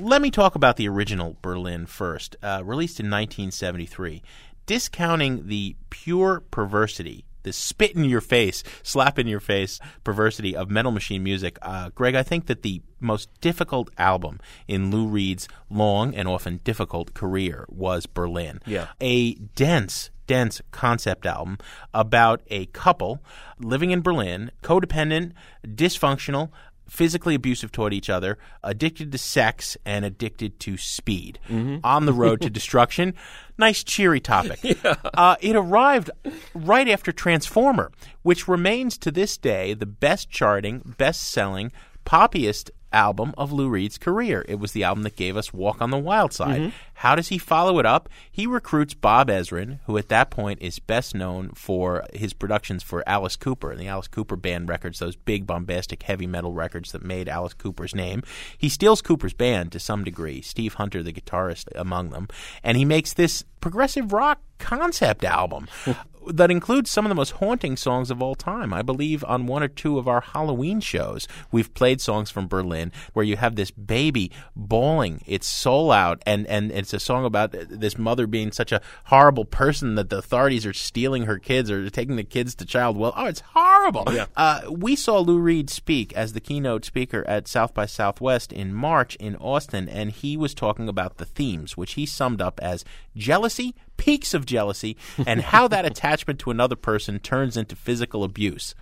Let 0.00 0.22
me 0.22 0.30
talk 0.30 0.54
about 0.54 0.76
the 0.76 0.88
original 0.88 1.36
Berlin 1.42 1.84
first, 1.84 2.34
uh, 2.42 2.62
released 2.64 3.00
in 3.00 3.06
1973. 3.06 4.22
Discounting 4.64 5.46
the 5.46 5.76
pure 5.90 6.42
perversity 6.50 7.24
the 7.42 7.52
spit 7.52 7.94
in 7.96 8.04
your 8.04 8.20
face, 8.20 8.62
slap 8.82 9.18
in 9.18 9.26
your 9.26 9.40
face 9.40 9.80
perversity 10.04 10.54
of 10.54 10.70
Metal 10.70 10.92
Machine 10.92 11.22
music. 11.22 11.58
Uh, 11.62 11.90
Greg, 11.94 12.14
I 12.14 12.22
think 12.22 12.46
that 12.46 12.62
the 12.62 12.82
most 12.98 13.28
difficult 13.40 13.90
album 13.96 14.40
in 14.68 14.90
Lou 14.90 15.06
Reed's 15.06 15.48
long 15.70 16.14
and 16.14 16.28
often 16.28 16.60
difficult 16.64 17.14
career 17.14 17.66
was 17.68 18.06
Berlin. 18.06 18.60
Yeah. 18.66 18.88
A 19.00 19.34
dense, 19.34 20.10
dense 20.26 20.60
concept 20.70 21.26
album 21.26 21.58
about 21.94 22.42
a 22.48 22.66
couple 22.66 23.22
living 23.58 23.90
in 23.90 24.02
Berlin, 24.02 24.50
codependent, 24.62 25.32
dysfunctional, 25.66 26.50
physically 26.90 27.36
abusive 27.36 27.70
toward 27.70 27.94
each 27.94 28.10
other, 28.10 28.36
addicted 28.64 29.12
to 29.12 29.18
sex, 29.18 29.76
and 29.86 30.04
addicted 30.04 30.58
to 30.58 30.76
speed. 30.76 31.38
On 31.84 32.04
the 32.04 32.12
road 32.12 32.40
to 32.42 32.50
destruction. 32.60 33.14
Nice, 33.56 33.84
cheery 33.84 34.20
topic. 34.20 34.60
uh, 35.14 35.36
it 35.40 35.54
arrived 35.54 36.10
right 36.52 36.88
after 36.88 37.12
Transformer, 37.12 37.92
which 38.22 38.48
remains 38.48 38.98
to 38.98 39.10
this 39.12 39.38
day 39.38 39.72
the 39.72 39.86
best 39.86 40.30
charting, 40.30 40.94
best 40.98 41.22
selling, 41.22 41.70
poppiest 42.04 42.70
album 42.92 43.34
of 43.36 43.52
Lou 43.52 43.68
Reed's 43.68 43.98
career. 43.98 44.44
It 44.48 44.58
was 44.58 44.72
the 44.72 44.84
album 44.84 45.04
that 45.04 45.16
gave 45.16 45.36
us 45.36 45.52
Walk 45.52 45.80
on 45.80 45.90
the 45.90 45.98
Wild 45.98 46.32
Side. 46.32 46.60
Mm-hmm. 46.60 46.76
How 46.94 47.14
does 47.14 47.28
he 47.28 47.38
follow 47.38 47.78
it 47.78 47.86
up? 47.86 48.08
He 48.30 48.46
recruits 48.46 48.94
Bob 48.94 49.28
Ezrin, 49.28 49.78
who 49.86 49.96
at 49.96 50.08
that 50.08 50.30
point 50.30 50.60
is 50.60 50.78
best 50.78 51.14
known 51.14 51.50
for 51.50 52.04
his 52.12 52.32
productions 52.32 52.82
for 52.82 53.08
Alice 53.08 53.36
Cooper 53.36 53.70
and 53.70 53.80
the 53.80 53.88
Alice 53.88 54.08
Cooper 54.08 54.36
band 54.36 54.68
records, 54.68 54.98
those 54.98 55.16
big 55.16 55.46
bombastic 55.46 56.02
heavy 56.02 56.26
metal 56.26 56.52
records 56.52 56.92
that 56.92 57.02
made 57.02 57.28
Alice 57.28 57.54
Cooper's 57.54 57.94
name. 57.94 58.22
He 58.58 58.68
steals 58.68 59.02
Cooper's 59.02 59.34
band 59.34 59.72
to 59.72 59.80
some 59.80 60.04
degree, 60.04 60.42
Steve 60.42 60.74
Hunter, 60.74 61.02
the 61.02 61.12
guitarist, 61.12 61.68
among 61.74 62.10
them, 62.10 62.28
and 62.62 62.76
he 62.76 62.84
makes 62.84 63.14
this 63.14 63.44
progressive 63.60 64.12
rock 64.12 64.40
concept 64.58 65.24
album 65.24 65.68
that 66.28 66.50
includes 66.50 66.90
some 66.90 67.04
of 67.04 67.08
the 67.08 67.14
most 67.14 67.32
haunting 67.32 67.76
songs 67.76 68.10
of 68.10 68.22
all 68.22 68.34
time. 68.34 68.72
I 68.72 68.82
believe 68.82 69.24
on 69.24 69.46
one 69.46 69.62
or 69.62 69.68
two 69.68 69.98
of 69.98 70.08
our 70.08 70.20
Halloween 70.20 70.80
shows, 70.80 71.26
we've 71.50 71.72
played 71.74 72.00
songs 72.00 72.30
from 72.30 72.48
Berlin 72.48 72.92
where 73.12 73.24
you 73.24 73.36
have 73.36 73.56
this 73.56 73.70
baby 73.70 74.30
bawling 74.54 75.22
its 75.26 75.46
soul 75.46 75.90
out, 75.90 76.22
and, 76.26 76.46
and 76.46 76.70
it's 76.70 76.92
a 76.92 77.00
song 77.00 77.24
about 77.24 77.52
this 77.52 77.98
mother 77.98 78.26
being 78.26 78.52
such 78.52 78.72
a 78.72 78.80
horrible 79.04 79.44
person 79.44 79.94
that 79.94 80.10
the 80.10 80.18
authorities 80.18 80.66
are 80.66 80.72
stealing 80.72 81.24
her 81.24 81.38
kids 81.38 81.70
or 81.70 81.88
taking 81.90 82.16
the 82.16 82.24
kids 82.24 82.54
to 82.54 82.64
child 82.64 82.96
well. 82.96 83.12
Oh, 83.16 83.26
it's 83.26 83.42
horrible. 83.54 84.04
Yeah. 84.10 84.26
Uh, 84.36 84.62
we 84.70 84.96
saw 84.96 85.18
Lou 85.18 85.38
Reed 85.38 85.70
speak 85.70 86.12
as 86.14 86.32
the 86.32 86.40
keynote 86.40 86.84
speaker 86.84 87.24
at 87.26 87.48
South 87.48 87.74
by 87.74 87.86
Southwest 87.86 88.52
in 88.52 88.74
March 88.74 89.16
in 89.16 89.36
Austin, 89.36 89.88
and 89.88 90.10
he 90.10 90.36
was 90.36 90.54
talking 90.54 90.88
about 90.88 91.16
the 91.16 91.24
themes, 91.24 91.76
which 91.76 91.94
he 91.94 92.06
summed 92.06 92.40
up 92.40 92.60
as 92.62 92.84
jealousy, 93.16 93.74
peaks 94.00 94.34
of 94.34 94.46
jealousy, 94.46 94.96
and 95.26 95.42
how 95.42 95.68
that 95.68 95.84
attachment 95.90 96.38
to 96.40 96.50
another 96.50 96.74
person 96.74 97.18
turns 97.20 97.56
into 97.56 97.76
physical 97.76 98.24
abuse. 98.24 98.74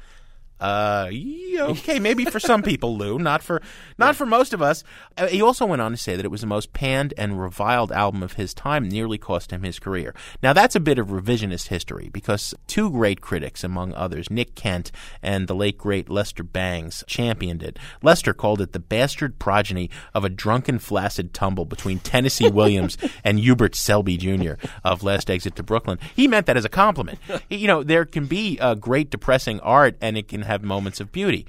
Uh, 0.61 1.11
okay, 1.59 1.99
maybe 2.01 2.25
for 2.25 2.41
some 2.41 2.63
people, 2.63 2.97
Lou, 2.97 3.19
not 3.19 3.43
for 3.43 3.63
not 3.97 4.17
for 4.17 4.27
most 4.27 4.53
of 4.53 4.63
us. 4.63 4.83
Uh, 5.17 5.27
he 5.29 5.41
also 5.41 5.67
went 5.67 5.83
on 5.83 5.93
to 5.93 5.97
say 5.97 6.17
that 6.17 6.25
it 6.25 6.31
was 6.31 6.41
the 6.41 6.47
most 6.47 6.73
panned 6.73 7.15
and 7.17 7.41
reviled 7.41 7.93
album 7.93 8.23
of 8.23 8.35
his 8.35 8.55
time, 8.55 8.89
nearly 8.89 9.19
cost 9.19 9.53
him 9.53 9.63
his 9.63 9.79
career. 9.79 10.15
Now 10.43 10.53
that's 10.53 10.75
a 10.75 10.81
bit 10.81 10.99
of 10.99 11.09
revisionist 11.09 11.69
history 11.69 12.09
because 12.13 12.55
two 12.67 12.91
great 12.91 13.21
critics, 13.21 13.63
among 13.63 13.95
others, 13.95 14.31
Nick 14.31 14.55
Kent 14.55 14.91
and 15.23 15.47
the 15.47 15.55
late 15.55 15.79
great 15.79 16.09
Lester 16.09 16.43
Bangs, 16.43 17.05
championed 17.07 17.63
it. 17.63 17.79
Lester 18.03 18.35
called 18.35 18.61
it 18.61 18.73
the 18.73 18.79
bastard 18.79 19.39
progeny 19.39 19.91
of 20.15 20.25
a 20.25 20.29
drunken, 20.29 20.79
flaccid 20.79 21.33
tumble 21.33 21.65
between 21.65 21.99
Tennessee 22.01 22.49
Williams 22.51 22.99
and 23.23 23.39
Hubert 23.39 23.75
Selby 23.75 24.17
Jr. 24.17 24.55
of 24.85 25.03
Last 25.03 25.31
Exit 25.31 25.57
to 25.57 25.63
Brooklyn. 25.63 25.99
He 26.17 26.27
meant 26.27 26.47
that 26.47 26.57
as 26.57 26.65
a 26.65 26.69
compliment. 26.69 27.19
You 27.49 27.67
know, 27.67 27.83
there 27.83 28.05
can 28.05 28.27
be 28.27 28.59
uh, 28.61 28.75
great 28.75 29.11
depressing 29.11 29.59
art 29.61 29.97
and 30.01 30.19
it 30.19 30.29
can 30.29 30.43
have 30.49 30.65
moments 30.65 31.01
of 31.01 31.13
beauty. 31.13 31.47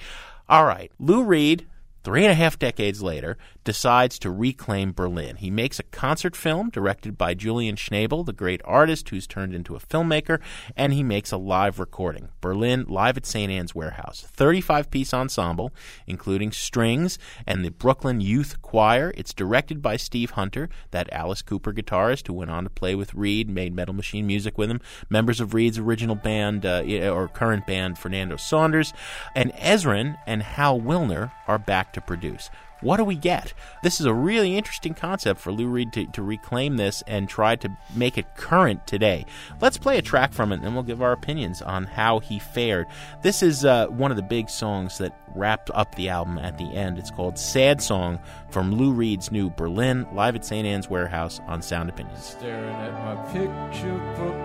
All 0.47 0.65
right, 0.65 0.91
Lou 0.99 1.23
Reed, 1.23 1.65
three 2.03 2.23
and 2.23 2.31
a 2.31 2.35
half 2.35 2.57
decades 2.57 3.01
later, 3.01 3.37
decides 3.63 4.17
to 4.19 4.31
reclaim 4.31 4.91
Berlin. 4.91 5.35
He 5.35 5.51
makes 5.51 5.79
a 5.79 5.83
concert 5.83 6.35
film 6.35 6.69
directed 6.69 7.17
by 7.17 7.33
Julian 7.33 7.75
Schnabel, 7.75 8.25
the 8.25 8.33
great 8.33 8.61
artist 8.65 9.09
who's 9.09 9.27
turned 9.27 9.53
into 9.53 9.75
a 9.75 9.79
filmmaker, 9.79 10.39
and 10.75 10.93
he 10.93 11.03
makes 11.03 11.31
a 11.31 11.37
live 11.37 11.79
recording. 11.79 12.29
Berlin, 12.41 12.85
live 12.87 13.17
at 13.17 13.25
St. 13.25 13.51
Anne's 13.51 13.75
Warehouse. 13.75 14.25
35 14.27 14.89
piece 14.89 15.13
ensemble, 15.13 15.71
including 16.07 16.51
strings 16.51 17.19
and 17.45 17.63
the 17.63 17.71
Brooklyn 17.71 18.21
Youth 18.21 18.61
Choir. 18.61 19.13
It's 19.15 19.33
directed 19.33 19.81
by 19.81 19.97
Steve 19.97 20.31
Hunter, 20.31 20.69
that 20.91 21.11
Alice 21.11 21.41
Cooper 21.41 21.73
guitarist 21.73 22.27
who 22.27 22.33
went 22.33 22.51
on 22.51 22.63
to 22.63 22.69
play 22.69 22.95
with 22.95 23.13
Reed, 23.13 23.49
made 23.49 23.75
Metal 23.75 23.93
Machine 23.93 24.25
music 24.25 24.57
with 24.57 24.71
him. 24.71 24.81
Members 25.09 25.39
of 25.39 25.53
Reed's 25.53 25.77
original 25.77 26.15
band, 26.15 26.65
uh, 26.65 26.83
or 27.11 27.27
current 27.27 27.67
band, 27.67 27.97
Fernando 27.97 28.35
Saunders. 28.37 28.93
And 29.35 29.53
Ezrin 29.53 30.17
and 30.25 30.41
Hal 30.41 30.79
Willner 30.79 31.31
are 31.47 31.59
back 31.59 31.93
to 31.93 31.98
produce. 31.99 32.49
What 32.81 32.97
do 32.97 33.03
we 33.03 33.15
get? 33.15 33.53
This 33.83 33.99
is 33.99 34.05
a 34.05 34.13
really 34.13 34.55
interesting 34.55 34.93
concept 34.93 35.39
for 35.41 35.51
Lou 35.51 35.67
Reed 35.67 35.91
to, 35.93 36.05
to 36.07 36.23
reclaim 36.23 36.77
this 36.77 37.03
and 37.07 37.27
try 37.27 37.57
to 37.57 37.77
make 37.93 38.17
it 38.17 38.35
current 38.35 38.87
today. 38.87 39.25
Let's 39.59 39.77
play 39.77 39.97
a 39.97 40.01
track 40.01 40.31
from 40.31 40.53
it 40.53 40.61
and 40.61 40.73
we'll 40.73 40.83
give 40.83 41.01
our 41.01 41.11
opinions 41.11 41.61
on 41.61 41.83
how 41.83 42.19
he 42.19 42.39
fared. 42.39 42.87
This 43.21 43.43
is 43.43 43.65
uh, 43.65 43.87
one 43.87 44.11
of 44.11 44.17
the 44.17 44.23
big 44.23 44.49
songs 44.49 44.97
that 44.99 45.17
wrapped 45.35 45.69
up 45.73 45.93
the 45.95 46.09
album 46.09 46.37
at 46.37 46.57
the 46.57 46.73
end. 46.73 46.97
It's 46.97 47.11
called 47.11 47.37
Sad 47.37 47.81
Song 47.81 48.19
from 48.49 48.73
Lou 48.73 48.93
Reed's 48.93 49.31
new 49.31 49.49
Berlin, 49.49 50.07
live 50.13 50.35
at 50.35 50.45
St. 50.45 50.65
Anne's 50.65 50.89
Warehouse 50.89 51.41
on 51.47 51.61
Sound 51.61 51.89
Opinions. 51.89 52.23
Staring 52.23 52.75
at 52.75 52.93
my 53.03 53.15
picture 53.33 53.97
book. 54.15 54.35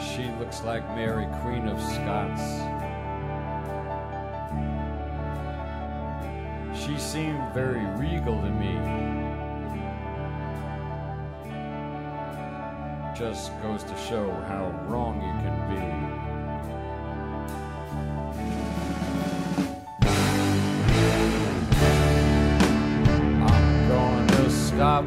She 0.00 0.24
looks 0.38 0.62
like 0.62 0.86
Mary, 0.94 1.26
Queen 1.40 1.66
of 1.66 1.80
Scots. 1.80 2.73
She 6.74 6.98
seemed 6.98 7.54
very 7.54 7.84
regal 7.96 8.40
to 8.40 8.50
me. 8.50 8.74
Just 13.16 13.52
goes 13.62 13.84
to 13.84 13.96
show 13.96 14.30
how 14.48 14.70
wrong 14.88 15.16
you 15.22 15.32
can 15.42 15.56
be. 15.70 16.24
Stop 24.74 25.04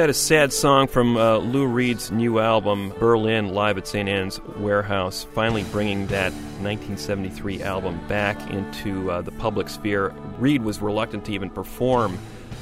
That 0.00 0.08
is 0.08 0.16
a 0.16 0.18
sad 0.18 0.50
song 0.50 0.86
from 0.86 1.18
uh, 1.18 1.36
Lou 1.36 1.66
Reed's 1.66 2.10
new 2.10 2.38
album, 2.38 2.94
Berlin, 2.98 3.50
live 3.50 3.76
at 3.76 3.86
St. 3.86 4.08
Anne's 4.08 4.40
Warehouse, 4.56 5.26
finally 5.34 5.62
bringing 5.64 6.06
that 6.06 6.32
1973 6.32 7.62
album 7.62 8.00
back 8.08 8.40
into 8.50 9.10
uh, 9.10 9.20
the 9.20 9.32
public 9.32 9.68
sphere. 9.68 10.14
Reed 10.38 10.62
was 10.62 10.80
reluctant 10.80 11.26
to 11.26 11.32
even 11.32 11.50
perform 11.50 12.18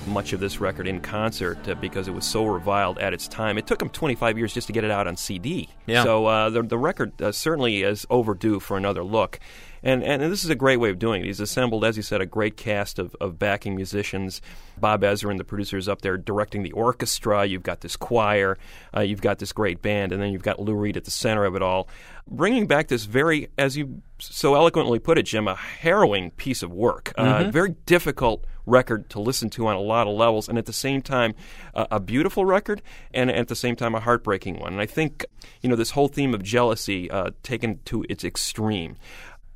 much 0.09 0.33
of 0.33 0.41
this 0.41 0.59
record 0.59 0.89
in 0.89 1.01
concert 1.01 1.69
uh, 1.69 1.77
because 1.77 2.09
it 2.09 2.11
was 2.11 2.25
so 2.25 2.45
reviled 2.45 2.99
at 2.99 3.13
its 3.13 3.29
time. 3.29 3.57
It 3.57 3.69
took 3.69 3.81
him 3.81 3.91
25 3.91 4.37
years 4.37 4.53
just 4.53 4.67
to 4.67 4.73
get 4.73 4.83
it 4.83 4.91
out 4.91 5.07
on 5.07 5.17
CD. 5.17 5.69
Yeah. 5.87 6.03
So 6.03 6.27
uh, 6.27 6.51
the, 6.51 6.65
the 6.65 6.79
record 6.79 7.23
uh, 7.23 7.31
certainly 7.31 7.85
is 7.85 8.05
overdue 8.11 8.59
for 8.59 8.77
another 8.77 9.05
look. 9.05 9.39
And, 9.83 10.03
and 10.03 10.23
this 10.23 10.45
is 10.45 10.51
a 10.51 10.55
great 10.55 10.79
way 10.79 10.91
of 10.91 10.99
doing 10.99 11.23
it. 11.23 11.27
He's 11.27 11.41
assembled, 11.41 11.85
as 11.85 11.97
you 11.97 12.03
said, 12.03 12.21
a 12.21 12.27
great 12.27 12.57
cast 12.57 12.99
of, 12.99 13.15
of 13.21 13.39
backing 13.39 13.77
musicians. 13.77 14.41
Bob 14.79 15.03
Ezrin, 15.03 15.39
the 15.39 15.45
producer, 15.45 15.77
is 15.77 15.89
up 15.89 16.03
there 16.03 16.17
directing 16.17 16.63
the 16.63 16.73
orchestra. 16.73 17.45
You've 17.45 17.63
got 17.63 17.81
this 17.81 17.97
choir. 17.97 18.59
Uh, 18.97 19.01
you've 19.01 19.21
got 19.21 19.39
this 19.39 19.53
great 19.53 19.83
band. 19.83 20.13
And 20.13 20.23
then 20.23 20.33
you've 20.33 20.43
got 20.43 20.61
Lou 20.61 20.75
Reed 20.75 20.97
at 20.97 21.05
the 21.05 21.11
center 21.11 21.45
of 21.45 21.55
it 21.55 21.63
all. 21.63 21.89
Bringing 22.27 22.67
back 22.67 22.89
this 22.89 23.05
very, 23.05 23.49
as 23.57 23.77
you 23.77 24.03
so 24.19 24.55
eloquently 24.55 24.99
put 24.99 25.17
it, 25.17 25.23
Jim, 25.23 25.49
a 25.49 25.55
harrowing 25.55 26.31
piece 26.33 26.63
of 26.63 26.71
work. 26.73 27.13
Uh, 27.17 27.51
very 27.51 27.77
difficult 27.87 28.45
record 28.67 29.09
to 29.09 29.21
listen 29.21 29.49
to 29.49 29.67
on 29.67 29.77
a 29.77 29.81
lot 29.81 30.07
of 30.07 30.15
levels. 30.15 30.49
And 30.49 30.59
at 30.59 30.67
the 30.67 30.73
same 30.73 31.01
time, 31.01 31.35
uh, 31.75 31.87
a 31.91 32.01
beautiful 32.01 32.45
record. 32.45 32.83
And 33.15 33.31
at 33.31 33.49
the 33.49 33.57
same 33.57 33.77
time, 33.77 33.95
a 33.95 34.01
heartbreaking 34.01 34.61
one. 34.61 34.75
And 34.75 34.83
I 34.83 34.87
think, 34.87 35.25
you 35.63 35.71
know, 35.71 35.77
this 35.77 35.93
whole 35.93 36.09
theme 36.09 36.35
of 36.35 36.43
jealousy 36.43 37.11
uh, 37.11 37.31
taken 37.43 37.81
to 37.87 38.05
its 38.09 38.25
extreme. 38.25 38.97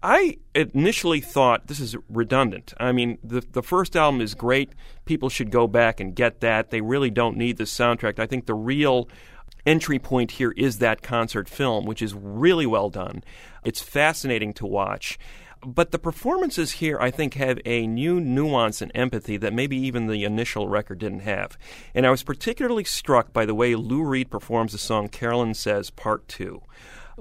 I 0.02 0.38
initially 0.54 1.20
thought 1.20 1.68
this 1.68 1.78
is 1.78 1.96
redundant. 2.08 2.74
I 2.78 2.92
mean, 2.92 3.18
the 3.22 3.40
the 3.40 3.62
first 3.62 3.94
album 3.94 4.20
is 4.20 4.34
great. 4.34 4.72
People 5.04 5.28
should 5.28 5.50
go 5.50 5.66
back 5.66 6.00
and 6.00 6.14
get 6.14 6.40
that. 6.40 6.70
They 6.70 6.80
really 6.80 7.10
don't 7.10 7.36
need 7.36 7.56
the 7.56 7.64
soundtrack. 7.64 8.18
I 8.18 8.26
think 8.26 8.46
the 8.46 8.54
real 8.54 9.08
entry 9.64 10.00
point 10.00 10.32
here 10.32 10.52
is 10.56 10.78
that 10.78 11.02
concert 11.02 11.48
film, 11.48 11.84
which 11.84 12.02
is 12.02 12.14
really 12.14 12.66
well 12.66 12.90
done. 12.90 13.22
It's 13.64 13.80
fascinating 13.80 14.52
to 14.54 14.66
watch. 14.66 15.18
But 15.64 15.92
the 15.92 15.98
performances 16.00 16.72
here, 16.72 16.98
I 17.00 17.12
think, 17.12 17.34
have 17.34 17.60
a 17.64 17.86
new 17.86 18.18
nuance 18.18 18.82
and 18.82 18.90
empathy 18.96 19.36
that 19.36 19.52
maybe 19.52 19.76
even 19.76 20.08
the 20.08 20.24
initial 20.24 20.66
record 20.68 20.98
didn't 20.98 21.20
have. 21.20 21.56
And 21.94 22.04
I 22.04 22.10
was 22.10 22.24
particularly 22.24 22.82
struck 22.82 23.32
by 23.32 23.46
the 23.46 23.54
way 23.54 23.76
Lou 23.76 24.02
Reed 24.02 24.28
performs 24.28 24.72
the 24.72 24.78
song 24.78 25.08
Carolyn 25.08 25.54
Says 25.54 25.90
Part 25.90 26.26
2 26.26 26.60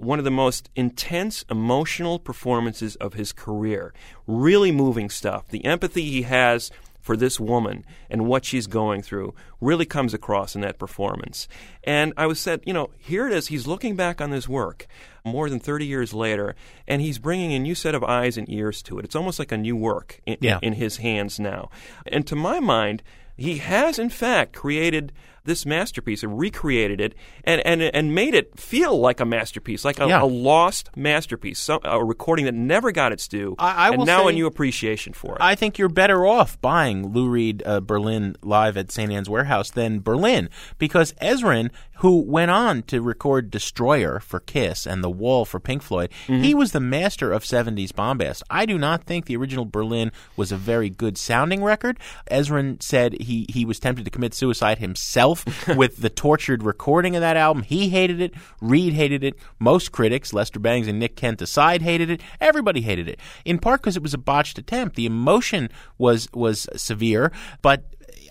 one 0.02 0.20
of 0.20 0.26
the 0.26 0.32
most 0.32 0.70
intense 0.76 1.46
emotional 1.50 2.20
performances 2.20 2.96
of 2.98 3.14
his 3.14 3.32
career. 3.32 3.94
Really 4.28 4.72
moving 4.72 5.10
stuff. 5.10 5.48
The 5.50 5.66
empathy 5.66 6.04
he 6.10 6.22
has 6.24 6.72
for 7.00 7.18
this 7.18 7.40
woman 7.40 7.84
and 8.12 8.28
what 8.28 8.46
she's 8.46 8.68
going 8.68 9.02
through 9.02 9.34
really 9.60 9.86
comes 9.86 10.14
across 10.14 10.54
in 10.56 10.62
that 10.62 10.78
performance. 10.78 11.48
And 11.84 12.14
I 12.16 12.28
was 12.28 12.40
said, 12.40 12.62
you 12.66 12.74
know, 12.74 12.92
here 13.00 13.26
it 13.28 13.34
is. 13.34 13.48
He's 13.48 13.66
looking 13.66 13.96
back 13.96 14.22
on 14.22 14.30
this 14.30 14.48
work 14.48 14.86
more 15.26 15.50
than 15.50 15.60
30 15.60 15.86
years 15.88 16.14
later, 16.14 16.56
and 16.88 17.02
he's 17.02 17.18
bringing 17.18 17.54
a 17.54 17.60
new 17.60 17.74
set 17.74 17.96
of 17.96 18.04
eyes 18.04 18.38
and 18.38 18.48
ears 18.52 18.84
to 18.84 19.00
it. 19.00 19.06
It's 19.06 19.16
almost 19.16 19.40
like 19.40 19.52
a 19.52 19.58
new 19.58 19.76
work 19.76 20.22
in, 20.28 20.38
Yeah. 20.42 20.60
in 20.62 20.74
his 20.74 20.98
hands 20.98 21.40
now. 21.40 21.70
And 22.06 22.26
to 22.28 22.36
my 22.36 22.60
mind, 22.60 23.02
he 23.36 23.58
has 23.58 23.98
in 23.98 24.10
fact 24.10 24.54
created 24.54 25.12
this 25.44 25.66
masterpiece 25.66 26.24
and 26.24 26.38
recreated 26.38 27.02
it 27.02 27.16
and, 27.44 27.62
and, 27.66 27.82
and 27.82 28.14
made 28.14 28.34
it 28.36 28.60
feel 28.60 29.00
like 29.00 29.20
a 29.20 29.26
masterpiece, 29.26 29.84
like 29.84 30.00
a, 30.00 30.08
Yeah. 30.08 30.22
a 30.22 30.26
lost 30.26 30.90
masterpiece, 30.96 31.60
some, 31.60 31.80
a 31.84 32.04
recording 32.04 32.46
that 32.46 32.54
never 32.54 32.92
got 32.92 33.12
its 33.12 33.28
due, 33.28 33.56
I- 33.58 33.88
I 33.88 33.94
and 33.94 34.06
now 34.06 34.28
a 34.28 34.32
new 34.34 34.46
appreciation 34.46 35.14
for 35.14 35.36
it. 35.36 35.42
I 35.42 35.56
think 35.56 35.78
you're 35.78 35.90
better 35.90 36.26
off 36.26 36.60
buying 36.62 37.12
Lou 37.14 37.28
Reed 37.30 37.64
uh, 37.66 37.80
Berlin 37.82 38.36
live 38.44 38.78
at 38.78 38.92
St. 38.92 39.12
Anne's 39.12 39.30
Warehouse 39.30 39.72
than 39.72 40.00
Berlin 40.02 40.50
because 40.78 41.14
Ezrin, 41.22 41.72
who 42.02 42.20
went 42.20 42.50
on 42.50 42.82
to 42.82 43.00
record 43.00 43.52
Destroyer 43.52 44.20
for 44.20 44.40
Kiss 44.40 44.88
and 44.88 45.04
The 45.04 45.10
Wall 45.10 45.46
for 45.46 45.60
Pink 45.60 45.84
Floyd, 45.84 46.10
he 46.26 46.34
mm-hmm. 46.34 46.58
was 46.58 46.72
the 46.72 46.80
master 46.80 47.32
of 47.32 47.44
70s 47.44 47.94
bombast. 47.94 48.42
I 48.50 48.66
do 48.66 48.80
not 48.80 49.04
think 49.04 49.26
the 49.26 49.38
original 49.38 49.66
Berlin 49.66 50.12
was 50.36 50.52
a 50.52 50.58
very 50.58 50.90
good 50.90 51.16
sounding 51.16 51.64
record. 51.64 52.00
Ezrin 52.32 52.82
said 52.82 53.22
he, 53.22 53.46
he 53.50 53.66
was 53.66 53.80
tempted 53.80 54.04
to 54.06 54.12
commit 54.12 54.34
suicide 54.34 54.80
himself 54.80 55.46
with 55.76 55.98
the 55.98 56.10
tortured 56.10 56.64
recording 56.64 57.16
of 57.16 57.22
that 57.22 57.38
album. 57.38 57.62
He 57.62 57.90
hated 57.90 58.20
it. 58.20 58.34
Reed 58.62 58.94
hated 58.94 59.24
it. 59.24 59.36
Most 59.60 59.92
critics, 59.92 60.34
Lester 60.34 60.60
Bangs 60.60 60.88
and 60.88 60.98
Nick 60.98 61.16
Kent 61.16 61.40
aside, 61.40 61.84
hated 61.84 62.10
it. 62.10 62.22
Everybody 62.40 62.82
hated 62.82 63.08
it. 63.08 63.20
In 63.46 63.60
part 63.60 63.82
because 63.82 63.96
it 63.96 64.04
was 64.04 64.16
a 64.16 64.18
botched 64.18 64.58
attempt. 64.58 64.96
The 64.96 65.06
emotion 65.06 65.70
was 66.00 66.28
was 66.34 66.68
severe, 66.76 67.32
but 67.62 67.86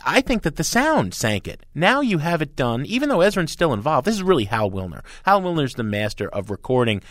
I 0.04 0.20
think 0.20 0.42
that 0.42 0.56
the 0.56 0.64
sound 0.64 1.14
sank 1.14 1.46
it. 1.46 1.64
Now 1.74 2.00
you 2.00 2.18
have 2.18 2.42
it 2.42 2.56
done, 2.56 2.84
even 2.86 3.08
though 3.08 3.18
Ezrin's 3.18 3.52
still 3.52 3.72
involved. 3.72 4.06
This 4.06 4.14
is 4.14 4.22
really 4.22 4.44
Hal 4.44 4.70
Willner. 4.70 5.02
Hal 5.24 5.42
Willner's 5.42 5.74
the 5.74 5.82
master 5.82 6.28
of 6.28 6.50
recording 6.50 7.02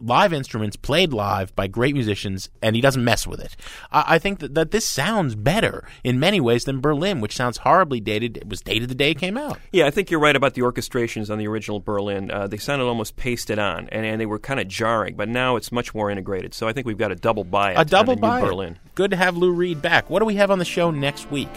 live 0.00 0.32
instruments 0.32 0.76
played 0.76 1.12
live 1.12 1.54
by 1.54 1.66
great 1.66 1.94
musicians, 1.94 2.48
and 2.62 2.76
he 2.76 2.82
doesn't 2.82 3.04
mess 3.04 3.26
with 3.26 3.40
it. 3.40 3.56
I, 3.90 4.04
I 4.14 4.18
think 4.18 4.40
that, 4.40 4.54
that 4.54 4.70
this 4.70 4.86
sounds 4.86 5.34
better 5.34 5.86
in 6.04 6.20
many 6.20 6.40
ways 6.40 6.64
than 6.64 6.80
Berlin, 6.80 7.20
which 7.20 7.36
sounds 7.36 7.58
horribly 7.58 8.00
dated. 8.00 8.36
It 8.36 8.48
was 8.48 8.60
dated 8.60 8.88
the 8.88 8.94
day 8.94 9.10
it 9.10 9.18
came 9.18 9.36
out. 9.36 9.58
Yeah, 9.72 9.86
I 9.86 9.90
think 9.90 10.10
you're 10.10 10.20
right 10.20 10.36
about 10.36 10.54
the 10.54 10.62
orchestrations 10.62 11.30
on 11.30 11.38
the 11.38 11.48
original 11.48 11.80
Berlin. 11.80 12.30
Uh, 12.30 12.46
they 12.46 12.56
sounded 12.56 12.84
almost 12.84 13.16
pasted 13.16 13.58
on, 13.58 13.88
and, 13.90 14.06
and 14.06 14.20
they 14.20 14.26
were 14.26 14.38
kind 14.38 14.60
of 14.60 14.68
jarring. 14.68 15.16
But 15.16 15.28
now 15.28 15.56
it's 15.56 15.72
much 15.72 15.94
more 15.94 16.10
integrated. 16.10 16.54
So 16.54 16.68
I 16.68 16.72
think 16.72 16.86
we've 16.86 16.98
got 16.98 17.12
a 17.12 17.16
double 17.16 17.44
buy. 17.44 17.72
A 17.72 17.84
double 17.84 18.12
on 18.12 18.20
the 18.20 18.26
new 18.26 18.32
buy. 18.32 18.40
Berlin. 18.40 18.78
Good 18.94 19.10
to 19.10 19.16
have 19.16 19.36
Lou 19.36 19.52
Reed 19.52 19.82
back. 19.82 20.10
What 20.10 20.20
do 20.20 20.24
we 20.24 20.36
have 20.36 20.50
on 20.50 20.58
the 20.58 20.64
show 20.64 20.90
next 20.90 21.30
week? 21.30 21.48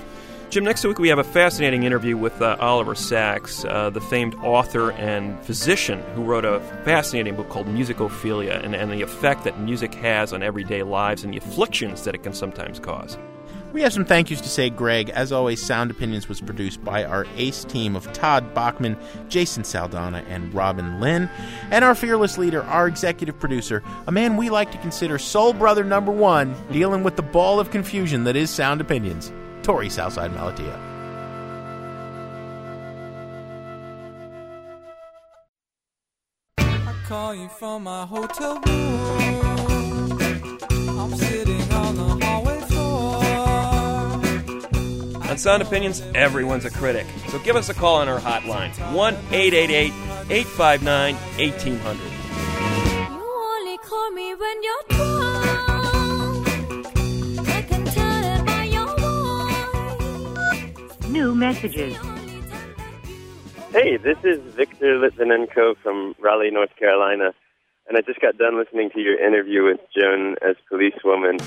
Jim, 0.52 0.66
next 0.66 0.84
week 0.84 1.00
we 1.00 1.08
have 1.08 1.18
a 1.18 1.24
fascinating 1.24 1.84
interview 1.84 2.18
with 2.18 2.42
uh, 2.42 2.58
Oliver 2.60 2.94
Sacks, 2.94 3.64
uh, 3.64 3.90
the 3.90 4.02
famed 4.02 4.36
author 4.44 4.92
and 4.92 5.40
physician 5.46 6.04
who 6.14 6.24
wrote 6.24 6.44
a 6.44 6.60
fascinating 6.84 7.38
book 7.38 7.48
called 7.48 7.68
Musicophilia 7.68 8.62
and, 8.62 8.76
and 8.76 8.92
the 8.92 9.02
effect 9.02 9.46
that 9.46 9.62
music 9.62 9.94
has 9.94 10.34
on 10.34 10.44
everyday 10.44 10.84
lives 10.84 11.24
and 11.24 11.34
the 11.34 11.38
afflictions 11.38 12.04
that 12.04 12.16
it 12.16 12.24
can 12.24 12.34
sometimes 12.34 12.80
cause. 12.80 13.18
We 13.72 13.82
have 13.84 13.94
some 13.94 14.04
thank 14.04 14.30
yous 14.30 14.42
to 14.42 14.50
say, 14.50 14.70
Greg. 14.70 15.10
As 15.12 15.32
always, 15.32 15.66
Sound 15.66 15.90
Opinions 15.90 16.28
was 16.28 16.42
produced 16.42 16.84
by 16.84 17.06
our 17.06 17.26
ace 17.38 17.64
team 17.64 17.96
of 17.96 18.12
Todd 18.12 18.54
Bachman, 18.54 18.98
Jason 19.30 19.64
Saldanha, 19.64 20.26
and 20.28 20.54
Robin 20.54 21.00
Linn. 21.00 21.30
And 21.70 21.86
our 21.86 21.96
fearless 21.96 22.38
leader, 22.38 22.64
our 22.64 22.90
executive 22.90 23.40
producer, 23.40 23.82
a 24.06 24.12
man 24.12 24.36
we 24.36 24.50
like 24.50 24.74
to 24.74 24.78
consider 24.80 25.18
soul 25.18 25.54
brother 25.54 25.86
number 25.86 26.12
one, 26.12 26.54
dealing 26.74 27.04
with 27.04 27.16
the 27.16 27.22
ball 27.22 27.62
of 27.62 27.72
confusion 27.72 28.26
that 28.26 28.36
is 28.36 28.50
Sound 28.50 28.82
Opinions, 28.82 29.32
Torey 29.64 29.92
Southside 29.92 30.32
Malatia. 30.32 30.78
I 36.58 36.96
call 37.08 37.36
you 37.36 37.48
from 37.50 37.84
my 37.84 38.06
hotel 38.06 38.60
room. 38.62 39.42
I'm 41.00 41.16
sitting 41.16 41.62
on 41.72 41.96
the 41.96 42.26
hallway 42.26 42.60
floor. 42.62 43.24
On 45.30 45.38
Sound 45.38 45.62
Opinions, 45.62 46.02
everyone's 46.16 46.66
a 46.66 46.70
critic. 46.72 47.06
So 47.30 47.40
give 47.40 47.56
us 47.56 47.70
a 47.70 47.74
call 47.74 47.98
on 47.98 48.10
our 48.10 48.20
hotline 48.20 48.72
1 48.94 49.14
888 49.32 49.94
859 50.30 51.16
1800. 51.16 52.00
You 53.12 53.56
only 53.58 53.78
call 53.78 54.12
me 54.12 54.34
when 54.36 54.64
you're 54.64 54.84
drunk. 54.90 55.21
New 61.12 61.36
messages. 61.36 61.98
Hey, 63.74 63.98
this 63.98 64.18
is 64.24 64.40
Victor 64.54 64.98
Litvinenko 64.98 65.76
from 65.84 66.16
Raleigh, 66.20 66.52
North 66.52 66.74
Carolina, 66.78 67.34
and 67.90 67.98
I 67.98 68.02
just 68.02 68.22
got 68.22 68.38
done 68.38 68.58
listening 68.58 68.92
to 68.92 69.02
your 69.02 69.20
interview 69.20 69.66
with 69.66 69.82
Joan 69.94 70.38
as 70.42 70.56
policewoman, 70.70 71.38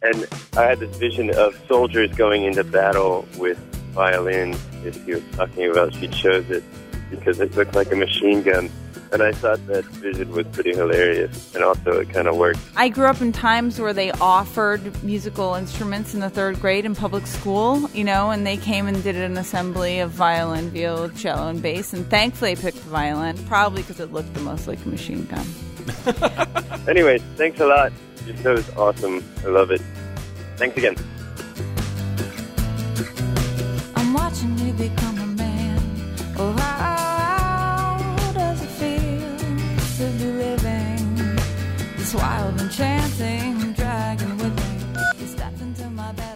and 0.00 0.26
I 0.56 0.62
had 0.62 0.78
this 0.78 0.96
vision 0.96 1.34
of 1.36 1.54
soldiers 1.68 2.14
going 2.16 2.44
into 2.44 2.64
battle 2.64 3.26
with 3.36 3.58
violins. 3.92 4.58
If 4.86 5.06
you 5.06 5.16
were 5.16 5.36
talking 5.36 5.70
about, 5.70 5.92
she 5.92 6.08
chose 6.08 6.48
it 6.50 6.64
because 7.10 7.40
it 7.40 7.54
looked 7.56 7.74
like 7.74 7.92
a 7.92 7.96
machine 7.96 8.42
gun, 8.42 8.70
and 9.12 9.22
I 9.22 9.32
thought 9.32 9.64
that 9.66 9.84
vision 9.84 10.30
was 10.30 10.46
pretty 10.48 10.74
hilarious, 10.74 11.54
and 11.54 11.64
also 11.64 12.00
it 12.00 12.10
kind 12.10 12.28
of 12.28 12.36
worked. 12.36 12.58
I 12.76 12.88
grew 12.88 13.06
up 13.06 13.20
in 13.20 13.32
times 13.32 13.80
where 13.80 13.92
they 13.92 14.10
offered 14.12 15.02
musical 15.02 15.54
instruments 15.54 16.14
in 16.14 16.20
the 16.20 16.30
third 16.30 16.60
grade 16.60 16.84
in 16.84 16.94
public 16.94 17.26
school, 17.26 17.88
you 17.92 18.04
know, 18.04 18.30
and 18.30 18.46
they 18.46 18.56
came 18.56 18.86
and 18.86 19.02
did 19.02 19.16
an 19.16 19.36
assembly 19.36 20.00
of 20.00 20.10
violin, 20.10 20.70
viola, 20.70 21.10
cello, 21.12 21.48
and 21.48 21.62
bass. 21.62 21.92
And 21.92 22.08
thankfully, 22.08 22.52
I 22.52 22.54
picked 22.54 22.78
the 22.78 22.90
violin, 22.90 23.36
probably 23.46 23.82
because 23.82 24.00
it 24.00 24.12
looked 24.12 24.32
the 24.34 24.40
most 24.40 24.66
like 24.66 24.84
a 24.84 24.88
machine 24.88 25.26
gun. 25.26 25.46
Anyways, 26.88 27.22
thanks 27.36 27.60
a 27.60 27.66
lot. 27.66 27.92
Your 28.26 28.36
show 28.38 28.52
is 28.54 28.70
awesome. 28.70 29.22
I 29.44 29.48
love 29.48 29.70
it. 29.70 29.82
Thanks 30.56 30.76
again. 30.76 30.96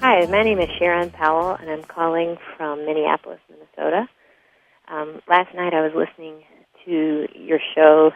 Hi, 0.00 0.26
my 0.26 0.42
name 0.42 0.58
is 0.58 0.68
Sharon 0.76 1.10
Powell, 1.10 1.54
and 1.54 1.70
I'm 1.70 1.84
calling 1.84 2.36
from 2.56 2.84
Minneapolis, 2.84 3.38
Minnesota. 3.48 4.08
Um, 4.88 5.20
last 5.28 5.54
night 5.54 5.74
I 5.74 5.82
was 5.82 5.92
listening 5.94 6.42
to 6.84 7.28
your 7.32 7.60
show, 7.76 8.10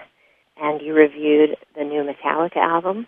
and 0.57 0.83
you 0.83 0.93
reviewed 0.93 1.57
the 1.77 1.85
new 1.85 2.03
Metallica 2.03 2.57
album. 2.57 3.07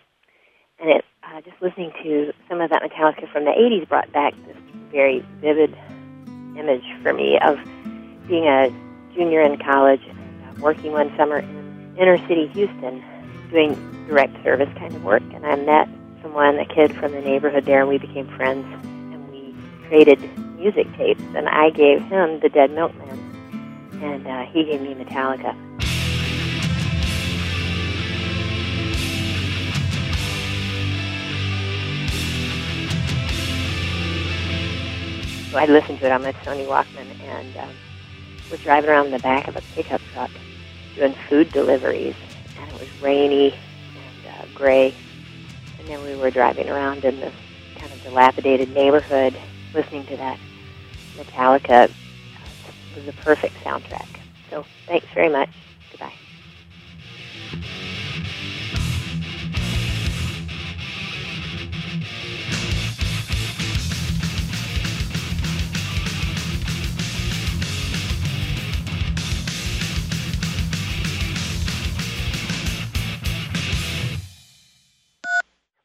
And 0.79 0.91
it, 0.91 1.05
uh, 1.25 1.41
just 1.41 1.61
listening 1.61 1.91
to 2.05 2.33
some 2.49 2.61
of 2.61 2.71
that 2.71 2.83
Metallica 2.83 3.31
from 3.33 3.45
the 3.45 3.51
80s 3.51 3.89
brought 3.89 4.13
back 4.13 4.35
this 4.47 4.57
very 4.93 5.27
vivid 5.41 5.77
image 6.57 6.85
for 7.03 7.13
me 7.13 7.41
of 7.43 7.57
being 8.29 8.47
a 8.47 8.71
junior 9.17 9.41
in 9.41 9.59
college 9.59 10.03
and 10.09 10.59
uh, 10.59 10.63
working 10.63 10.93
one 10.93 11.13
summer 11.17 11.39
in 11.39 11.97
inner 11.99 12.19
city 12.29 12.47
Houston 12.55 13.03
doing 13.55 14.07
direct 14.09 14.35
service 14.43 14.69
kind 14.77 14.95
of 14.95 15.05
work. 15.05 15.23
And 15.33 15.47
I 15.47 15.55
met 15.55 15.89
someone, 16.23 16.59
a 16.59 16.67
kid 16.67 16.95
from 16.97 17.13
the 17.13 17.21
neighborhood 17.21 17.65
there, 17.65 17.81
and 17.81 17.89
we 17.89 17.99
became 17.99 18.27
friends. 18.37 18.67
And 18.85 19.31
we 19.31 19.55
traded 19.89 20.19
music 20.57 20.93
tapes. 20.97 21.23
And 21.37 21.49
I 21.49 21.71
gave 21.71 22.03
him 22.03 22.41
the 22.41 22.49
Dead 22.49 22.73
Milkman, 22.73 23.21
and 24.03 24.27
uh, 24.27 24.45
he 24.47 24.65
gave 24.65 24.83
me 24.83 24.95
Metallica. 24.95 25.55
So 35.53 35.59
I 35.61 35.67
listened 35.67 36.01
to 36.01 36.07
it 36.07 36.11
on 36.11 36.23
my 36.23 36.33
Sony 36.33 36.67
Walkman, 36.67 37.07
and 37.21 37.57
um, 37.59 37.71
we're 38.51 38.57
driving 38.57 38.91
around 38.91 39.13
the 39.13 39.21
back 39.21 39.47
of 39.47 39.55
a 39.55 39.63
pickup 39.77 40.01
truck 40.13 40.33
doing 40.97 41.15
food 41.29 41.53
deliveries, 41.53 42.17
rainy 43.05 43.53
and 43.53 44.35
uh, 44.35 44.47
gray. 44.55 44.95
And 45.79 45.87
then 45.87 46.03
we 46.03 46.17
were 46.17 46.31
driving 46.31 46.69
around 46.69 47.05
in 47.05 47.21
this 47.21 47.35
kind 47.77 47.93
of 47.93 48.03
dilapidated 48.03 48.73
neighborhood, 48.75 49.37
listening 49.75 50.07
to 50.07 50.17
that 50.17 50.39
Metallica. 51.17 51.85
It 51.85 52.97
was 52.97 53.05
the 53.05 53.13
perfect 53.23 53.55
soundtrack. 53.63 54.07
So 54.51 54.65
thanks 54.87 55.07
very 55.15 55.29
much. 55.29 55.51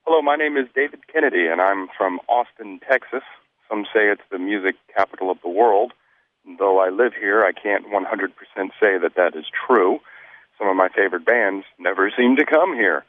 Hello, 0.10 0.24
my 0.24 0.36
name 0.36 0.58
is 0.58 0.66
David 0.74 1.02
Kennedy, 1.06 1.46
and 1.46 1.62
I'm 1.62 1.88
from 1.96 2.20
Austin, 2.28 2.80
Texas. 2.90 3.22
Some 3.70 3.86
say 3.94 4.10
it's 4.10 4.26
the 4.32 4.40
music 4.40 4.74
capital 4.98 5.30
of 5.30 5.38
the 5.44 5.50
world. 5.50 5.94
Though 6.58 6.80
I 6.80 6.90
live 6.90 7.14
here, 7.14 7.46
I 7.46 7.52
can't 7.52 7.86
100% 7.86 8.34
say 8.82 8.98
that 8.98 9.14
that 9.18 9.36
is 9.36 9.46
true. 9.68 10.00
Some 10.58 10.68
of 10.68 10.76
my 10.76 10.90
favorite 10.90 11.28
bands 11.28 11.64
never 11.78 12.12
seem 12.18 12.38
to 12.38 12.44
come 12.44 12.74
here. 12.74 13.06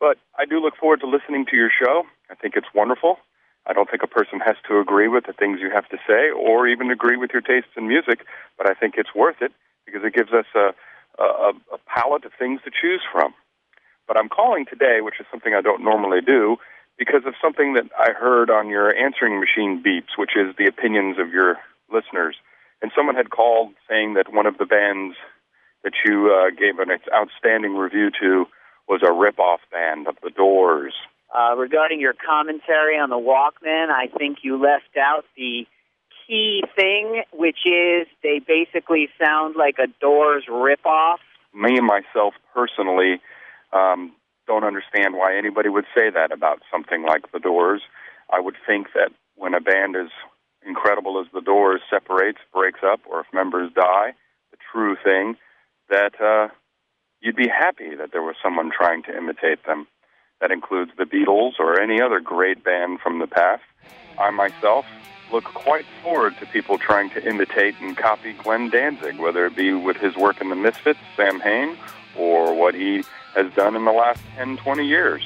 But 0.00 0.16
I 0.38 0.46
do 0.46 0.58
look 0.58 0.74
forward 0.80 1.00
to 1.00 1.06
listening 1.06 1.44
to 1.50 1.54
your 1.54 1.68
show. 1.68 2.04
I 2.30 2.34
think 2.34 2.56
it's 2.56 2.72
wonderful. 2.74 3.18
I 3.66 3.74
don't 3.74 3.90
think 3.90 4.02
a 4.02 4.06
person 4.06 4.40
has 4.40 4.56
to 4.68 4.80
agree 4.80 5.08
with 5.08 5.26
the 5.26 5.34
things 5.34 5.60
you 5.60 5.68
have 5.68 5.90
to 5.90 5.98
say 6.08 6.30
or 6.30 6.66
even 6.66 6.90
agree 6.90 7.18
with 7.18 7.30
your 7.30 7.42
tastes 7.42 7.76
in 7.76 7.88
music, 7.88 8.24
but 8.56 8.66
I 8.66 8.72
think 8.72 8.94
it's 8.96 9.14
worth 9.14 9.42
it 9.42 9.52
because 9.84 10.00
it 10.02 10.14
gives 10.14 10.32
us 10.32 10.46
a, 10.54 10.72
a, 11.22 11.52
a 11.74 11.78
palette 11.86 12.24
of 12.24 12.32
things 12.38 12.62
to 12.64 12.70
choose 12.70 13.02
from. 13.12 13.34
But 14.08 14.16
I'm 14.16 14.30
calling 14.30 14.64
today, 14.64 14.98
which 15.02 15.20
is 15.20 15.26
something 15.30 15.54
I 15.54 15.60
don't 15.60 15.84
normally 15.84 16.22
do, 16.22 16.56
because 16.98 17.22
of 17.26 17.34
something 17.40 17.74
that 17.74 17.84
I 17.96 18.12
heard 18.12 18.50
on 18.50 18.68
your 18.68 18.92
answering 18.96 19.38
machine 19.38 19.84
beeps, 19.86 20.18
which 20.18 20.32
is 20.34 20.56
the 20.56 20.66
opinions 20.66 21.18
of 21.20 21.30
your 21.30 21.58
listeners. 21.92 22.34
And 22.82 22.90
someone 22.96 23.14
had 23.14 23.30
called 23.30 23.74
saying 23.88 24.14
that 24.14 24.32
one 24.32 24.46
of 24.46 24.58
the 24.58 24.66
bands 24.66 25.14
that 25.84 25.92
you 26.04 26.34
uh, 26.34 26.50
gave 26.50 26.78
an 26.80 26.88
outstanding 27.14 27.76
review 27.76 28.10
to 28.20 28.46
was 28.88 29.02
a 29.06 29.12
rip-off 29.12 29.60
band 29.70 30.08
of 30.08 30.16
The 30.22 30.30
Doors. 30.30 30.94
Uh, 31.32 31.54
regarding 31.56 32.00
your 32.00 32.14
commentary 32.14 32.98
on 32.98 33.10
the 33.10 33.16
Walkman, 33.16 33.90
I 33.90 34.06
think 34.16 34.38
you 34.42 34.60
left 34.60 34.96
out 34.98 35.24
the 35.36 35.66
key 36.26 36.62
thing, 36.74 37.22
which 37.32 37.58
is 37.66 38.06
they 38.22 38.40
basically 38.40 39.08
sound 39.22 39.54
like 39.56 39.76
a 39.78 39.86
Doors 40.00 40.44
ripoff. 40.48 41.18
Me 41.54 41.76
and 41.76 41.86
myself 41.86 42.34
personally 42.54 43.20
um, 43.72 44.12
don't 44.46 44.64
understand 44.64 45.14
why 45.14 45.36
anybody 45.36 45.68
would 45.68 45.84
say 45.94 46.10
that 46.10 46.32
about 46.32 46.60
something 46.70 47.04
like 47.04 47.30
The 47.32 47.38
Doors. 47.38 47.82
I 48.32 48.40
would 48.40 48.56
think 48.66 48.88
that 48.94 49.10
when 49.36 49.54
a 49.54 49.60
band 49.60 49.96
as 49.96 50.10
incredible 50.66 51.20
as 51.20 51.26
The 51.32 51.40
Doors 51.40 51.80
separates, 51.90 52.38
breaks 52.52 52.80
up, 52.84 53.00
or 53.08 53.20
if 53.20 53.26
members 53.32 53.70
die, 53.74 54.14
the 54.50 54.56
true 54.72 54.96
thing, 55.02 55.36
that 55.88 56.20
uh, 56.20 56.48
you'd 57.20 57.36
be 57.36 57.48
happy 57.48 57.94
that 57.94 58.12
there 58.12 58.22
was 58.22 58.36
someone 58.42 58.70
trying 58.70 59.02
to 59.04 59.16
imitate 59.16 59.64
them. 59.66 59.86
That 60.40 60.52
includes 60.52 60.92
the 60.96 61.04
Beatles 61.04 61.58
or 61.58 61.80
any 61.80 62.00
other 62.00 62.20
great 62.20 62.62
band 62.62 63.00
from 63.00 63.18
the 63.18 63.26
past. 63.26 63.62
I 64.20 64.30
myself 64.30 64.86
look 65.32 65.44
quite 65.44 65.84
forward 66.02 66.36
to 66.38 66.46
people 66.46 66.78
trying 66.78 67.10
to 67.10 67.28
imitate 67.28 67.74
and 67.80 67.96
copy 67.96 68.32
Glenn 68.32 68.70
Danzig, 68.70 69.18
whether 69.18 69.46
it 69.46 69.56
be 69.56 69.72
with 69.72 69.96
his 69.96 70.16
work 70.16 70.40
in 70.40 70.48
the 70.48 70.56
Misfits, 70.56 71.00
Samhain, 71.16 71.76
or 72.16 72.54
what 72.54 72.74
he 72.74 73.04
has 73.34 73.52
done 73.54 73.76
in 73.76 73.84
the 73.84 73.92
last 73.92 74.20
10, 74.36 74.56
20 74.58 74.86
years. 74.86 75.22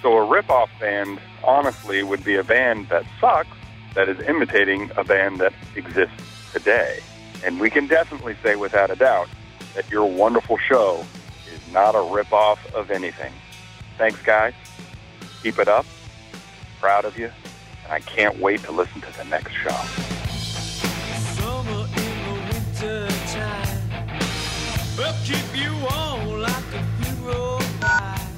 So 0.00 0.16
a 0.16 0.24
rip-off 0.24 0.70
band, 0.80 1.20
honestly, 1.44 2.02
would 2.02 2.24
be 2.24 2.36
a 2.36 2.44
band 2.44 2.88
that 2.88 3.04
sucks, 3.20 3.56
that 3.94 4.08
is 4.08 4.18
imitating 4.26 4.90
a 4.96 5.04
band 5.04 5.40
that 5.40 5.52
exists 5.76 6.52
today. 6.52 7.00
And 7.44 7.60
we 7.60 7.70
can 7.70 7.86
definitely 7.86 8.36
say 8.42 8.56
without 8.56 8.90
a 8.90 8.96
doubt 8.96 9.28
that 9.74 9.88
your 9.90 10.04
wonderful 10.06 10.58
show 10.58 11.04
is 11.52 11.72
not 11.72 11.94
a 11.94 12.02
rip-off 12.12 12.74
of 12.74 12.90
anything. 12.90 13.32
Thanks, 13.98 14.20
guys. 14.22 14.54
Keep 15.42 15.58
it 15.58 15.68
up. 15.68 15.86
Proud 16.80 17.04
of 17.04 17.18
you. 17.18 17.30
And 17.84 17.92
I 17.92 18.00
can't 18.00 18.38
wait 18.38 18.62
to 18.64 18.72
listen 18.72 19.00
to 19.00 19.16
the 19.16 19.24
next 19.24 19.52
show. 19.52 20.21